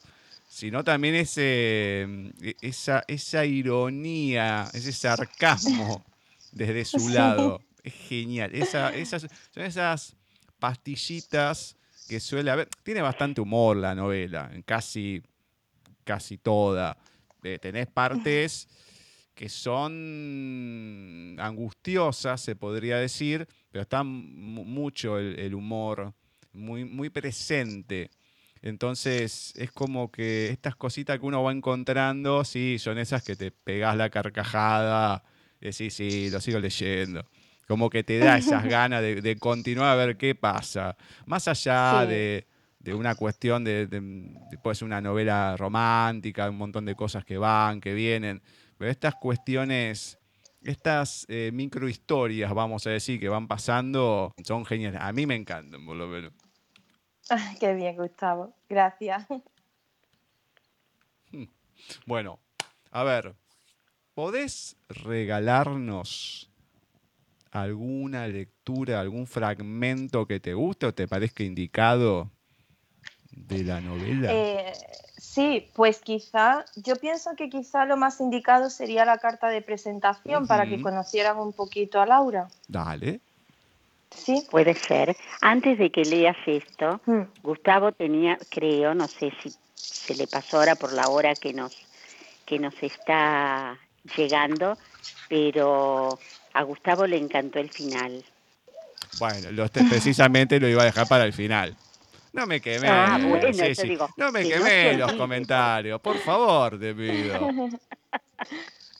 sino 0.49 0.83
también 0.83 1.15
ese, 1.15 2.33
esa, 2.63 3.05
esa 3.07 3.45
ironía, 3.45 4.69
ese 4.75 4.91
sarcasmo 4.91 6.05
desde 6.51 6.85
su 6.85 7.11
lado. 7.11 7.61
Es 7.85 7.95
genial. 7.95 8.51
esas, 8.57 9.29
son 9.55 9.63
esas 9.63 10.17
pastillitas 10.59 11.77
que 12.09 12.19
suele 12.19 12.51
haber. 12.51 12.69
Tiene 12.83 13.03
bastante 13.03 13.41
humor 13.41 13.77
la 13.77 13.95
novela, 13.95 14.51
en 14.53 14.63
casi, 14.63 15.23
casi 16.03 16.39
toda. 16.39 16.99
Eh, 17.43 17.59
tenés 17.61 17.87
partes 17.87 18.69
que 19.35 19.49
son 19.49 21.37
angustiosas, 21.39 22.41
se 22.41 22.57
podría 22.57 22.97
decir, 22.97 23.47
pero 23.71 23.83
está 23.83 24.03
mucho 24.03 25.19
el, 25.19 25.55
humor, 25.55 26.13
muy, 26.53 26.85
muy 26.85 27.09
presente. 27.09 28.11
Entonces 28.63 29.53
es 29.55 29.71
como 29.71 30.11
que 30.11 30.49
estas 30.49 30.75
cositas 30.75 31.21
que 31.21 31.27
uno 31.27 31.45
va 31.45 31.53
encontrando, 31.53 32.45
sí, 32.45 32.79
son 32.81 32.99
esas 32.99 33.23
que 33.23 33.37
te 33.37 33.53
pegas 33.53 33.97
la 33.97 34.11
carcajada, 34.11 35.23
decís, 35.61 35.95
sí, 35.95 36.31
lo 36.31 36.41
sigo 36.41 36.59
leyendo. 36.59 37.25
Como 37.69 37.91
que 37.91 38.03
te 38.03 38.19
da 38.19 38.39
esas 38.39 38.65
ganas 38.69 39.03
de, 39.03 39.37
continuar 39.39 39.91
a 39.91 39.95
ver 39.95 40.17
qué 40.17 40.35
pasa. 40.35 40.97
Más 41.27 41.47
allá 41.47 42.05
de, 42.07 42.49
una 42.87 43.15
cuestión 43.15 43.65
de, 43.65 43.87
de, 43.87 44.01
puede 44.63 44.75
ser 44.75 44.87
una 44.87 45.01
novela 45.01 45.57
romántica, 45.57 46.49
un 46.49 46.59
montón 46.59 46.85
de 46.85 46.95
cosas 46.95 47.25
que 47.25 47.37
van, 47.37 47.81
que 47.81 47.93
vienen, 47.95 48.43
pero 48.79 48.91
estas 48.91 49.15
cuestiones 49.17 50.19
estas 50.63 51.25
eh, 51.29 51.51
microhistorias, 51.53 52.53
vamos 52.53 52.87
a 52.87 52.91
decir, 52.91 53.21
que 53.21 53.29
van 53.29 53.47
pasando, 53.47 54.35
son 54.45 54.65
geniales. 54.65 55.01
A 55.01 55.13
mí 55.13 55.27
me 55.27 55.37
encantan, 55.37 55.85
por 55.85 55.97
lo 55.97 56.09
menos. 56.09 56.33
qué 57.61 57.75
bien, 57.75 57.97
Gustavo. 57.97 58.55
Gracias. 58.69 59.27
Bueno, 62.05 62.41
a 62.91 63.05
ver, 63.05 63.35
¿podés 64.13 64.77
regalarnos 64.89 66.51
alguna 67.51 68.27
lectura, 68.27 69.01
algún 69.01 69.27
fragmento 69.27 70.27
que 70.27 70.41
te 70.41 70.53
guste 70.53 70.87
o 70.87 70.93
te 70.93 71.09
parezca 71.09 71.45
indicado 71.45 72.31
de 73.49 73.65
la 73.65 73.81
novela? 73.81 74.33
Eh, 74.33 74.73
Sí, 75.39 75.69
pues 75.75 76.01
quizá, 76.01 76.65
yo 76.77 76.97
pienso 76.97 77.37
que 77.37 77.49
quizá 77.49 77.85
lo 77.85 77.97
más 77.97 78.21
indicado 78.21 78.71
sería 78.71 79.05
la 79.05 79.19
carta 79.19 79.49
de 79.49 79.63
presentación 79.63 80.47
para 80.47 80.67
que 80.67 80.81
conocieran 80.81 81.39
un 81.39 81.53
poquito 81.53 82.01
a 82.01 82.07
Laura. 82.07 82.49
Dale. 82.67 83.21
Sí. 84.11 84.47
Puede 84.51 84.75
ser. 84.75 85.17
Antes 85.41 85.79
de 85.79 85.91
que 85.91 86.03
leas 86.03 86.37
esto, 86.47 87.01
mm. 87.07 87.43
Gustavo 87.43 87.93
tenía, 87.93 88.39
creo, 88.49 88.95
no 88.95 89.07
sé 89.07 89.33
si 89.43 89.53
se 89.75 90.15
le 90.15 90.27
pasó 90.27 90.59
ahora 90.59 90.77
por 90.77 90.93
la 90.93 91.09
hora 91.09 91.35
que 91.35 91.53
nos, 91.53 91.77
que 92.47 92.59
nos 92.59 92.75
está 92.83 93.77
llegando, 94.17 94.79
pero 95.29 96.19
a 96.55 96.63
Gustavo 96.63 97.07
le 97.07 97.17
encantó 97.17 97.59
el 97.59 97.71
final. 97.71 98.25
Bueno, 99.19 99.53
lo, 99.53 99.69
precisamente 99.69 100.59
lo 100.59 100.69
iba 100.69 100.83
a 100.83 100.87
dejar 100.87 101.07
para 101.07 101.25
el 101.25 101.33
final. 101.33 101.77
No 102.39 102.47
me 102.47 102.61
quemé. 102.61 102.87
Ah, 102.89 103.19
no 104.17 104.31
me 104.31 104.49
quemé 104.49 104.97
los 104.97 105.13
comentarios, 105.15 106.01
por 106.01 106.19
favor, 106.19 106.79
te 106.79 106.95
pido. 106.95 107.51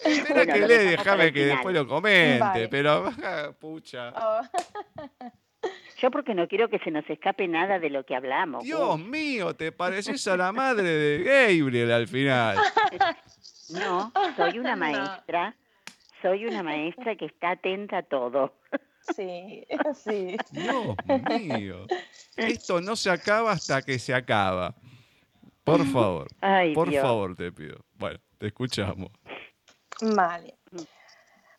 Espera 0.05 0.45
que 0.45 0.59
le 0.67 0.79
déjame 0.79 1.33
que 1.33 1.47
después 1.47 1.73
lo 1.73 1.87
comente, 1.87 2.69
pero 2.69 3.13
pucha. 3.61 4.13
Oh. 4.17 4.41
Yo 6.01 6.11
porque 6.11 6.35
no 6.35 6.49
quiero 6.49 6.69
que 6.69 6.81
se 6.81 6.91
nos 6.91 7.09
escape 7.09 7.47
nada 7.47 7.79
de 7.79 7.91
lo 7.91 8.05
que 8.05 8.17
hablamos. 8.17 8.65
Dios 8.65 8.99
mío, 8.99 9.55
te 9.55 9.71
pareces 9.71 10.27
a 10.27 10.37
la 10.37 10.51
madre 10.53 10.89
de 10.89 11.23
Gabriel 11.23 11.93
al 11.93 12.09
final. 12.09 12.57
No, 13.71 14.13
soy 14.37 14.59
una 14.59 14.75
maestra. 14.75 15.55
Soy 16.23 16.47
una 16.47 16.65
maestra 16.65 17.15
que 17.15 17.27
está 17.27 17.51
atenta 17.51 17.99
a 17.99 18.03
todo. 18.03 18.55
Sí, 19.15 19.67
sí. 20.05 20.37
Dios 20.51 20.97
mío. 21.41 21.87
Esto 22.37 22.81
no 22.81 22.97
se 22.97 23.11
acaba 23.11 23.53
hasta 23.53 23.83
que 23.83 23.99
se 23.99 24.15
acaba. 24.15 24.75
Por 25.65 25.85
favor. 25.93 26.29
por 26.75 26.93
favor, 26.93 27.37
te 27.37 27.53
pido. 27.53 27.85
Bueno, 27.95 28.19
te 28.39 28.49
escuchamos. 28.49 29.11
Vale. 30.01 30.55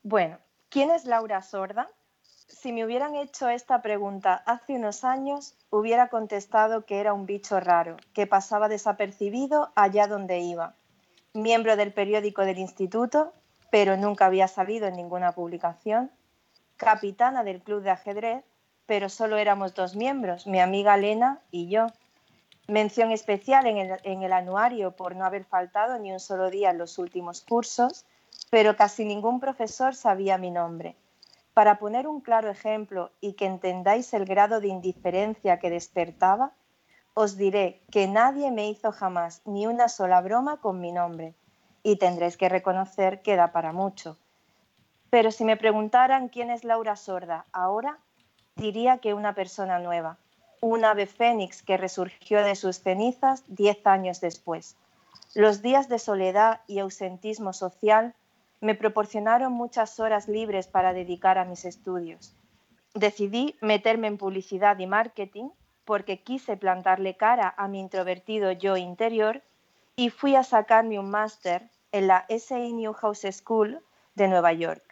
Bueno, 0.04 0.40
¿quién 0.70 0.92
es 0.92 1.06
Laura 1.06 1.42
Sorda? 1.42 1.90
Si 2.48 2.72
me 2.72 2.84
hubieran 2.84 3.16
hecho 3.16 3.48
esta 3.48 3.82
pregunta 3.82 4.42
hace 4.46 4.74
unos 4.74 5.04
años, 5.04 5.54
hubiera 5.70 6.08
contestado 6.08 6.86
que 6.86 7.00
era 7.00 7.14
un 7.14 7.26
bicho 7.26 7.60
raro, 7.60 7.98
que 8.14 8.26
pasaba 8.26 8.68
desapercibido 8.68 9.72
allá 9.76 10.08
donde 10.08 10.40
iba. 10.40 10.76
Miembro 11.34 11.76
del 11.76 11.94
periódico 11.94 12.44
del 12.44 12.58
instituto, 12.58 13.34
pero 13.70 13.98
nunca 13.98 14.26
había 14.26 14.48
salido 14.48 14.88
en 14.88 14.96
ninguna 14.96 15.34
publicación 15.34 16.12
capitana 16.80 17.44
del 17.44 17.62
club 17.62 17.84
de 17.84 17.92
ajedrez, 17.92 18.44
pero 18.86 19.10
solo 19.10 19.38
éramos 19.38 19.76
dos 19.76 19.96
miembros, 19.96 20.48
mi 20.48 20.62
amiga 20.62 20.96
Lena 20.96 21.42
y 21.52 21.68
yo. 21.68 21.88
Mención 22.68 23.12
especial 23.12 23.68
en 23.68 24.24
el, 24.24 24.34
anuario 24.34 24.96
por 24.96 25.16
no 25.16 25.26
haber 25.26 25.44
faltado 25.44 26.00
ni 26.00 26.12
un 26.14 26.20
solo 26.20 26.50
día 26.50 26.70
en 26.70 26.78
los 26.78 26.98
últimos 26.98 27.42
cursos, 27.42 28.06
pero 28.50 28.78
casi 28.78 29.04
ningún 29.04 29.40
profesor 29.40 29.94
sabía 29.94 30.38
mi 30.38 30.52
nombre. 30.52 30.96
Para 31.54 31.80
poner 31.80 32.08
un 32.08 32.22
claro 32.22 32.50
ejemplo 32.50 33.12
y 33.20 33.34
que 33.34 33.46
entendáis 33.46 34.14
el 34.14 34.26
grado 34.26 34.62
de 34.62 34.70
indiferencia 34.70 35.60
que 35.60 35.70
despertaba, 35.70 36.54
os 37.14 37.36
diré 37.36 37.82
que 37.92 38.08
nadie 38.08 38.52
me 38.52 38.70
hizo 38.70 38.94
jamás 38.94 39.42
ni 39.46 39.68
una 39.68 39.90
sola 39.90 40.22
broma 40.22 40.62
con 40.62 40.80
mi 40.80 40.94
nombre, 40.94 41.34
y 41.84 41.98
tendréis 41.98 42.38
que 42.38 42.48
reconocer 42.48 43.22
que 43.22 43.36
da 43.36 43.52
para 43.52 43.74
mucho 43.74 44.18
pero 45.10 45.32
si 45.32 45.44
me 45.44 45.58
preguntaran 45.58 46.30
quién 46.30 46.52
es 46.52 46.64
Laura 46.64 46.96
Sorda 46.96 47.46
ahora, 47.52 47.98
diría 48.56 49.00
que 49.00 49.14
una 49.14 49.34
persona 49.34 49.80
nueva, 49.80 50.18
un 50.62 50.86
ave 50.86 51.06
fénix 51.06 51.64
que 51.64 51.78
resurgió 51.78 52.44
de 52.44 52.56
sus 52.56 52.80
cenizas 52.80 53.44
diez 53.48 53.86
años 53.88 54.22
después. 54.22 54.76
Los 55.34 55.62
días 55.62 55.90
de 55.90 56.00
soledad 56.00 56.62
y 56.68 56.80
ausentismo 56.80 57.54
social 57.54 58.14
me 58.62 58.76
proporcionaron 58.76 59.54
muchas 59.54 60.00
horas 60.00 60.28
libres 60.28 60.68
para 60.68 60.94
dedicar 60.94 61.38
a 61.38 61.46
mis 61.46 61.66
estudios. 61.66 62.36
Decidí 62.94 63.56
meterme 63.62 64.08
en 64.08 64.18
publicidad 64.18 64.78
y 64.80 64.88
marketing 64.88 65.50
porque 65.86 66.22
quise 66.22 66.58
plantarle 66.58 67.16
cara 67.16 67.54
a 67.58 67.68
mi 67.68 67.80
introvertido 67.80 68.52
yo 68.52 68.76
interior 68.78 69.42
y 69.96 70.10
fui 70.10 70.36
a 70.36 70.44
sacarme 70.44 71.00
un 71.00 71.10
máster 71.10 71.70
en 71.92 72.08
la 72.08 72.26
SA 72.30 72.60
Newhouse 72.60 73.26
School 73.32 73.82
de 74.16 74.28
Nueva 74.28 74.54
York. 74.54 74.89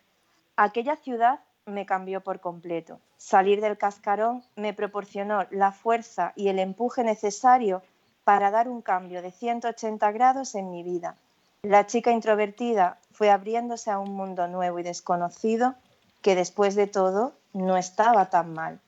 Aquella 0.60 0.96
ciudad 0.96 1.42
me 1.68 1.86
cambió 1.86 2.22
por 2.22 2.40
completo. 2.40 3.00
Salir 3.18 3.62
del 3.62 3.78
cascarón 3.78 4.44
me 4.56 4.74
proporcionó 4.74 5.46
la 5.52 5.72
fuerza 5.72 6.34
y 6.36 6.48
el 6.48 6.58
empuje 6.58 7.04
necesario 7.04 7.84
para 8.24 8.50
dar 8.50 8.68
un 8.68 8.82
cambio 8.82 9.22
de 9.22 9.30
180 9.30 10.12
grados 10.14 10.56
en 10.56 10.72
mi 10.72 10.82
vida. 10.82 11.16
La 11.62 11.86
chica 11.86 12.12
introvertida 12.12 12.98
fue 13.12 13.30
abriéndose 13.30 13.92
a 13.92 14.00
un 14.00 14.16
mundo 14.16 14.48
nuevo 14.48 14.80
y 14.80 14.84
desconocido 14.84 15.76
que 16.24 16.34
después 16.34 16.74
de 16.74 16.88
todo 16.88 17.34
no 17.54 17.78
estaba 17.78 18.32
tan 18.32 18.54
mal. 18.54 18.80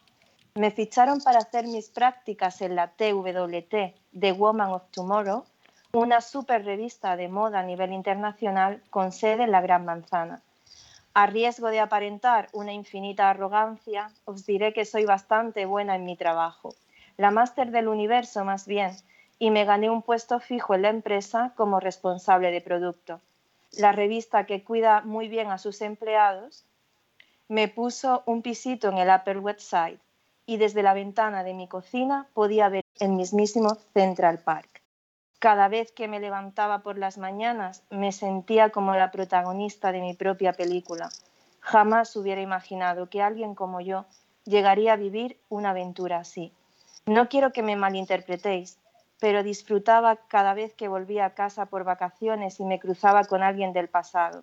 Me 0.55 0.71
ficharon 0.71 1.21
para 1.21 1.37
hacer 1.37 1.67
mis 1.67 1.89
prácticas 1.89 2.61
en 2.61 2.75
la 2.75 2.87
TWT, 2.87 3.93
The 4.19 4.31
Woman 4.31 4.71
of 4.71 4.89
Tomorrow, 4.89 5.45
una 5.93 6.21
super 6.21 6.65
revista 6.65 7.15
de 7.15 7.27
moda 7.27 7.59
a 7.59 7.63
nivel 7.63 7.93
internacional 7.93 8.81
con 8.89 9.11
sede 9.11 9.43
en 9.43 9.51
la 9.51 9.61
Gran 9.61 9.85
Manzana. 9.85 10.41
A 11.21 11.25
riesgo 11.25 11.67
de 11.67 11.81
aparentar 11.81 12.47
una 12.53 12.71
infinita 12.71 13.29
arrogancia, 13.29 14.09
os 14.23 14.45
diré 14.45 14.71
que 14.71 14.85
soy 14.85 15.03
bastante 15.03 15.65
buena 15.65 15.95
en 15.97 16.05
mi 16.05 16.15
trabajo, 16.15 16.73
la 17.17 17.29
máster 17.29 17.71
del 17.71 17.89
universo 17.89 18.45
más 18.45 18.65
bien, 18.65 18.91
y 19.37 19.51
me 19.51 19.65
gané 19.65 19.89
un 19.89 20.01
puesto 20.01 20.39
fijo 20.39 20.75
en 20.75 20.83
la 20.83 20.89
empresa 20.89 21.51
como 21.57 21.81
responsable 21.81 22.51
de 22.51 22.61
producto. 22.61 23.19
La 23.73 23.91
revista 23.91 24.45
que 24.45 24.63
cuida 24.63 25.01
muy 25.01 25.27
bien 25.27 25.51
a 25.51 25.57
sus 25.57 25.81
empleados 25.81 26.63
me 27.49 27.67
puso 27.67 28.23
un 28.25 28.41
pisito 28.41 28.87
en 28.87 28.97
el 28.99 29.09
Upper 29.09 29.39
West 29.39 29.59
Side 29.59 29.99
y 30.45 30.55
desde 30.55 30.83
la 30.83 30.93
ventana 30.93 31.43
de 31.43 31.53
mi 31.53 31.67
cocina 31.67 32.27
podía 32.33 32.69
ver 32.69 32.85
el 33.01 33.09
mismísimo 33.09 33.75
Central 33.93 34.39
Park. 34.39 34.78
Cada 35.39 35.69
vez 35.69 35.93
que 35.93 36.09
me 36.09 36.19
levantaba 36.19 36.79
por 36.79 36.97
las 36.97 37.17
mañanas 37.17 37.83
me 37.89 38.11
sentía 38.11 38.71
como 38.71 38.93
la 38.93 39.09
protagonista 39.09 39.93
de 39.93 40.01
mi 40.01 40.13
propia 40.13 40.51
película. 40.51 41.09
Jamás 41.61 42.13
hubiera 42.17 42.41
imaginado 42.41 43.09
que 43.09 43.21
alguien 43.21 43.55
como 43.55 43.79
yo 43.79 44.05
llegaría 44.43 44.93
a 44.93 44.97
vivir 44.97 45.39
una 45.47 45.69
aventura 45.69 46.17
así. 46.17 46.51
No 47.05 47.29
quiero 47.29 47.53
que 47.53 47.63
me 47.63 47.77
malinterpretéis, 47.77 48.79
pero 49.21 49.41
disfrutaba 49.41 50.17
cada 50.27 50.53
vez 50.53 50.73
que 50.73 50.89
volvía 50.89 51.25
a 51.25 51.33
casa 51.35 51.67
por 51.67 51.85
vacaciones 51.85 52.59
y 52.59 52.65
me 52.65 52.79
cruzaba 52.79 53.23
con 53.23 53.41
alguien 53.41 53.71
del 53.71 53.87
pasado. 53.87 54.41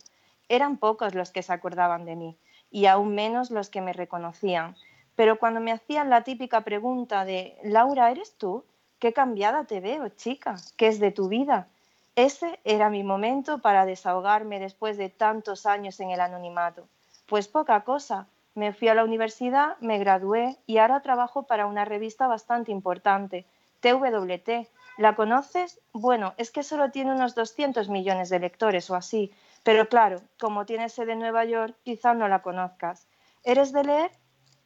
Eran 0.49 0.79
pocos 0.79 1.15
los 1.15 1.31
que 1.31 1.43
se 1.43 1.53
acordaban 1.53 2.07
de 2.07 2.17
mí 2.17 2.39
y 2.71 2.87
aún 2.87 3.15
menos 3.15 3.51
los 3.51 3.69
que 3.69 3.83
me 3.83 3.93
reconocían. 3.93 4.77
Pero 5.15 5.39
cuando 5.39 5.61
me 5.61 5.73
hacían 5.73 6.09
la 6.09 6.25
típica 6.25 6.63
pregunta 6.63 7.27
de, 7.27 7.59
Laura, 7.63 8.11
¿eres 8.11 8.37
tú? 8.39 8.65
Qué 8.99 9.13
cambiada 9.13 9.65
te 9.65 9.81
veo, 9.81 10.09
chica, 10.09 10.57
¿qué 10.77 10.89
es 10.89 10.99
de 11.01 11.11
tu 11.13 11.29
vida? 11.29 11.69
Ese 12.15 12.59
era 12.65 12.89
mi 12.89 13.05
momento 13.05 13.59
para 13.59 13.85
desahogarme 13.85 14.59
después 14.59 14.97
de 14.97 15.11
tantos 15.11 15.67
años 15.67 16.01
en 16.01 16.11
el 16.11 16.21
anonimato. 16.21 16.89
Pues 17.27 17.47
poca 17.47 17.83
cosa. 17.85 18.27
Me 18.55 18.73
fui 18.73 18.89
a 18.89 18.95
la 18.95 19.05
universidad, 19.05 19.77
me 19.81 19.99
gradué 19.99 20.57
y 20.67 20.79
ahora 20.79 21.03
trabajo 21.03 21.43
para 21.43 21.67
una 21.67 21.85
revista 21.85 22.27
bastante 22.27 22.73
importante, 22.73 23.45
TWT. 23.81 24.67
¿La 24.97 25.15
conoces? 25.15 25.79
Bueno, 25.93 26.33
es 26.39 26.51
que 26.51 26.63
solo 26.63 26.91
tiene 26.91 27.13
unos 27.13 27.35
200 27.35 27.91
millones 27.91 28.31
de 28.31 28.39
lectores 28.39 28.89
o 28.89 28.95
así, 28.95 29.31
pero 29.63 29.91
claro, 29.91 30.23
como 30.41 30.65
tiene 30.65 30.89
sede 30.89 31.13
en 31.13 31.19
Nueva 31.19 31.45
York, 31.45 31.77
quizá 31.83 32.15
no 32.15 32.29
la 32.29 32.41
conozcas. 32.41 33.07
¿Eres 33.45 33.73
de 33.73 33.85
leer? 33.85 34.11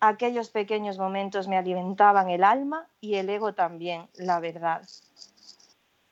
Aquellos 0.00 0.48
pequeños 0.48 0.98
momentos 0.98 1.46
me 1.46 1.58
alimentaban 1.58 2.30
el 2.30 2.42
alma 2.42 2.86
y 3.00 3.16
el 3.16 3.28
ego 3.28 3.52
también, 3.52 4.08
la 4.14 4.40
verdad. 4.40 4.82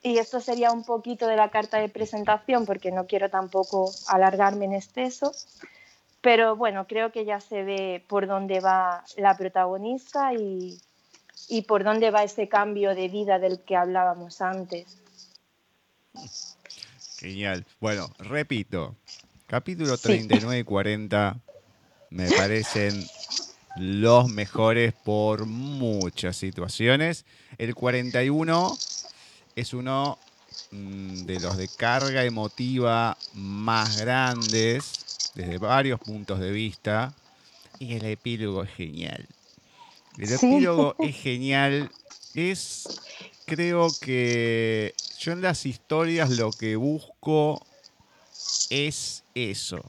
Y 0.02 0.18
esto 0.18 0.40
sería 0.40 0.70
un 0.70 0.84
poquito 0.84 1.26
de 1.26 1.36
la 1.36 1.50
carta 1.50 1.78
de 1.78 1.88
presentación, 1.88 2.66
porque 2.66 2.92
no 2.92 3.06
quiero 3.06 3.30
tampoco 3.30 3.90
alargarme 4.08 4.66
en 4.66 4.74
exceso. 4.74 5.32
Pero 6.20 6.56
bueno, 6.56 6.86
creo 6.86 7.12
que 7.12 7.24
ya 7.24 7.40
se 7.40 7.64
ve 7.64 8.04
por 8.08 8.26
dónde 8.26 8.60
va 8.60 9.04
la 9.16 9.36
protagonista 9.36 10.34
y, 10.34 10.78
y 11.48 11.62
por 11.62 11.82
dónde 11.82 12.10
va 12.10 12.24
ese 12.24 12.48
cambio 12.48 12.94
de 12.94 13.08
vida 13.08 13.38
del 13.38 13.60
que 13.60 13.76
hablábamos 13.76 14.40
antes. 14.40 14.98
Genial. 17.18 17.64
Bueno, 17.80 18.10
repito, 18.18 18.96
capítulo 19.46 19.96
39 19.96 20.60
y 20.60 20.64
40 20.64 21.36
me 22.10 22.30
parecen 22.30 22.94
los 23.78 24.28
mejores 24.28 24.92
por 24.92 25.46
muchas 25.46 26.36
situaciones. 26.36 27.24
El 27.58 27.74
41 27.74 28.76
es 29.56 29.72
uno 29.72 30.18
mm, 30.72 31.24
de 31.24 31.40
los 31.40 31.56
de 31.56 31.68
carga 31.68 32.24
emotiva 32.24 33.16
más 33.34 34.00
grandes 34.00 35.32
desde 35.34 35.58
varios 35.58 36.00
puntos 36.00 36.40
de 36.40 36.50
vista 36.50 37.14
y 37.78 37.94
el 37.94 38.04
epílogo 38.04 38.64
es 38.64 38.70
genial. 38.70 39.26
El 40.18 40.32
epílogo 40.32 40.96
es 40.98 41.16
genial. 41.16 41.90
Es, 42.34 42.88
creo 43.46 43.88
que 44.00 44.94
yo 45.20 45.32
en 45.32 45.42
las 45.42 45.64
historias 45.66 46.30
lo 46.30 46.50
que 46.50 46.76
busco 46.76 47.64
es 48.70 49.22
eso. 49.34 49.84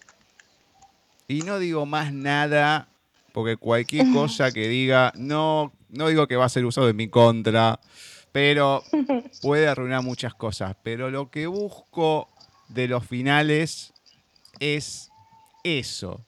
Y 1.28 1.42
no 1.42 1.60
digo 1.60 1.86
más 1.86 2.14
nada, 2.14 2.88
porque 3.34 3.58
cualquier 3.58 4.12
cosa 4.12 4.52
que 4.52 4.68
diga, 4.68 5.14
no, 5.16 5.74
no 5.90 6.08
digo 6.08 6.28
que 6.28 6.36
va 6.36 6.46
a 6.46 6.50
ser 6.50 6.66
usado 6.66 6.90
en 6.90 6.96
mi 6.96 7.08
contra, 7.08 7.80
pero 8.32 8.84
puede 9.42 9.68
arruinar 9.68 10.04
muchas 10.04 10.34
cosas. 10.34 10.76
Pero 10.84 11.10
lo 11.10 11.30
que 11.30 11.48
busco 11.48 12.30
de 12.70 12.88
los 12.88 13.06
finales 13.06 13.94
es 14.60 15.10
eso 15.64 16.26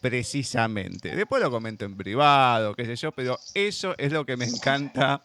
precisamente. 0.00 1.14
Después 1.14 1.42
lo 1.42 1.50
comento 1.50 1.84
en 1.84 1.96
privado, 1.96 2.74
qué 2.74 2.86
sé 2.86 2.96
yo, 2.96 3.12
pero 3.12 3.38
eso 3.54 3.94
es 3.98 4.12
lo 4.12 4.24
que 4.24 4.36
me 4.36 4.46
encanta 4.46 5.22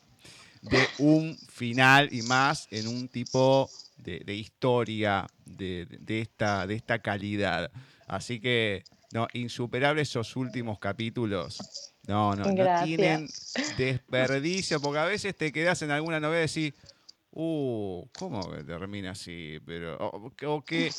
de 0.62 0.88
un 0.98 1.38
final 1.50 2.10
y 2.12 2.22
más 2.24 2.68
en 2.72 2.88
un 2.88 3.08
tipo 3.08 3.70
de, 3.98 4.36
historia 4.36 5.28
de, 5.46 5.88
esta, 6.08 6.68
de 6.68 6.76
esta 6.76 7.00
calidad. 7.00 7.72
Así 8.08 8.40
que, 8.40 8.84
no, 9.16 9.30
insuperables 9.32 10.10
esos 10.10 10.36
últimos 10.36 10.78
capítulos. 10.78 11.58
No, 12.06 12.36
no, 12.36 12.52
no 12.52 12.84
tienen 12.84 13.30
desperdicio, 13.78 14.82
porque 14.82 15.00
a 15.00 15.06
veces 15.06 15.34
te 15.38 15.54
quedas 15.54 15.82
en 15.84 15.92
alguna 15.92 16.20
novela 16.20 16.44
y 16.44 16.48
decís, 16.48 16.74
uh, 17.32 18.06
¿cómo 18.20 18.46
termina 18.66 19.12
así? 19.12 19.58
Pero, 19.66 19.96
o, 20.00 20.62
que, 20.66 20.92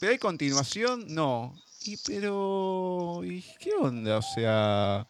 pero 0.00 0.10
hay 0.10 0.18
continuación, 0.18 1.04
no. 1.14 1.54
Y 1.84 1.96
pero, 1.98 3.20
¿y 3.22 3.44
qué 3.60 3.72
onda? 3.80 4.18
O 4.18 4.22
sea, 4.22 5.06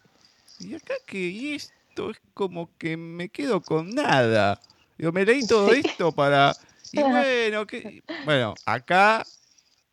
y 0.59 0.75
acá 0.75 0.93
que 1.07 1.17
y 1.17 1.55
esto 1.55 2.11
es 2.11 2.21
como 2.35 2.69
que 2.77 2.95
me 2.95 3.29
quedo 3.29 3.59
con 3.59 3.89
nada. 3.89 4.61
Yo 4.99 5.11
me 5.11 5.25
leí 5.25 5.47
todo 5.47 5.73
esto 5.73 6.11
para. 6.11 6.55
Y 6.91 7.01
bueno, 7.01 7.65
que, 7.65 8.03
bueno, 8.23 8.53
acá. 8.67 9.25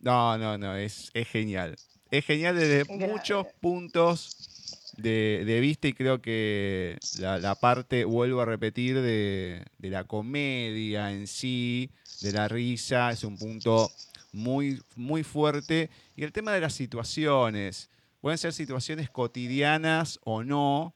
No, 0.00 0.36
no, 0.36 0.58
no, 0.58 0.76
es, 0.76 1.10
es 1.14 1.26
genial. 1.26 1.74
Es 2.10 2.24
genial 2.24 2.56
desde 2.56 2.84
muchos 2.84 3.46
puntos 3.60 4.94
de, 4.96 5.58
vista 5.60 5.88
y 5.88 5.92
creo 5.92 6.20
que 6.20 6.98
la, 7.18 7.54
parte, 7.54 8.04
vuelvo 8.04 8.40
a 8.40 8.44
repetir, 8.44 9.00
de, 9.00 9.64
de 9.78 9.90
la 9.90 10.04
comedia 10.04 11.12
en 11.12 11.26
sí, 11.26 11.90
de 12.22 12.32
la 12.32 12.48
risa, 12.48 13.10
es 13.10 13.24
un 13.24 13.36
punto 13.36 13.90
muy, 14.32 14.82
muy 14.96 15.22
fuerte. 15.22 15.90
Y 16.16 16.24
el 16.24 16.32
tema 16.32 16.52
de 16.52 16.60
las 16.60 16.74
situaciones, 16.74 17.90
pueden 18.20 18.38
ser 18.38 18.52
situaciones 18.52 19.10
cotidianas 19.10 20.18
o 20.24 20.42
no, 20.42 20.94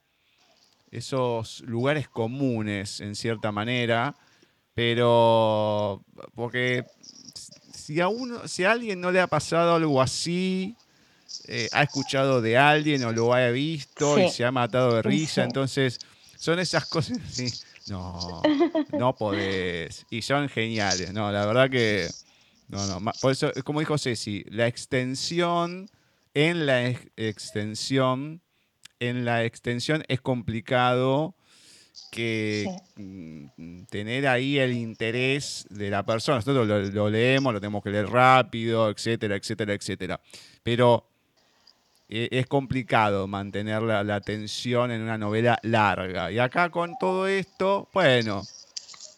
esos 0.91 1.61
lugares 1.61 2.07
comunes 2.07 2.99
en 3.01 3.15
cierta 3.15 3.51
manera, 3.51 4.15
pero 4.73 6.03
porque 6.35 6.85
si 7.73 7.99
a, 7.99 8.07
uno, 8.07 8.47
si 8.47 8.63
a 8.63 8.71
alguien 8.71 9.01
no 9.01 9.11
le 9.11 9.19
ha 9.19 9.27
pasado 9.27 9.75
algo 9.75 10.01
así, 10.01 10.75
eh, 11.47 11.69
ha 11.71 11.83
escuchado 11.83 12.41
de 12.41 12.57
alguien 12.57 13.03
o 13.03 13.11
lo 13.11 13.33
ha 13.33 13.49
visto 13.49 14.19
y 14.19 14.29
se 14.29 14.45
ha 14.45 14.51
matado 14.51 14.95
de 14.95 15.01
risa, 15.01 15.43
entonces 15.43 15.99
son 16.37 16.59
esas 16.59 16.85
cosas 16.85 17.17
así. 17.27 17.51
No, 17.87 18.41
no 18.97 19.13
podés. 19.13 20.05
Y 20.09 20.21
son 20.21 20.47
geniales, 20.47 21.11
no, 21.11 21.31
la 21.31 21.45
verdad 21.45 21.69
que 21.69 22.07
no, 22.69 22.87
no. 22.87 23.11
Por 23.21 23.31
eso, 23.31 23.51
como 23.63 23.81
dijo 23.81 23.97
Ceci, 23.97 24.45
la 24.49 24.67
extensión, 24.67 25.89
en 26.33 26.65
la 26.65 26.87
extensión, 27.17 28.41
en 28.99 29.25
la 29.25 29.43
extensión 29.43 30.03
es 30.07 30.21
complicado 30.21 31.35
que 32.11 32.65
mm, 32.95 33.83
tener 33.89 34.27
ahí 34.27 34.57
el 34.59 34.73
interés 34.73 35.65
de 35.69 35.89
la 35.89 36.05
persona. 36.05 36.37
Nosotros 36.37 36.93
lo, 36.93 37.09
leemos, 37.09 37.53
lo 37.53 37.59
tenemos 37.59 37.83
que 37.83 37.89
leer 37.89 38.09
rápido, 38.09 38.89
etcétera, 38.89 39.35
etcétera, 39.35 39.73
etcétera. 39.73 40.21
Pero 40.63 41.09
es 42.07 42.47
complicado 42.47 43.27
mantener 43.27 43.81
la, 43.81 44.03
la 44.03 44.15
atención 44.15 44.91
en 44.91 45.01
una 45.01 45.17
novela 45.17 45.59
larga. 45.63 46.31
Y 46.31 46.39
acá 46.39 46.69
con 46.69 46.97
todo 46.97 47.27
esto, 47.27 47.89
bueno, 47.93 48.43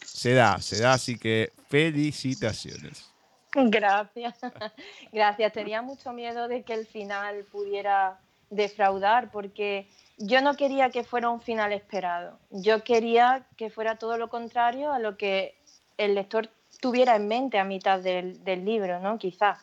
se 0.04 0.32
da, 0.34 0.60
se 0.60 0.80
da, 0.80 0.94
así 0.94 1.18
que 1.18 1.52
felicitaciones. 1.68 3.10
Gracias, 3.52 4.34
gracias. 5.12 5.52
Tenía 5.52 5.82
mucho 5.82 6.12
miedo 6.12 6.48
de 6.48 6.62
que 6.62 6.74
el 6.74 6.86
final 6.86 7.44
pudiera 7.50 8.18
defraudar 8.50 9.30
porque 9.30 9.88
yo 10.18 10.40
no 10.40 10.54
quería 10.54 10.90
que 10.90 11.04
fuera 11.04 11.30
un 11.30 11.40
final 11.40 11.72
esperado. 11.72 12.38
Yo 12.50 12.84
quería 12.84 13.46
que 13.56 13.70
fuera 13.70 13.96
todo 13.96 14.18
lo 14.18 14.28
contrario 14.28 14.92
a 14.92 14.98
lo 14.98 15.16
que 15.16 15.54
el 15.96 16.14
lector 16.14 16.50
tuviera 16.80 17.16
en 17.16 17.28
mente 17.28 17.58
a 17.58 17.64
mitad 17.64 18.00
del, 18.00 18.64
libro, 18.64 19.00
¿no? 19.00 19.18
Quizás. 19.18 19.58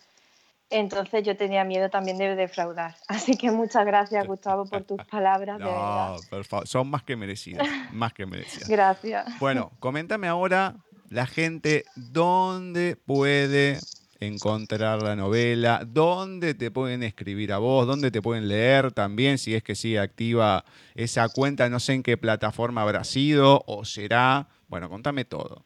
Entonces 0.74 1.24
yo 1.24 1.38
tenía 1.38 1.64
miedo 1.64 1.90
también 1.90 2.18
de 2.18 2.36
defraudar. 2.36 2.96
Así 3.08 3.38
que 3.38 3.52
muchas 3.52 3.86
gracias, 3.86 4.26
Gustavo, 4.26 4.66
por 4.66 4.84
tus 4.84 5.04
palabras. 5.06 5.60
No, 5.60 6.16
por 6.30 6.44
favor, 6.46 6.68
son 6.68 6.90
más 6.90 7.04
que 7.04 7.16
merecidas, 7.16 7.68
más 7.94 8.12
que 8.14 8.26
merecidas. 8.26 8.68
Gracias. 8.68 9.40
Bueno, 9.40 9.72
coméntame 9.80 10.28
ahora 10.28 10.76
la 11.10 11.28
gente 11.28 11.86
dónde 11.96 12.96
puede 12.96 13.80
encontrar 14.20 15.04
la 15.04 15.16
novela, 15.16 15.84
dónde 15.86 16.56
te 16.56 16.72
pueden 16.72 17.04
escribir 17.04 17.54
a 17.54 17.60
vos, 17.60 17.86
dónde 17.86 18.10
te 18.10 18.22
pueden 18.22 18.48
leer 18.48 18.92
también, 18.92 19.38
si 19.38 19.54
es 19.54 19.62
que 19.62 19.76
sigue 19.76 20.00
activa 20.00 20.66
esa 20.96 21.30
cuenta, 21.30 21.70
no 21.70 21.80
sé 21.80 21.94
en 21.94 22.04
qué 22.04 22.18
plataforma 22.18 22.82
habrá 22.82 23.04
sido 23.04 23.64
o 23.68 23.86
será. 23.86 24.48
Bueno, 24.70 24.90
contame 24.90 25.26
todo. 25.26 25.62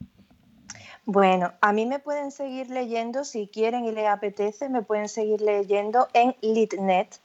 Bueno, 1.09 1.53
a 1.61 1.71
mí 1.71 1.85
me 1.85 1.99
pueden 1.99 2.31
seguir 2.31 2.69
leyendo, 2.69 3.23
si 3.23 3.47
quieren 3.47 3.85
y 3.85 3.93
les 3.93 4.07
apetece, 4.07 4.67
me 4.67 4.81
pueden 4.81 5.07
seguir 5.07 5.39
leyendo 5.39 6.09
en 6.11 6.35
Litnet, 6.41 7.21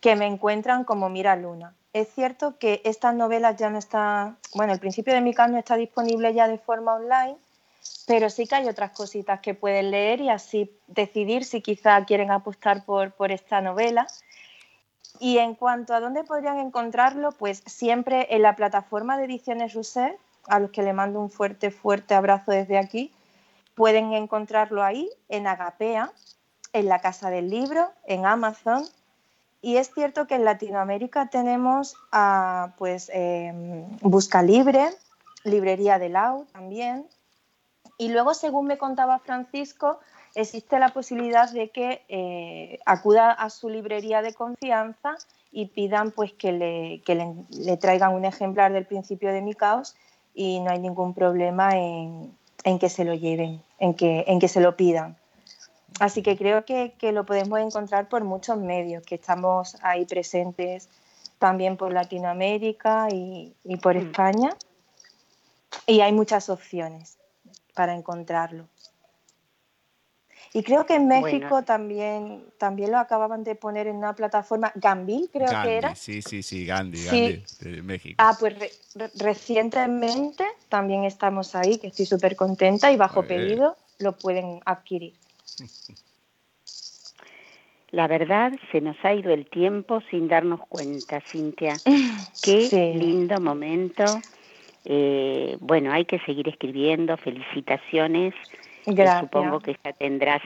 que 0.00 0.16
me 0.16 0.24
encuentran 0.24 0.84
como 0.84 1.10
Mira 1.10 1.36
Luna. 1.36 1.74
Es 1.92 2.08
cierto 2.14 2.56
que 2.58 2.80
estas 2.86 3.14
novelas 3.14 3.56
ya 3.56 3.68
no 3.68 3.76
están, 3.76 4.38
bueno, 4.54 4.72
el 4.72 4.80
principio 4.80 5.12
de 5.12 5.20
mi 5.20 5.34
caso 5.34 5.52
no 5.52 5.58
está 5.58 5.76
disponible 5.76 6.32
ya 6.32 6.48
de 6.48 6.56
forma 6.56 6.94
online, 6.94 7.36
pero 8.06 8.30
sí 8.30 8.46
que 8.46 8.54
hay 8.54 8.68
otras 8.68 8.92
cositas 8.92 9.40
que 9.40 9.52
pueden 9.52 9.90
leer 9.90 10.22
y 10.22 10.30
así 10.30 10.74
decidir 10.86 11.44
si 11.44 11.60
quizá 11.60 12.02
quieren 12.06 12.30
apostar 12.30 12.86
por, 12.86 13.12
esta 13.30 13.60
novela. 13.60 14.06
Y 15.20 15.36
en 15.36 15.54
cuanto 15.56 15.92
a 15.92 16.00
dónde 16.00 16.24
podrían 16.24 16.58
encontrarlo, 16.58 17.32
pues 17.32 17.62
siempre 17.66 18.34
en 18.34 18.40
la 18.40 18.56
plataforma 18.56 19.18
de 19.18 19.26
Ediciones 19.26 19.74
Rousset, 19.74 20.18
a 20.48 20.58
los 20.58 20.70
que 20.70 20.82
le 20.82 20.94
mando 20.94 21.20
un 21.20 21.28
fuerte, 21.28 21.70
fuerte 21.70 22.14
abrazo 22.14 22.52
desde 22.52 22.78
aquí, 22.78 23.12
pueden 23.76 24.14
encontrarlo 24.14 24.82
ahí, 24.82 25.08
en 25.28 25.46
Agapea, 25.46 26.10
en 26.72 26.86
la 26.86 26.98
Casa 27.00 27.30
del 27.30 27.50
Libro, 27.50 27.92
en 28.06 28.26
Amazon. 28.26 28.84
Y 29.60 29.76
es 29.76 29.92
cierto 29.92 30.26
que 30.26 30.34
en 30.34 30.44
Latinoamérica 30.44 31.28
tenemos 31.28 31.94
a 32.10 32.74
pues, 32.78 33.10
em, 33.12 33.86
Busca 34.00 34.42
Libre, 34.42 34.88
Librería 35.44 35.98
de 35.98 36.08
Lau 36.08 36.46
también. 36.52 37.06
Y 37.98 38.08
luego, 38.08 38.34
según 38.34 38.66
me 38.66 38.78
contaba 38.78 39.18
Francisco, 39.18 40.00
existe 40.34 40.78
la 40.78 40.88
posibilidad 40.88 41.50
de 41.50 41.70
que 41.70 42.02
eh, 42.08 42.78
acuda 42.86 43.30
a 43.30 43.50
su 43.50 43.68
librería 43.68 44.22
de 44.22 44.34
confianza 44.34 45.16
y 45.52 45.66
pidan 45.66 46.12
pues, 46.12 46.32
que, 46.32 46.52
le, 46.52 47.02
le, 47.50 47.76
traigan 47.76 48.14
un 48.14 48.24
ejemplar 48.24 48.72
del 48.72 48.86
principio 48.86 49.32
de 49.32 49.42
mi 49.42 49.54
caos 49.54 49.96
y 50.34 50.60
no 50.60 50.70
hay 50.70 50.78
ningún 50.78 51.14
problema 51.14 51.76
en, 51.76 52.35
que 52.80 52.88
se 52.90 53.04
lo 53.04 53.14
lleven, 53.14 53.62
en 53.78 53.94
que, 53.94 54.24
en 54.26 54.40
que 54.40 54.48
se 54.48 54.60
lo 54.60 54.76
pidan. 54.76 55.16
Así 56.00 56.22
que 56.22 56.36
creo 56.36 56.64
que, 56.64 56.92
lo 57.12 57.24
podemos 57.24 57.60
encontrar 57.60 58.08
por 58.08 58.24
muchos 58.24 58.58
medios, 58.58 59.04
que 59.04 59.14
estamos 59.14 59.76
ahí 59.82 60.04
presentes 60.04 60.88
también 61.38 61.76
por 61.76 61.92
Latinoamérica 61.92 63.08
y, 63.10 63.54
y 63.64 63.76
por 63.76 63.94
mm. 63.94 63.98
España. 63.98 64.56
Y 65.86 66.00
hay 66.00 66.12
muchas 66.12 66.50
opciones 66.50 67.18
para 67.74 67.94
encontrarlo. 67.94 68.66
Y 70.56 70.62
creo 70.62 70.86
que 70.86 70.94
en 70.94 71.06
México 71.06 71.64
también, 71.64 72.42
también 72.56 72.90
lo 72.90 72.96
acababan 72.96 73.44
de 73.44 73.56
poner 73.56 73.88
en 73.88 73.96
una 73.96 74.14
plataforma, 74.14 74.72
Gambil 74.76 75.28
creo 75.30 75.50
que 75.60 75.76
era. 75.76 75.94
Sí, 75.94 76.22
sí, 76.22 76.42
sí, 76.42 76.64
Gandhi, 76.64 77.04
Gandhi 77.04 77.42
de 77.60 77.82
México. 77.82 78.14
Ah, 78.16 78.34
pues 78.40 78.54
recientemente 79.16 80.46
también 80.70 81.04
estamos 81.04 81.54
ahí, 81.54 81.76
que 81.76 81.88
estoy 81.88 82.06
súper 82.06 82.36
contenta 82.36 82.90
y 82.90 82.96
bajo 82.96 83.26
pedido 83.26 83.76
lo 83.98 84.12
pueden 84.12 84.60
adquirir. 84.64 85.12
La 87.90 88.06
verdad, 88.08 88.52
se 88.72 88.80
nos 88.80 88.96
ha 89.04 89.12
ido 89.12 89.34
el 89.34 89.50
tiempo 89.50 90.00
sin 90.10 90.26
darnos 90.26 90.60
cuenta, 90.70 91.20
Cintia. 91.30 91.82
Qué 92.42 92.94
lindo 92.94 93.38
momento. 93.40 94.22
Eh, 94.86 95.58
bueno, 95.60 95.92
hay 95.92 96.06
que 96.06 96.18
seguir 96.20 96.48
escribiendo. 96.48 97.14
Felicitaciones 97.18 98.32
supongo 99.20 99.60
que 99.60 99.76
ya 99.84 99.92
tendrás, 99.92 100.42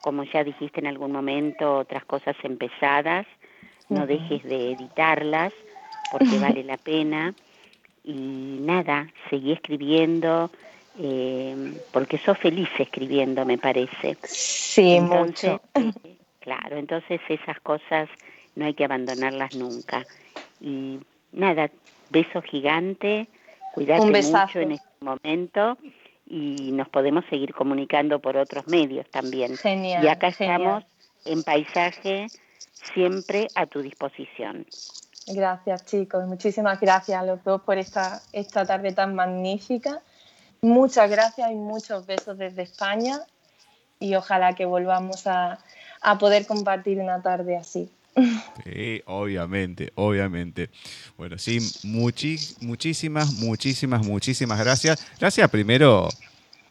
como 0.00 0.24
ya 0.24 0.44
dijiste 0.44 0.80
en 0.80 0.86
algún 0.86 1.12
momento, 1.12 1.78
otras 1.78 2.04
cosas 2.04 2.36
empezadas. 2.42 3.26
No 3.88 4.06
dejes 4.06 4.42
de 4.44 4.72
editarlas 4.72 5.52
porque 6.10 6.38
vale 6.40 6.62
la 6.64 6.76
pena. 6.76 7.34
Y 8.04 8.58
nada, 8.60 9.08
seguí 9.28 9.52
escribiendo 9.52 10.50
eh, 10.98 11.80
porque 11.92 12.18
sos 12.18 12.38
feliz 12.38 12.68
escribiendo, 12.78 13.44
me 13.44 13.58
parece. 13.58 14.16
Sí, 14.22 15.00
mucho. 15.00 15.60
Eh, 15.74 16.16
claro, 16.40 16.76
entonces 16.76 17.20
esas 17.28 17.60
cosas 17.60 18.08
no 18.54 18.64
hay 18.64 18.74
que 18.74 18.84
abandonarlas 18.84 19.54
nunca. 19.54 20.06
Y 20.60 20.98
nada, 21.32 21.70
beso 22.10 22.42
gigante, 22.42 23.28
cuídate 23.74 24.06
mucho 24.06 24.58
en 24.58 24.72
este 24.72 25.04
momento 25.04 25.78
y 26.30 26.70
nos 26.70 26.88
podemos 26.88 27.24
seguir 27.28 27.52
comunicando 27.52 28.20
por 28.20 28.36
otros 28.36 28.68
medios 28.68 29.10
también. 29.10 29.56
Genial, 29.56 30.04
y 30.04 30.08
acá 30.08 30.28
estamos 30.28 30.84
en 31.24 31.42
paisaje 31.42 32.28
siempre 32.94 33.48
a 33.56 33.66
tu 33.66 33.82
disposición. 33.82 34.64
Gracias 35.26 35.84
chicos, 35.84 36.26
muchísimas 36.26 36.80
gracias 36.80 37.20
a 37.20 37.24
los 37.24 37.42
dos 37.42 37.62
por 37.62 37.78
esta, 37.78 38.22
esta 38.32 38.64
tarde 38.64 38.92
tan 38.92 39.14
magnífica. 39.14 40.02
Muchas 40.62 41.10
gracias 41.10 41.50
y 41.50 41.56
muchos 41.56 42.06
besos 42.06 42.38
desde 42.38 42.62
España 42.62 43.18
y 43.98 44.14
ojalá 44.14 44.54
que 44.54 44.66
volvamos 44.66 45.26
a, 45.26 45.58
a 46.00 46.18
poder 46.18 46.46
compartir 46.46 47.00
una 47.00 47.22
tarde 47.22 47.56
así. 47.56 47.90
Sí, 48.64 49.02
obviamente, 49.06 49.92
obviamente. 49.94 50.70
Bueno, 51.16 51.38
sí, 51.38 51.58
muchísimas, 51.84 53.32
muchísimas, 53.34 54.04
muchísimas 54.04 54.58
gracias. 54.58 55.06
Gracias 55.18 55.50
primero 55.50 56.08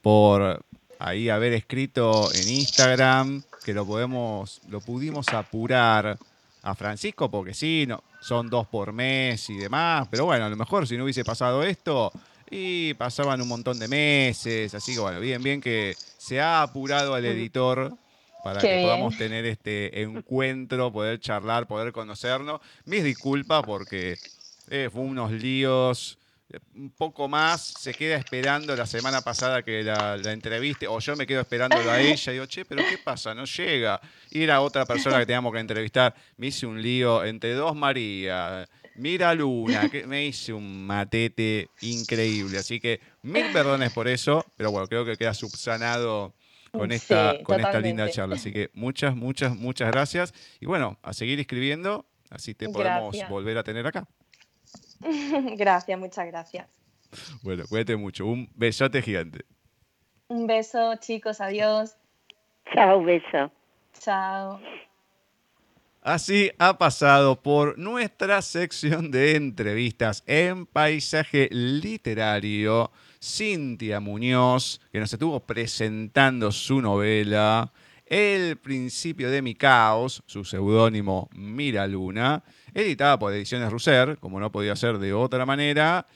por 0.01 0.63
ahí 0.99 1.29
haber 1.29 1.53
escrito 1.53 2.29
en 2.33 2.49
Instagram, 2.49 3.43
que 3.63 3.73
lo 3.73 3.85
podemos, 3.85 4.61
lo 4.69 4.81
pudimos 4.81 5.27
apurar 5.29 6.17
a 6.61 6.75
Francisco, 6.75 7.29
porque 7.29 7.53
sí, 7.53 7.85
no, 7.87 8.03
son 8.21 8.49
dos 8.49 8.67
por 8.67 8.91
mes 8.91 9.49
y 9.49 9.57
demás, 9.57 10.07
pero 10.11 10.25
bueno, 10.25 10.45
a 10.45 10.49
lo 10.49 10.57
mejor 10.57 10.87
si 10.87 10.97
no 10.97 11.05
hubiese 11.05 11.23
pasado 11.23 11.63
esto, 11.63 12.11
y 12.51 12.93
pasaban 12.95 13.41
un 13.41 13.47
montón 13.47 13.79
de 13.79 13.87
meses, 13.87 14.73
así 14.73 14.93
que 14.93 14.99
bueno, 14.99 15.19
bien, 15.19 15.41
bien 15.41 15.61
que 15.61 15.95
se 16.17 16.41
ha 16.41 16.61
apurado 16.61 17.13
al 17.13 17.25
editor 17.25 17.95
para 18.43 18.59
que 18.59 18.81
podamos 18.81 19.17
tener 19.17 19.45
este 19.45 20.01
encuentro, 20.01 20.91
poder 20.91 21.19
charlar, 21.19 21.67
poder 21.67 21.91
conocernos. 21.91 22.61
Mis 22.85 23.03
disculpas 23.03 23.63
porque 23.63 24.17
eh, 24.69 24.89
fue 24.91 25.01
unos 25.01 25.31
líos, 25.31 26.17
un 26.75 26.89
poco 26.89 27.27
más, 27.27 27.61
se 27.61 27.93
queda 27.93 28.15
esperando 28.15 28.75
la 28.75 28.85
semana 28.85 29.21
pasada 29.21 29.61
que 29.61 29.83
la, 29.83 30.17
la 30.17 30.31
entreviste, 30.31 30.87
o 30.87 30.99
yo 30.99 31.15
me 31.15 31.27
quedo 31.27 31.41
esperándolo 31.41 31.89
a 31.91 31.99
ella 32.01 32.31
y 32.31 32.35
digo, 32.35 32.45
che, 32.45 32.65
pero 32.65 32.83
¿qué 32.89 32.97
pasa? 32.97 33.35
No 33.35 33.45
llega. 33.45 34.01
Y 34.31 34.43
era 34.43 34.61
otra 34.61 34.85
persona 34.85 35.19
que 35.19 35.25
teníamos 35.25 35.53
que 35.53 35.59
entrevistar, 35.59 36.15
me 36.37 36.47
hice 36.47 36.65
un 36.65 36.81
lío 36.81 37.23
entre 37.23 37.53
dos 37.53 37.75
María, 37.75 38.67
Mira 38.95 39.33
Luna, 39.33 39.89
que 39.89 40.05
me 40.05 40.25
hice 40.25 40.51
un 40.51 40.85
matete 40.85 41.69
increíble. 41.81 42.57
Así 42.57 42.81
que 42.81 42.99
mil 43.21 43.51
perdones 43.53 43.93
por 43.93 44.07
eso, 44.09 44.45
pero 44.57 44.71
bueno, 44.71 44.87
creo 44.87 45.05
que 45.05 45.15
queda 45.15 45.33
subsanado 45.33 46.33
con 46.71 46.91
esta, 46.91 47.41
con 47.43 47.59
esta 47.59 47.79
linda 47.79 48.09
charla. 48.09 48.35
Así 48.35 48.51
que 48.51 48.69
muchas, 48.73 49.15
muchas, 49.15 49.55
muchas 49.55 49.91
gracias. 49.91 50.33
Y 50.59 50.65
bueno, 50.65 50.97
a 51.01 51.13
seguir 51.13 51.39
escribiendo, 51.39 52.05
así 52.29 52.53
te 52.53 52.69
podemos 52.69 53.15
volver 53.29 53.57
a 53.57 53.63
tener 53.63 53.85
acá. 53.85 54.07
gracias, 55.57 55.99
muchas 55.99 56.27
gracias. 56.27 56.67
Bueno, 57.41 57.63
cuídate 57.67 57.95
mucho. 57.95 58.25
Un 58.25 58.49
besote 58.55 59.01
gigante. 59.01 59.45
Un 60.27 60.45
beso, 60.45 60.95
chicos. 60.97 61.41
Adiós. 61.41 61.95
Chao, 62.73 63.03
beso. 63.03 63.51
Chao. 63.99 64.59
Así 66.01 66.51
ha 66.59 66.77
pasado 66.77 67.41
por 67.41 67.77
nuestra 67.77 68.41
sección 68.41 69.11
de 69.11 69.35
entrevistas 69.35 70.23
en 70.27 70.65
paisaje 70.65 71.49
literario 71.51 72.91
Cintia 73.21 73.99
Muñoz, 73.99 74.79
que 74.91 74.99
nos 74.99 75.11
estuvo 75.11 75.41
presentando 75.41 76.51
su 76.51 76.81
novela 76.81 77.73
El 78.05 78.57
principio 78.57 79.29
de 79.29 79.41
mi 79.41 79.55
caos, 79.55 80.23
su 80.25 80.45
seudónimo 80.45 81.29
Mira 81.33 81.85
Luna, 81.85 82.43
editada 82.73 83.19
por 83.19 83.33
Ediciones 83.33 83.71
Russer, 83.71 84.17
como 84.19 84.39
no 84.39 84.51
podía 84.51 84.75
ser 84.75 84.99
de 84.99 85.13
otra 85.13 85.45
manera. 85.45 86.07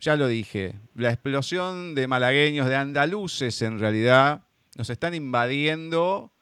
Ya 0.00 0.16
lo 0.16 0.26
dije, 0.26 0.74
la 0.94 1.10
explosión 1.10 1.94
de 1.94 2.06
malagueños, 2.06 2.68
de 2.68 2.76
andaluces 2.76 3.62
en 3.62 3.78
realidad, 3.78 4.42
nos 4.76 4.90
están 4.90 5.14
invadiendo 5.14 6.32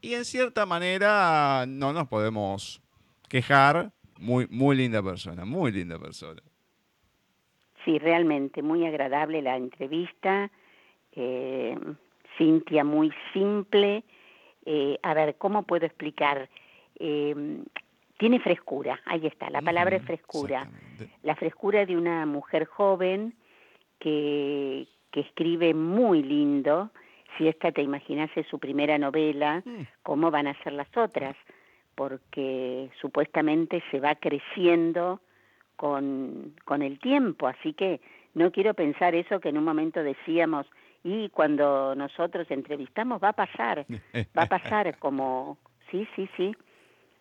y 0.00 0.14
en 0.14 0.24
cierta 0.24 0.66
manera 0.66 1.64
no 1.66 1.92
nos 1.92 2.08
podemos 2.08 2.82
quejar. 3.28 3.92
Muy, 4.18 4.46
muy 4.48 4.76
linda 4.76 5.02
persona, 5.02 5.44
muy 5.44 5.72
linda 5.72 5.98
persona. 5.98 6.42
Sí, 7.86 8.00
realmente, 8.00 8.62
muy 8.62 8.84
agradable 8.84 9.40
la 9.40 9.56
entrevista. 9.56 10.50
Eh, 11.12 11.78
Cintia, 12.36 12.82
muy 12.82 13.12
simple. 13.32 14.02
Eh, 14.64 14.98
a 15.02 15.14
ver, 15.14 15.36
¿cómo 15.36 15.62
puedo 15.62 15.86
explicar? 15.86 16.50
Eh, 16.98 17.62
tiene 18.18 18.40
frescura, 18.40 19.00
ahí 19.04 19.26
está, 19.26 19.50
la 19.50 19.62
palabra 19.62 19.96
es 19.96 20.02
frescura. 20.02 20.68
La 21.22 21.36
frescura 21.36 21.86
de 21.86 21.96
una 21.96 22.26
mujer 22.26 22.64
joven 22.64 23.34
que, 24.00 24.88
que 25.12 25.20
escribe 25.20 25.72
muy 25.72 26.24
lindo. 26.24 26.90
Si 27.38 27.46
esta 27.46 27.70
te 27.70 27.82
imaginase 27.82 28.42
su 28.44 28.58
primera 28.58 28.98
novela, 28.98 29.62
mm. 29.64 29.82
¿cómo 30.02 30.32
van 30.32 30.48
a 30.48 30.60
ser 30.64 30.72
las 30.72 30.88
otras? 30.96 31.36
Porque 31.94 32.90
supuestamente 33.00 33.80
se 33.92 34.00
va 34.00 34.16
creciendo 34.16 35.20
con, 35.76 36.54
con 36.64 36.82
el 36.82 36.98
tiempo, 36.98 37.46
así 37.46 37.72
que 37.72 38.00
no 38.34 38.50
quiero 38.50 38.74
pensar 38.74 39.14
eso 39.14 39.40
que 39.40 39.48
en 39.48 39.58
un 39.58 39.64
momento 39.64 40.02
decíamos, 40.02 40.66
y 41.02 41.28
cuando 41.30 41.94
nosotros 41.94 42.46
entrevistamos 42.50 43.22
va 43.22 43.28
a 43.28 43.32
pasar, 43.32 43.86
va 44.36 44.42
a 44.42 44.46
pasar 44.46 44.98
como, 44.98 45.58
sí, 45.90 46.06
sí, 46.16 46.28
sí, 46.36 46.54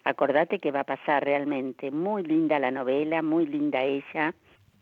acordate 0.03 0.59
que 0.59 0.71
va 0.71 0.81
a 0.81 0.85
pasar 0.85 1.23
realmente, 1.23 1.91
muy 1.91 2.23
linda 2.23 2.59
la 2.59 2.71
novela, 2.71 3.21
muy 3.21 3.45
linda 3.45 3.83
ella. 3.83 4.33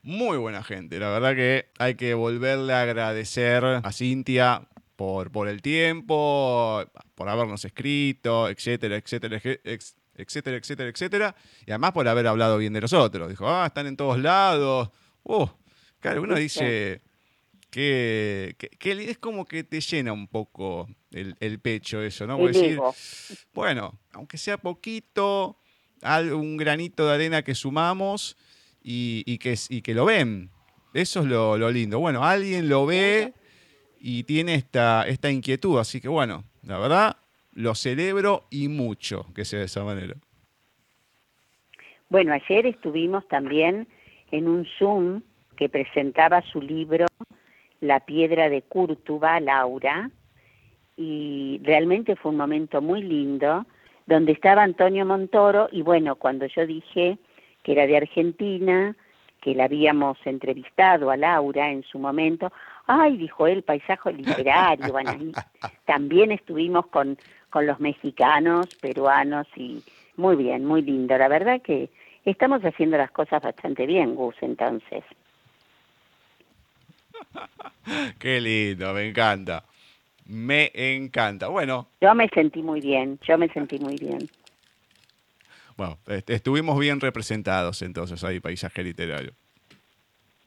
Muy 0.03 0.38
buena 0.38 0.63
gente, 0.63 0.99
la 0.99 1.09
verdad 1.09 1.36
que 1.36 1.65
hay 1.80 1.95
que 1.95 2.13
volverle 2.13 2.74
a 2.74 2.82
agradecer 2.82 3.63
a 3.63 3.91
Cintia 3.91 4.67
por, 4.95 5.32
por 5.32 5.47
el 5.47 5.61
tiempo, 5.61 6.84
por 7.15 7.30
habernos 7.30 7.65
escrito, 7.65 8.49
etcétera, 8.49 8.95
etcétera, 8.97 9.38
etcétera, 9.38 9.80
etcétera, 10.16 10.57
etcétera. 10.57 11.36
Y 11.66 11.72
además 11.72 11.91
por 11.91 12.07
haber 12.07 12.28
hablado 12.28 12.57
bien 12.57 12.74
de 12.74 12.82
nosotros. 12.82 13.30
Dijo, 13.30 13.47
ah, 13.47 13.66
están 13.68 13.88
en 13.88 13.97
todos 13.97 14.20
lados. 14.20 14.89
Uh, 15.24 15.47
claro, 15.99 16.22
uno 16.22 16.36
dice 16.36 17.01
que, 17.70 18.55
es 18.80 19.18
como 19.18 19.45
que 19.45 19.64
te 19.64 19.82
llena 19.82 20.14
un 20.14 20.28
poco 20.28 20.88
el, 21.11 21.59
pecho 21.59 22.01
eso, 22.01 22.28
¿no? 22.28 22.38
decir, 22.38 22.80
bueno, 23.53 23.99
aunque 24.11 24.38
sea 24.38 24.57
poquito, 24.57 25.57
un 26.03 26.57
granito 26.57 27.07
de 27.07 27.14
arena 27.16 27.41
que 27.41 27.55
sumamos 27.55 28.38
y, 28.84 29.38
que, 29.39 29.57
y 29.70 29.82
que 29.82 29.93
lo 29.93 30.05
ven. 30.05 30.51
Eso 30.93 31.22
es 31.22 31.26
lo, 31.26 31.57
lo, 31.57 31.72
lindo. 31.72 31.99
Bueno, 31.99 32.24
alguien 32.24 32.70
lo 32.70 32.86
ve 32.86 33.34
y 33.99 34.24
tiene 34.24 34.53
esta, 34.53 35.07
esta 35.07 35.32
inquietud, 35.32 35.80
así 35.80 35.99
que 35.99 36.09
bueno, 36.09 36.43
la 36.61 36.78
verdad, 36.78 37.18
lo 37.54 37.76
celebro 37.76 38.43
y 38.49 38.68
mucho 38.68 39.26
que 39.34 39.45
sea 39.45 39.60
de 39.60 39.66
esa 39.66 39.84
manera. 39.84 40.16
Bueno, 42.10 42.34
ayer 42.34 42.66
estuvimos 42.66 43.28
también 43.28 43.88
en 44.32 44.47
un 44.47 44.66
Zoom 44.78 45.22
que 45.56 45.70
presentaba 45.70 46.41
su 46.41 46.62
libro 46.62 47.06
La 47.80 48.01
piedra 48.01 48.49
de 48.49 48.62
Cúrtuba, 48.62 49.39
Laura, 49.39 50.10
y 50.95 51.60
realmente 51.64 52.16
fue 52.16 52.32
un 52.32 52.38
momento 52.38 52.82
muy 52.82 53.01
lindo, 53.01 53.66
donde 54.06 54.34
estaba 54.34 54.64
Antonio 54.64 55.06
Montoro, 55.06 55.70
y 55.72 55.82
bueno, 55.82 56.16
cuando 56.16 56.45
yo 56.45 56.68
dije 56.68 57.18
que 57.64 57.72
era 57.72 57.88
de 57.88 57.97
Argentina, 57.97 58.95
que 59.41 59.56
la 59.56 59.66
habíamos 59.66 60.18
entrevistado 60.26 61.10
a 61.10 61.18
Laura 61.18 61.72
en 61.72 61.84
su 61.84 61.99
momento, 61.99 62.51
ay, 62.86 63.18
dijo 63.18 63.47
él, 63.47 63.64
paisaje 63.64 64.14
literario, 64.14 64.93
también 65.86 66.32
estuvimos 66.32 66.88
con, 66.88 67.18
con 67.54 67.68
los 67.68 67.80
mexicanos, 67.80 68.66
peruanos, 68.82 69.45
y 69.56 69.84
muy 70.18 70.36
bien, 70.36 70.66
muy 70.66 70.82
lindo, 70.82 71.16
la 71.20 71.28
verdad 71.28 71.62
que 71.62 71.88
estamos 72.26 72.64
haciendo 72.64 72.97
las 72.97 73.12
cosas 73.12 73.43
bastante 73.43 73.86
bien, 73.86 74.16
Gus, 74.16 74.34
entonces. 74.41 75.04
Qué 78.18 78.41
lindo, 78.41 78.91
me 78.95 79.08
encanta. 79.08 79.64
Me 80.26 80.72
encanta. 80.74 81.47
Bueno. 81.49 81.89
Yo 82.01 82.16
me 82.16 82.28
sentí 82.30 82.64
muy 82.64 82.82
bien, 82.82 83.20
yo 83.22 83.38
me 83.38 83.47
sentí 83.49 83.78
muy 83.78 83.97
bien. 83.97 84.28
Bueno, 85.78 85.99
estuvimos 86.08 86.80
bien 86.80 86.99
representados 86.99 87.84
entonces 87.84 88.24
ahí, 88.24 88.39
paisaje 88.39 88.84
literario. 88.84 89.34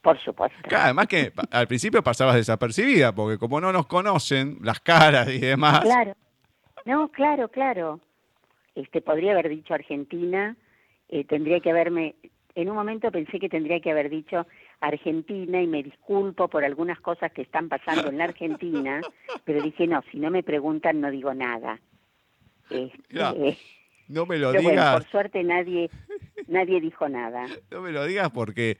Por 0.02 0.18
supuesto. 0.24 0.59
además 0.76 1.07
que 1.07 1.32
al 1.52 1.68
principio 1.68 2.02
pasabas 2.02 2.34
desapercibida, 2.34 3.14
porque 3.14 3.38
como 3.38 3.61
no 3.61 3.72
nos 3.72 3.86
conocen 3.86 4.59
las 4.62 4.80
caras 4.80 5.28
y 5.28 5.38
demás. 5.38 5.82
Claro. 5.82 6.16
No, 6.87 7.09
claro, 7.11 7.49
claro. 7.49 8.01
Este 8.74 9.03
podría 9.03 9.32
haber 9.32 9.49
dicho 9.49 9.74
Argentina, 9.74 10.57
eh, 11.09 11.24
tendría 11.24 11.61
que 11.61 11.70
haberme, 11.70 12.14
en 12.55 12.70
un 12.70 12.76
momento 12.76 13.11
pensé 13.11 13.39
que 13.39 13.49
tendría 13.49 13.80
que 13.80 13.91
haber 13.91 14.09
dicho 14.09 14.47
Argentina 14.80 15.61
y 15.61 15.66
me 15.66 15.82
disculpo 15.82 16.49
por 16.49 16.64
algunas 16.64 17.01
cosas 17.01 17.32
que 17.32 17.43
están 17.43 17.68
pasando 17.68 18.09
en 18.09 18.18
la 18.18 18.24
Argentina, 18.24 19.01
pero 19.45 19.62
dije, 19.62 19.87
no, 19.87 20.03
si 20.12 20.18
no 20.18 20.30
me 20.30 20.43
preguntan 20.43 21.01
no 21.01 21.11
digo 21.11 21.34
nada. 21.34 21.80
Este, 22.70 23.59
no 24.09 24.24
me 24.24 24.39
lo 24.39 24.53
digas. 24.53 24.95
por 24.95 25.11
suerte 25.11 25.43
nadie, 25.43 25.91
nadie 26.47 26.80
dijo 26.80 27.09
nada. 27.09 27.47
No 27.70 27.80
me 27.80 27.91
lo 27.91 28.05
digas 28.07 28.30
porque 28.30 28.78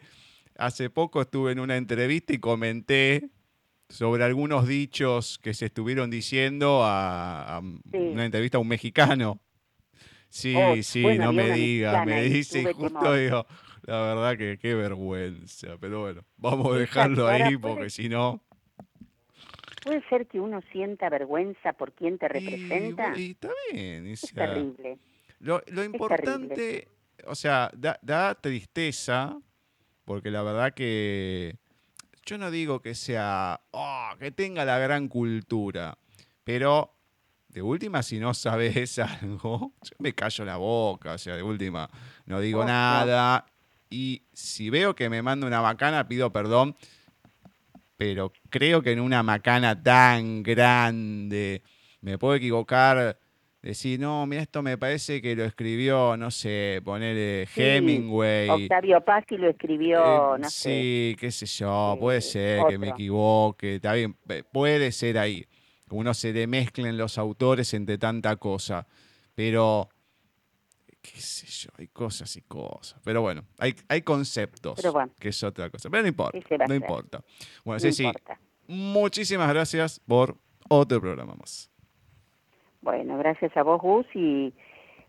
hace 0.57 0.91
poco 0.91 1.23
estuve 1.23 1.53
en 1.53 1.59
una 1.59 1.77
entrevista 1.77 2.33
y 2.33 2.39
comenté 2.39 3.31
sobre 3.89 4.25
algunos 4.25 4.67
dichos 4.67 5.39
que 5.39 5.55
se 5.55 5.67
estuvieron 5.67 6.11
diciendo 6.11 6.81
a, 6.83 7.63
una 7.93 8.25
entrevista 8.25 8.59
a 8.59 8.61
un 8.61 8.69
mexicano. 8.69 9.41
Sí, 10.29 10.55
oh, 10.57 10.77
sí, 10.83 11.05
no 11.19 11.33
me 11.33 11.53
digas, 11.53 12.05
me 12.05 12.23
dice 12.25 12.63
y 12.63 12.73
justo 12.73 13.15
digo, 13.15 13.47
la 13.85 14.03
verdad 14.03 14.37
que 14.37 14.59
qué 14.59 14.75
vergüenza, 14.75 15.79
pero 15.81 16.01
bueno, 16.01 16.23
vamos 16.37 16.75
a 16.75 16.79
dejarlo 16.79 17.29
ahí 17.29 17.57
porque 17.57 17.91
si 17.91 18.09
no... 18.09 18.43
¿Puede 19.85 20.03
ser 20.09 20.27
que 20.27 20.41
uno 20.41 20.61
sienta 20.73 21.09
vergüenza 21.09 21.73
por 21.73 21.93
quien 21.93 22.19
te 22.19 22.27
representa? 22.27 23.17
Y, 23.17 23.31
está 23.31 23.51
bien. 23.73 24.07
Es 24.09 24.33
terrible. 24.35 24.99
Lo, 25.39 25.63
importante, 25.85 26.89
o 27.25 27.37
sea, 27.37 27.71
da, 27.73 28.35
tristeza, 28.35 29.39
porque 30.05 30.33
la 30.33 30.43
verdad 30.43 30.75
que 30.75 31.57
yo 32.27 32.39
no 32.39 32.51
digo 32.51 32.83
que 32.83 32.95
sea, 32.95 33.61
oh, 33.71 34.11
que 34.19 34.33
tenga 34.33 34.65
la 34.65 34.79
gran 34.79 35.07
cultura, 35.07 35.97
pero 36.43 36.93
de 37.49 37.63
última, 37.63 38.03
si 38.03 38.19
no 38.19 38.35
sabes 38.35 38.99
algo, 39.23 39.73
yo 39.81 39.97
me 40.01 40.13
callo 40.13 40.45
la 40.45 40.57
boca, 40.57 41.13
o 41.13 41.19
sea, 41.19 41.37
de 41.37 41.43
última, 41.43 41.89
no 42.27 42.41
digo 42.41 42.65
nada. 42.65 43.47
Y 43.89 44.25
si 44.33 44.69
veo 44.69 44.97
que 44.97 45.09
me 45.09 45.23
manda 45.23 45.47
una 45.47 45.63
macana, 45.63 46.09
pido 46.09 46.33
perdón, 46.33 46.77
pero 47.97 48.33
creo 48.51 48.83
que 48.83 48.91
en 48.93 49.01
una 49.01 49.23
macana 49.23 49.81
tan 49.81 50.43
grande 50.43 51.63
me 52.01 52.19
puedo 52.19 52.35
equivocar, 52.35 53.19
decir, 53.69 53.99
no, 53.99 54.27
mira, 54.27 54.43
esto 54.43 54.63
me 54.63 54.79
parece 54.79 55.21
que 55.21 55.35
lo 55.35 55.45
escribió, 55.45 56.17
no 56.17 56.31
sé, 56.31 56.81
ponerle 56.85 57.49
Hemingway. 57.55 58.49
Octavio 58.49 59.01
Pazzi 59.05 59.37
lo 59.37 59.49
escribió, 59.49 60.37
eh, 60.37 60.39
no 60.39 60.51
sé. 60.51 60.71
Sí, 60.71 61.17
qué 61.19 61.31
sé 61.31 61.47
yo, 61.47 61.97
puede 61.99 62.21
ser 62.21 62.65
que 62.67 62.79
me 62.79 62.89
equivoque, 62.91 63.77
está 63.77 63.93
bien, 63.95 64.17
puede 64.53 64.93
ser 64.93 65.19
ahí. 65.19 65.45
Uno 65.91 66.15
se 66.15 66.33
le 66.33 66.47
mezclen 66.47 66.97
los 66.97 67.19
autores 67.19 67.73
entre 67.75 67.99
tanta 67.99 68.37
cosa, 68.37 68.87
pero 69.35 69.89
qué 71.01 71.21
sé 71.21 71.47
yo, 71.47 71.71
hay 71.79 71.89
cosas 71.89 72.37
y 72.37 72.43
cosas. 72.43 73.01
Pero 73.05 73.23
bueno, 73.23 73.45
hay, 73.59 73.75
hay 73.89 74.03
conceptos, 74.03 74.81
que 75.19 75.29
es 75.29 75.43
otra 75.43 75.71
cosa. 75.71 75.91
Pero 75.91 76.03
no 76.03 76.09
importa, 76.09 76.39
no 76.69 76.75
importa. 76.75 77.25
Bueno, 77.65 77.81
sí, 77.81 77.93
sí, 77.93 78.11
muchísimas 78.67 79.49
gracias 79.49 80.01
por 80.07 80.37
otro 80.69 81.01
programa 81.01 81.35
más. 81.35 81.71
Bueno, 82.87 83.19
gracias 83.19 83.51
a 83.57 83.65
vos, 83.65 83.83
Gus, 83.83 84.07
y 84.15 84.55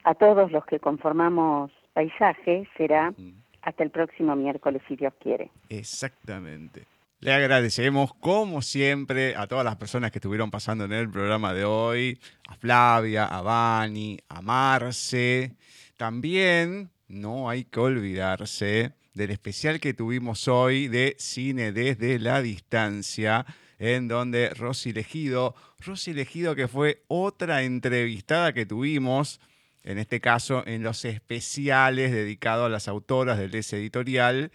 a 0.03 0.15
todos 0.15 0.51
los 0.51 0.65
que 0.65 0.79
conformamos 0.79 1.69
Paisaje. 1.93 2.67
Será 2.75 3.13
hasta 3.61 3.83
el 3.83 3.91
próximo 3.91 4.35
miércoles, 4.35 4.81
si 4.87 4.95
Dios 4.95 5.13
quiere. 5.21 5.51
Exactamente. 5.69 6.85
Le 7.19 7.33
agradecemos, 7.33 8.15
como 8.15 8.63
siempre, 8.63 9.35
a 9.35 9.45
todas 9.45 9.63
las 9.63 9.75
personas 9.75 10.09
que 10.09 10.17
estuvieron 10.17 10.49
pasando 10.49 10.85
en 10.85 10.91
el 10.91 11.07
programa 11.07 11.53
de 11.53 11.65
hoy, 11.65 12.19
a 12.47 12.55
Flavia, 12.55 13.25
a 13.25 13.43
Vani, 13.43 14.17
a 14.27 14.41
Marce, 14.41 15.51
también 15.97 16.89
no 17.07 17.47
hay 17.47 17.65
que 17.65 17.79
olvidarse 17.79 18.93
del 19.13 19.29
especial 19.29 19.79
que 19.79 19.93
tuvimos 19.93 20.47
hoy 20.47 20.87
de 20.87 21.15
Cine 21.19 21.71
desde 21.71 22.17
la 22.17 22.41
distancia, 22.41 23.45
en 23.79 24.07
donde 24.07 24.49
Rosy 24.49 24.91
Legido, 24.91 25.55
Rosy 25.79 26.13
Legido 26.13 26.55
que 26.55 26.67
fue 26.67 27.03
otra 27.07 27.63
entrevistada 27.63 28.53
que 28.53 28.65
tuvimos, 28.65 29.39
en 29.83 29.99
este 29.99 30.19
caso 30.19 30.63
en 30.65 30.83
los 30.83 31.05
especiales 31.05 32.11
dedicados 32.11 32.65
a 32.65 32.69
las 32.69 32.87
autoras 32.87 33.37
del 33.37 33.55
ese 33.55 33.77
editorial, 33.77 34.51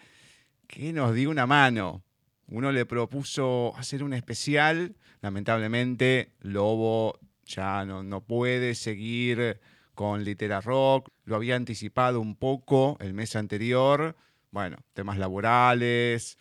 que 0.67 0.93
nos 0.93 1.15
dio 1.15 1.31
una 1.31 1.47
mano. 1.47 2.03
Uno 2.49 2.73
le 2.73 2.85
propuso 2.85 3.75
hacer 3.77 4.03
un 4.03 4.13
especial, 4.13 4.97
lamentablemente 5.21 6.33
Lobo 6.41 7.19
ya 7.45 7.85
no, 7.85 8.03
no 8.03 8.21
puede 8.23 8.75
seguir 8.75 9.61
con 9.95 10.25
Litera 10.25 10.61
Rock, 10.61 11.09
lo 11.25 11.37
había 11.37 11.57
anticipado 11.57 12.21
un 12.21 12.35
poco 12.35 12.97
el 13.01 13.15
mes 13.15 13.37
anterior, 13.37 14.17
bueno, 14.51 14.77
temas 14.95 15.19
laborales, 15.19 16.39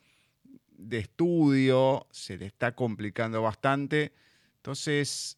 de 0.82 1.00
estudio, 1.00 2.08
se 2.12 2.38
le 2.38 2.46
está 2.46 2.76
complicando 2.76 3.42
bastante. 3.42 4.14
Entonces, 4.58 5.38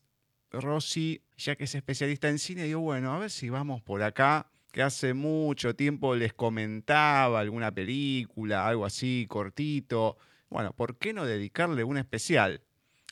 Rosy, 0.52 1.22
ya 1.38 1.56
que 1.56 1.66
es 1.66 1.76
especialista 1.76 2.30
en 2.30 2.40
cine, 2.40 2.64
digo, 2.64 2.82
bueno, 2.82 3.14
a 3.14 3.20
ver 3.20 3.30
si 3.30 3.50
vamos 3.50 3.82
por 3.82 4.04
acá, 4.04 4.50
que 4.72 4.82
hace 4.82 5.14
mucho 5.14 5.76
tiempo 5.76 6.16
les 6.16 6.34
comentaba 6.34 7.40
alguna 7.40 7.72
película, 7.72 8.68
algo 8.68 8.86
así, 8.86 9.26
cortito. 9.30 10.18
Bueno, 10.50 10.74
¿por 10.74 10.98
qué 10.98 11.14
no 11.14 11.26
dedicarle 11.26 11.84
un 11.84 11.98
especial? 11.98 12.62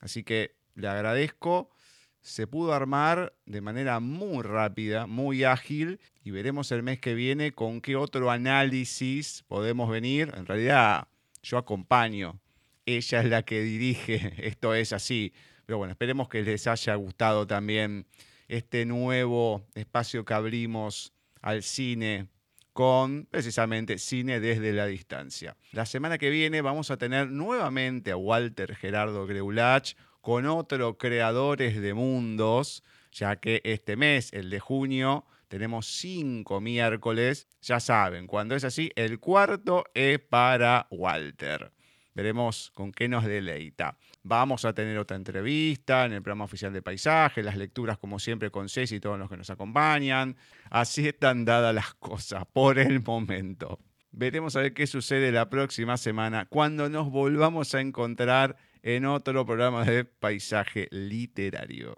Así 0.02 0.24
que 0.24 0.56
le 0.76 0.88
agradezco 0.88 1.70
se 2.22 2.46
pudo 2.46 2.74
armar 2.74 3.34
de 3.46 3.62
manera 3.62 4.00
muy 4.00 4.44
rápida, 4.44 5.08
muy 5.08 5.44
ágil 5.44 6.00
y 6.24 6.32
veremos 6.32 6.72
el 6.72 6.84
mes 6.84 7.00
que 7.00 7.16
viene 7.16 7.52
con 7.52 7.82
qué 7.82 7.96
otro 7.96 8.30
análisis 8.30 9.44
podemos 9.48 9.90
venir. 9.90 10.32
En 10.38 10.46
realidad 10.46 11.08
yo 11.44 11.58
acompaño, 11.58 12.40
ella 12.86 13.22
es 13.22 13.26
la 13.26 13.44
que 13.44 13.62
dirige, 13.62 14.34
esto 14.48 14.74
es 14.74 14.94
así. 14.94 15.34
Pero 15.66 15.78
bueno, 15.78 15.92
esperemos 15.92 16.28
que 16.28 16.42
les 16.42 16.68
haya 16.68 16.96
gustado 16.96 17.48
también 17.48 18.06
este 18.48 18.86
nuevo 18.86 19.66
espacio 19.76 20.26
que 20.26 20.34
abrimos 20.34 21.14
al 21.42 21.64
cine 21.64 22.28
con 22.74 23.26
precisamente 23.30 23.98
cine 23.98 24.40
desde 24.40 24.74
la 24.74 24.86
distancia. 24.86 25.56
La 25.72 25.86
semana 25.86 26.18
que 26.18 26.30
viene 26.30 26.62
vamos 26.62 26.90
a 26.92 26.98
tener 26.98 27.30
nuevamente 27.30 28.12
a 28.12 28.18
Walter 28.18 28.76
Gerardo 28.76 29.26
Greulach, 29.28 29.96
con 30.22 30.46
otros 30.46 30.96
creadores 30.98 31.82
de 31.82 31.94
mundos, 31.94 32.84
ya 33.12 33.38
que 33.38 33.62
este 33.64 33.96
mes, 33.96 34.32
el 34.34 34.50
de 34.50 34.60
junio, 34.60 35.26
Tenemos 35.52 35.86
cinco 35.86 36.62
miércoles. 36.62 37.50
Ya 37.62 37.82
saben, 37.82 38.26
cuando 38.26 38.56
es 38.56 38.64
así, 38.64 38.90
el 38.96 39.20
cuarto 39.20 39.84
es 39.94 40.18
para 40.18 40.88
Walter. 40.90 41.74
Veremos 42.16 42.72
con 42.74 42.94
qué 42.94 43.10
nos 43.10 43.26
deleita. 43.26 43.98
Vamos 44.24 44.64
a 44.64 44.72
tener 44.74 44.98
otra 44.98 45.18
entrevista 45.18 46.06
en 46.06 46.14
el 46.14 46.22
programa 46.22 46.46
oficial 46.46 46.72
de 46.72 46.82
paisaje, 46.82 47.44
las 47.44 47.58
lecturas 47.58 47.98
como 47.98 48.18
siempre 48.18 48.50
con 48.50 48.70
Ceci 48.70 48.96
y 48.96 49.00
todos 49.02 49.20
los 49.20 49.30
que 49.30 49.36
nos 49.36 49.50
acompañan. 49.50 50.38
Así 50.70 51.06
están 51.06 51.44
dadas 51.44 51.76
las 51.76 51.96
cosas 51.96 52.46
por 52.54 52.80
el 52.80 53.04
momento. 53.04 53.78
Veremos 54.12 54.56
a 54.56 54.62
ver 54.62 54.74
qué 54.74 54.88
sucede 54.88 55.34
la 55.34 55.50
próxima 55.50 55.98
semana 55.98 56.46
cuando 56.46 56.88
nos 56.88 57.12
volvamos 57.12 57.76
a 57.76 57.82
encontrar 57.82 58.56
en 58.84 59.04
otro 59.04 59.46
programa 59.46 59.84
de 59.84 60.06
paisaje 60.06 60.88
literario. 60.92 61.98